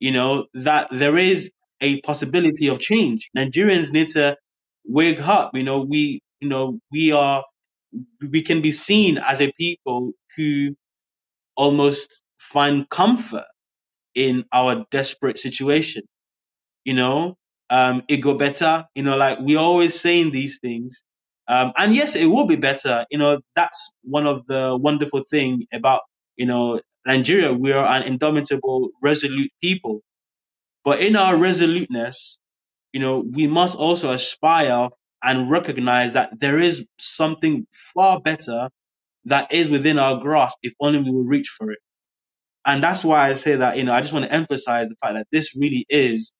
You 0.00 0.12
know 0.12 0.46
that 0.54 0.88
there 0.90 1.18
is 1.18 1.50
a 1.82 2.00
possibility 2.02 2.68
of 2.68 2.80
change. 2.80 3.30
Nigerians 3.38 3.92
need 3.92 4.08
to 4.10 4.36
wake 4.86 5.26
up. 5.28 5.52
You 5.56 5.64
know 5.64 5.82
we 5.82 6.22
you 6.40 6.50
know 6.50 6.80
we 6.92 7.12
are 7.12 7.44
we 8.30 8.42
can 8.42 8.62
be 8.62 8.70
seen 8.70 9.18
as 9.18 9.40
a 9.40 9.52
people 9.52 10.12
who 10.36 10.76
almost 11.56 12.22
find 12.40 12.88
comfort 12.90 13.46
in 14.14 14.44
our 14.52 14.86
desperate 14.90 15.38
situation. 15.38 16.04
You 16.84 16.94
know, 16.94 17.36
um, 17.70 18.04
it 18.08 18.18
go 18.18 18.34
better. 18.34 18.86
You 18.94 19.04
know, 19.04 19.16
like 19.16 19.40
we're 19.40 19.58
always 19.60 20.00
saying 20.00 20.32
these 20.32 20.60
things. 20.60 21.04
Um, 21.48 21.72
and 21.76 21.94
yes, 21.94 22.16
it 22.16 22.26
will 22.26 22.46
be 22.46 22.56
better. 22.56 23.06
You 23.10 23.18
know, 23.18 23.40
that's 23.56 23.92
one 24.04 24.26
of 24.26 24.46
the 24.46 24.78
wonderful 24.80 25.24
thing 25.30 25.66
about, 25.72 26.02
you 26.36 26.46
know, 26.46 26.80
Nigeria. 27.06 27.52
We 27.52 27.72
are 27.72 27.86
an 27.86 28.04
indomitable, 28.04 28.90
resolute 29.02 29.50
people. 29.62 30.02
But 30.84 31.00
in 31.00 31.16
our 31.16 31.36
resoluteness, 31.38 32.38
you 32.92 33.00
know, 33.00 33.24
we 33.32 33.46
must 33.48 33.78
also 33.78 34.12
aspire 34.12 34.88
and 35.22 35.50
recognize 35.50 36.14
that 36.14 36.40
there 36.40 36.58
is 36.60 36.86
something 36.98 37.66
far 37.94 38.20
better 38.20 38.70
that 39.26 39.52
is 39.52 39.70
within 39.70 39.98
our 39.98 40.18
grasp 40.20 40.58
if 40.62 40.74
only 40.80 41.00
we 41.00 41.10
will 41.12 41.24
reach 41.24 41.48
for 41.58 41.72
it. 41.72 41.78
And 42.66 42.82
that's 42.82 43.04
why 43.04 43.30
I 43.30 43.34
say 43.34 43.56
that, 43.56 43.78
you 43.78 43.84
know, 43.84 43.94
I 43.94 44.02
just 44.02 44.12
want 44.12 44.26
to 44.26 44.32
emphasize 44.32 44.88
the 44.90 44.96
fact 44.96 45.14
that 45.16 45.26
this 45.32 45.56
really 45.56 45.86
is 45.88 46.32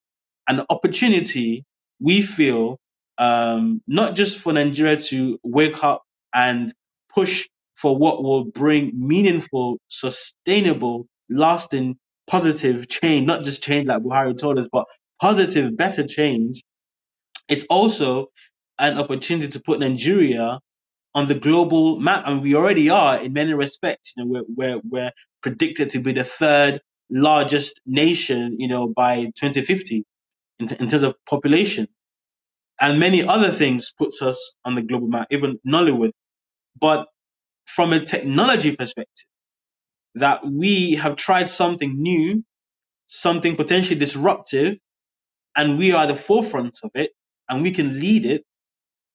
an 0.48 0.64
opportunity 0.70 1.64
we 2.00 2.22
feel, 2.22 2.78
um, 3.18 3.82
not 3.86 4.14
just 4.14 4.40
for 4.40 4.52
Nigeria 4.52 4.96
to 4.96 5.38
wake 5.42 5.82
up 5.84 6.02
and 6.34 6.72
push 7.14 7.48
for 7.76 7.96
what 7.96 8.22
will 8.22 8.44
bring 8.46 8.92
meaningful, 8.94 9.78
sustainable, 9.88 11.06
lasting, 11.30 11.96
positive 12.32 12.88
change, 12.88 13.26
not 13.26 13.44
just 13.44 13.62
change 13.62 13.86
like 13.88 14.02
Buhari 14.02 14.34
told 14.38 14.58
us, 14.58 14.66
but 14.72 14.86
positive, 15.20 15.76
better 15.76 16.06
change. 16.06 16.62
It's 17.46 17.64
also 17.66 18.28
an 18.78 18.98
opportunity 18.98 19.48
to 19.48 19.60
put 19.60 19.80
Nigeria 19.80 20.58
on 21.14 21.26
the 21.26 21.34
global 21.34 22.00
map, 22.00 22.24
and 22.26 22.40
we 22.42 22.54
already 22.54 22.88
are 22.88 23.18
in 23.20 23.34
many 23.34 23.52
respects. 23.52 24.14
You 24.16 24.24
know, 24.24 24.30
we're, 24.32 24.44
we're, 24.76 24.80
we're 24.90 25.12
predicted 25.42 25.90
to 25.90 26.00
be 26.00 26.12
the 26.14 26.24
third 26.24 26.80
largest 27.10 27.82
nation, 27.84 28.56
you 28.58 28.68
know, 28.68 28.88
by 28.88 29.24
2050 29.36 30.04
in, 30.60 30.66
in 30.80 30.88
terms 30.88 31.02
of 31.02 31.14
population. 31.28 31.86
And 32.80 32.98
many 32.98 33.22
other 33.24 33.50
things 33.50 33.92
puts 33.98 34.22
us 34.22 34.56
on 34.64 34.74
the 34.74 34.82
global 34.82 35.08
map, 35.08 35.28
even 35.30 35.60
Nollywood. 35.68 36.12
But 36.80 37.08
from 37.66 37.92
a 37.92 38.04
technology 38.04 38.76
perspective, 38.76 39.26
that 40.16 40.46
we 40.46 40.94
have 40.96 41.16
tried 41.16 41.48
something 41.48 42.00
new, 42.02 42.44
something 43.06 43.56
potentially 43.56 43.98
disruptive, 43.98 44.78
and 45.56 45.78
we 45.78 45.92
are 45.92 46.06
the 46.06 46.14
forefront 46.16 46.78
of 46.84 46.90
it, 46.94 47.12
and 47.48 47.62
we 47.62 47.72
can 47.72 48.00
lead 48.00 48.26
it 48.26 48.42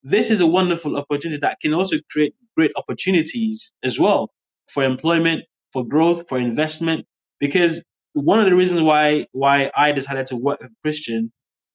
this 0.04 0.32
is 0.32 0.42
a 0.42 0.48
wonderful 0.48 0.98
opportunity 0.98 1.40
that 1.42 1.60
can 1.62 1.74
also 1.76 1.98
create 2.12 2.36
great 2.58 2.72
opportunities 2.76 3.72
as 3.84 4.00
well 4.00 4.32
for 4.70 4.84
employment, 4.84 5.46
for 5.74 5.86
growth, 5.86 6.28
for 6.30 6.40
investment. 6.40 7.06
Because 7.40 7.84
one 8.14 8.40
of 8.40 8.46
the 8.46 8.56
reasons 8.56 8.82
why 8.82 9.28
why 9.34 9.72
I 9.78 9.94
decided 9.94 10.28
to 10.28 10.38
work 10.38 10.62
with 10.62 10.72
Christian, 10.84 11.32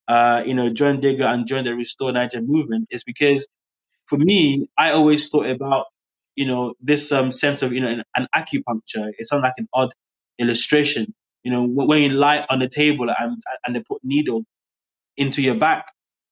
uh, 0.08 0.44
you 0.46 0.54
know, 0.54 0.72
join 0.72 1.00
Digger 1.00 1.24
and 1.24 1.46
join 1.46 1.64
the 1.64 1.76
Restore 1.76 2.12
Naija 2.12 2.44
movement 2.46 2.88
is 2.90 3.04
because 3.04 3.46
for 4.06 4.18
me, 4.18 4.68
I 4.78 4.92
always 4.92 5.28
thought 5.28 5.46
about, 5.46 5.86
you 6.36 6.46
know, 6.46 6.74
this 6.80 7.12
um, 7.12 7.30
sense 7.32 7.62
of, 7.62 7.72
you 7.72 7.80
know, 7.80 7.88
an, 7.88 8.04
an 8.16 8.28
acupuncture. 8.34 9.12
It 9.18 9.26
sounds 9.26 9.42
like 9.42 9.54
an 9.58 9.68
odd 9.74 9.90
illustration. 10.38 11.14
You 11.44 11.52
know, 11.52 11.66
when 11.66 12.02
you 12.02 12.10
lie 12.10 12.46
on 12.50 12.60
the 12.60 12.68
table 12.68 13.10
and, 13.10 13.40
and 13.66 13.76
they 13.76 13.82
put 13.82 14.00
needle 14.04 14.44
into 15.16 15.42
your 15.42 15.56
back, 15.56 15.86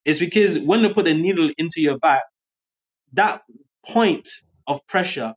it's 0.04 0.18
because 0.20 0.58
when 0.58 0.82
they 0.82 0.92
put 0.92 1.08
a 1.08 1.14
needle 1.14 1.50
into 1.58 1.80
your 1.82 1.98
back, 1.98 2.22
that 3.14 3.42
point 3.86 4.28
of 4.66 4.86
pressure, 4.86 5.34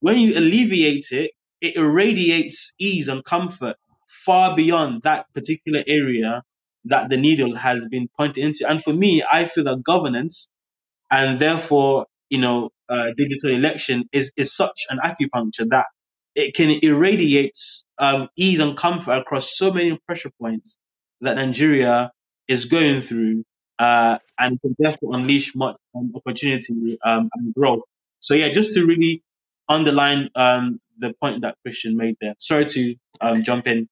when 0.00 0.20
you 0.20 0.38
alleviate 0.38 1.06
it, 1.12 1.32
it 1.60 1.76
irradiates 1.76 2.72
ease 2.78 3.08
and 3.08 3.24
comfort 3.24 3.76
far 4.08 4.56
beyond 4.56 5.02
that 5.04 5.26
particular 5.34 5.82
area 5.86 6.42
that 6.86 7.10
the 7.10 7.16
needle 7.16 7.54
has 7.56 7.86
been 7.88 8.08
pointed 8.16 8.44
into. 8.44 8.68
And 8.68 8.82
for 8.82 8.92
me, 8.94 9.24
I 9.30 9.44
feel 9.46 9.64
that 9.64 9.82
governance 9.84 10.48
and 11.10 11.40
therefore, 11.40 12.06
you 12.30 12.38
know, 12.38 12.70
uh, 12.88 13.12
digital 13.16 13.50
election 13.50 14.04
is, 14.12 14.32
is 14.36 14.54
such 14.56 14.80
an 14.90 14.98
acupuncture 14.98 15.68
that 15.70 15.86
it 16.34 16.54
can 16.54 16.70
irradiate 16.82 17.58
um, 17.98 18.28
ease 18.36 18.60
and 18.60 18.76
comfort 18.76 19.12
across 19.12 19.56
so 19.56 19.72
many 19.72 19.98
pressure 20.06 20.30
points 20.40 20.78
that 21.20 21.36
Nigeria 21.36 22.10
is 22.48 22.66
going 22.66 23.00
through 23.00 23.44
uh, 23.78 24.18
and 24.38 24.60
can 24.60 24.74
therefore 24.78 25.14
unleash 25.16 25.54
much 25.54 25.76
um, 25.96 26.12
opportunity 26.14 26.98
um, 27.04 27.30
and 27.34 27.54
growth. 27.54 27.82
So 28.20 28.34
yeah, 28.34 28.50
just 28.50 28.74
to 28.74 28.86
really 28.86 29.22
underline 29.68 30.30
um, 30.34 30.80
the 30.98 31.12
point 31.20 31.42
that 31.42 31.56
Christian 31.62 31.96
made 31.96 32.16
there. 32.20 32.34
Sorry 32.38 32.64
to 32.66 32.94
um, 33.20 33.42
jump 33.42 33.66
in. 33.66 33.88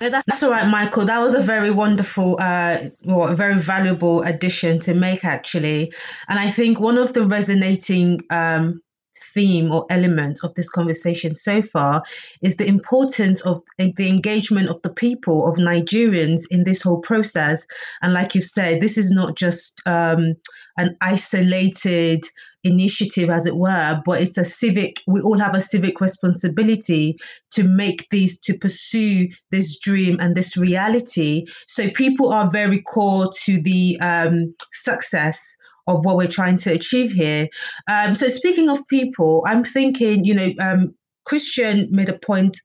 No, 0.00 0.08
that's 0.10 0.42
all 0.42 0.50
right, 0.50 0.68
Michael. 0.68 1.04
That 1.04 1.18
was 1.20 1.34
a 1.34 1.40
very 1.40 1.70
wonderful, 1.70 2.38
uh, 2.40 2.78
well, 3.04 3.34
very 3.34 3.58
valuable 3.58 4.22
addition 4.22 4.80
to 4.80 4.94
make, 4.94 5.24
actually. 5.24 5.92
And 6.28 6.38
I 6.38 6.50
think 6.50 6.80
one 6.80 6.98
of 6.98 7.12
the 7.12 7.24
resonating 7.24 8.20
um, 8.30 8.80
theme 9.18 9.72
or 9.72 9.86
element 9.90 10.40
of 10.42 10.54
this 10.54 10.70
conversation 10.70 11.34
so 11.34 11.62
far 11.62 12.02
is 12.42 12.56
the 12.56 12.66
importance 12.66 13.40
of 13.42 13.62
the 13.78 14.08
engagement 14.08 14.68
of 14.68 14.80
the 14.82 14.90
people 14.90 15.48
of 15.48 15.56
Nigerians 15.56 16.42
in 16.50 16.64
this 16.64 16.82
whole 16.82 17.00
process. 17.00 17.66
And 18.02 18.14
like 18.14 18.34
you've 18.34 18.44
said, 18.44 18.80
this 18.80 18.98
is 18.98 19.10
not 19.10 19.36
just 19.36 19.82
um, 19.86 20.34
an 20.76 20.96
isolated 21.00 22.20
initiative, 22.64 23.30
as 23.30 23.46
it 23.46 23.56
were, 23.56 24.00
but 24.04 24.20
it's 24.22 24.38
a 24.38 24.44
civic, 24.44 25.02
we 25.06 25.20
all 25.20 25.38
have 25.38 25.54
a 25.54 25.60
civic 25.60 26.00
responsibility 26.00 27.16
to 27.50 27.64
make 27.64 28.08
these, 28.10 28.38
to 28.38 28.56
pursue 28.58 29.28
this 29.50 29.78
dream 29.78 30.18
and 30.20 30.34
this 30.34 30.56
reality. 30.56 31.46
So 31.66 31.90
people 31.90 32.32
are 32.32 32.50
very 32.50 32.82
core 32.82 33.30
to 33.44 33.60
the 33.60 33.98
um, 34.00 34.54
success 34.72 35.56
of 35.88 36.04
what 36.04 36.16
we're 36.16 36.28
trying 36.28 36.58
to 36.58 36.72
achieve 36.72 37.10
here. 37.12 37.48
Um, 37.90 38.14
so 38.14 38.28
speaking 38.28 38.70
of 38.70 38.86
people, 38.86 39.44
I'm 39.46 39.64
thinking, 39.64 40.24
you 40.24 40.34
know, 40.34 40.50
um, 40.60 40.94
Christian 41.24 41.88
made 41.90 42.08
a 42.08 42.18
point 42.18 42.60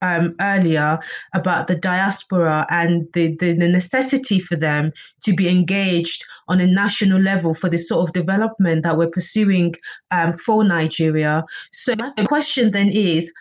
um, 0.00 0.34
earlier 0.40 1.00
about 1.34 1.66
the 1.66 1.74
diaspora 1.74 2.66
and 2.70 3.08
the, 3.14 3.36
the, 3.36 3.52
the, 3.52 3.68
necessity 3.68 4.38
for 4.38 4.54
them 4.54 4.92
to 5.24 5.34
be 5.34 5.48
engaged 5.48 6.24
on 6.46 6.60
a 6.60 6.66
national 6.66 7.20
level 7.20 7.52
for 7.52 7.68
the 7.68 7.78
sort 7.78 8.08
of 8.08 8.14
development 8.14 8.84
that 8.84 8.96
we're 8.96 9.10
pursuing 9.10 9.74
um, 10.12 10.32
for 10.32 10.62
Nigeria. 10.62 11.44
So, 11.72 11.94
my 11.96 12.12
question 12.26 12.70
then 12.70 12.88
is 12.88 13.32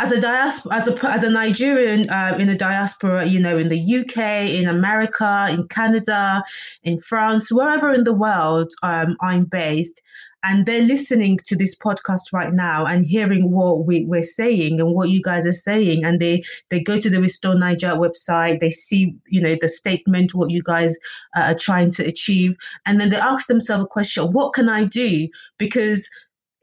as 0.00 0.10
a 0.10 0.20
diaspora, 0.20 0.74
as 0.74 0.88
a 0.88 1.06
as 1.08 1.22
a 1.22 1.30
Nigerian 1.30 2.10
uh, 2.10 2.36
in 2.38 2.48
a 2.48 2.56
diaspora, 2.56 3.24
you 3.26 3.38
know, 3.38 3.56
in 3.56 3.68
the 3.68 3.96
UK, 3.98 4.50
in 4.50 4.66
America, 4.66 5.46
in 5.50 5.68
Canada, 5.68 6.42
in 6.82 6.98
France, 6.98 7.52
wherever 7.52 7.92
in 7.92 8.02
the 8.02 8.12
world 8.12 8.72
um, 8.82 9.16
I'm 9.20 9.44
based, 9.44 10.02
and 10.42 10.66
they're 10.66 10.82
listening 10.82 11.38
to 11.44 11.56
this 11.56 11.76
podcast 11.76 12.32
right 12.32 12.52
now 12.52 12.84
and 12.84 13.06
hearing 13.06 13.52
what 13.52 13.86
we, 13.86 14.04
we're 14.04 14.22
saying 14.24 14.80
and 14.80 14.94
what 14.94 15.10
you 15.10 15.22
guys 15.22 15.46
are 15.46 15.52
saying, 15.52 16.04
and 16.04 16.18
they 16.18 16.42
they 16.70 16.80
go 16.80 16.98
to 16.98 17.08
the 17.08 17.20
Restore 17.20 17.54
Naija 17.54 17.96
website, 17.96 18.58
they 18.58 18.70
see 18.70 19.14
you 19.28 19.40
know 19.40 19.56
the 19.60 19.68
statement, 19.68 20.34
what 20.34 20.50
you 20.50 20.62
guys 20.62 20.96
uh, 21.36 21.42
are 21.42 21.54
trying 21.54 21.92
to 21.92 22.04
achieve, 22.04 22.56
and 22.84 23.00
then 23.00 23.10
they 23.10 23.16
ask 23.16 23.46
themselves 23.46 23.84
a 23.84 23.86
question: 23.86 24.32
What 24.32 24.54
can 24.54 24.68
I 24.68 24.84
do? 24.86 25.28
Because 25.56 26.10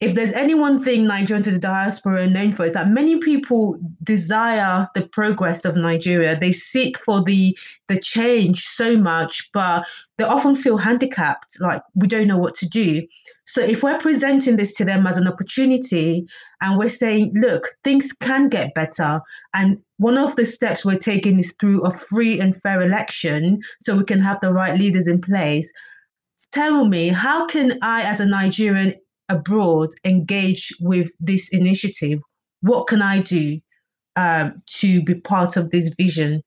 if 0.02 0.16
there's 0.16 0.34
any 0.34 0.56
one 0.56 0.80
thing 0.80 1.06
Nigerians 1.06 1.46
in 1.46 1.54
the 1.54 1.60
diaspora 1.60 2.24
are 2.24 2.28
known 2.28 2.52
for, 2.52 2.66
is 2.66 2.74
that 2.74 2.90
many 2.90 3.20
people 3.20 3.78
desire 4.04 4.88
the 4.96 5.08
progress 5.08 5.64
of 5.64 5.76
Nigeria. 5.76 6.36
They 6.36 6.52
seek 6.52 6.98
for 6.98 7.24
the 7.24 7.56
the 7.88 8.00
change 8.00 8.64
so 8.64 8.98
much, 8.98 9.48
but 9.54 9.86
they 10.18 10.24
often 10.24 10.56
feel 10.56 10.78
handicapped, 10.78 11.58
like 11.62 11.84
we 11.94 12.08
don't 12.08 12.28
know 12.28 12.40
what 12.40 12.56
to 12.56 12.68
do. 12.68 13.06
So 13.46 13.62
if 13.62 13.84
we're 13.84 14.00
presenting 14.00 14.56
this 14.56 14.76
to 14.78 14.86
them 14.86 15.06
as 15.06 15.18
an 15.18 15.28
opportunity 15.28 16.26
and 16.62 16.80
we're 16.80 16.90
saying, 16.90 17.34
look, 17.36 17.68
things 17.84 18.12
can 18.12 18.50
get 18.50 18.74
better, 18.74 19.22
and 19.54 19.80
one 19.98 20.18
of 20.18 20.36
the 20.36 20.46
steps 20.48 20.84
we're 20.84 20.98
taking 20.98 21.38
is 21.38 21.54
through 21.60 21.84
a 21.84 21.92
free 21.92 22.40
and 22.40 22.60
fair 22.60 22.82
election 22.82 23.60
so 23.80 23.98
we 23.98 24.04
can 24.04 24.20
have 24.20 24.40
the 24.40 24.52
right 24.52 24.80
leaders 24.80 25.06
in 25.06 25.22
place. 25.22 25.72
Tell 26.52 26.86
me, 26.86 27.10
how 27.10 27.46
can 27.46 27.78
I, 27.84 28.02
as 28.02 28.20
a 28.20 28.26
Nigerian, 28.26 28.96
abroad 29.32 29.90
engage 30.04 30.72
with 30.80 31.10
this 31.20 31.50
initiative? 31.50 32.20
What 32.62 32.88
can 32.88 33.02
I 33.02 33.20
do 33.20 33.60
um, 34.16 34.62
to 34.80 35.02
be 35.04 35.16
part 35.16 35.58
of 35.58 35.72
this 35.72 35.90
vision? 35.98 36.42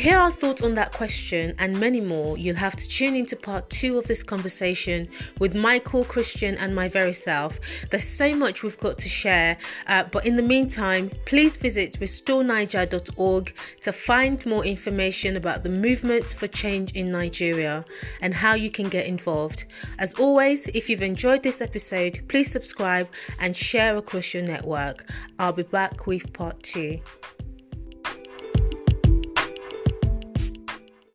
Hear 0.00 0.16
our 0.16 0.30
thoughts 0.30 0.62
on 0.62 0.76
that 0.76 0.92
question 0.92 1.54
and 1.58 1.78
many 1.78 2.00
more, 2.00 2.38
you'll 2.38 2.56
have 2.56 2.74
to 2.74 2.88
tune 2.88 3.14
into 3.14 3.36
part 3.36 3.68
two 3.68 3.98
of 3.98 4.06
this 4.06 4.22
conversation 4.22 5.10
with 5.38 5.54
Michael, 5.54 6.06
Christian, 6.06 6.54
and 6.54 6.74
my 6.74 6.88
very 6.88 7.12
self. 7.12 7.60
There's 7.90 8.08
so 8.08 8.34
much 8.34 8.62
we've 8.62 8.78
got 8.78 8.96
to 9.00 9.10
share, 9.10 9.58
uh, 9.86 10.04
but 10.04 10.24
in 10.24 10.36
the 10.36 10.42
meantime, 10.42 11.10
please 11.26 11.58
visit 11.58 12.00
restorenaija.org 12.00 13.54
to 13.82 13.92
find 13.92 14.46
more 14.46 14.64
information 14.64 15.36
about 15.36 15.64
the 15.64 15.68
movement 15.68 16.30
for 16.30 16.48
change 16.48 16.92
in 16.92 17.12
Nigeria 17.12 17.84
and 18.22 18.32
how 18.32 18.54
you 18.54 18.70
can 18.70 18.88
get 18.88 19.04
involved. 19.04 19.66
As 19.98 20.14
always, 20.14 20.66
if 20.68 20.88
you've 20.88 21.02
enjoyed 21.02 21.42
this 21.42 21.60
episode, 21.60 22.20
please 22.26 22.50
subscribe 22.50 23.06
and 23.38 23.54
share 23.54 23.98
across 23.98 24.32
your 24.32 24.44
network. 24.44 25.04
I'll 25.38 25.52
be 25.52 25.62
back 25.62 26.06
with 26.06 26.32
part 26.32 26.62
two. 26.62 27.00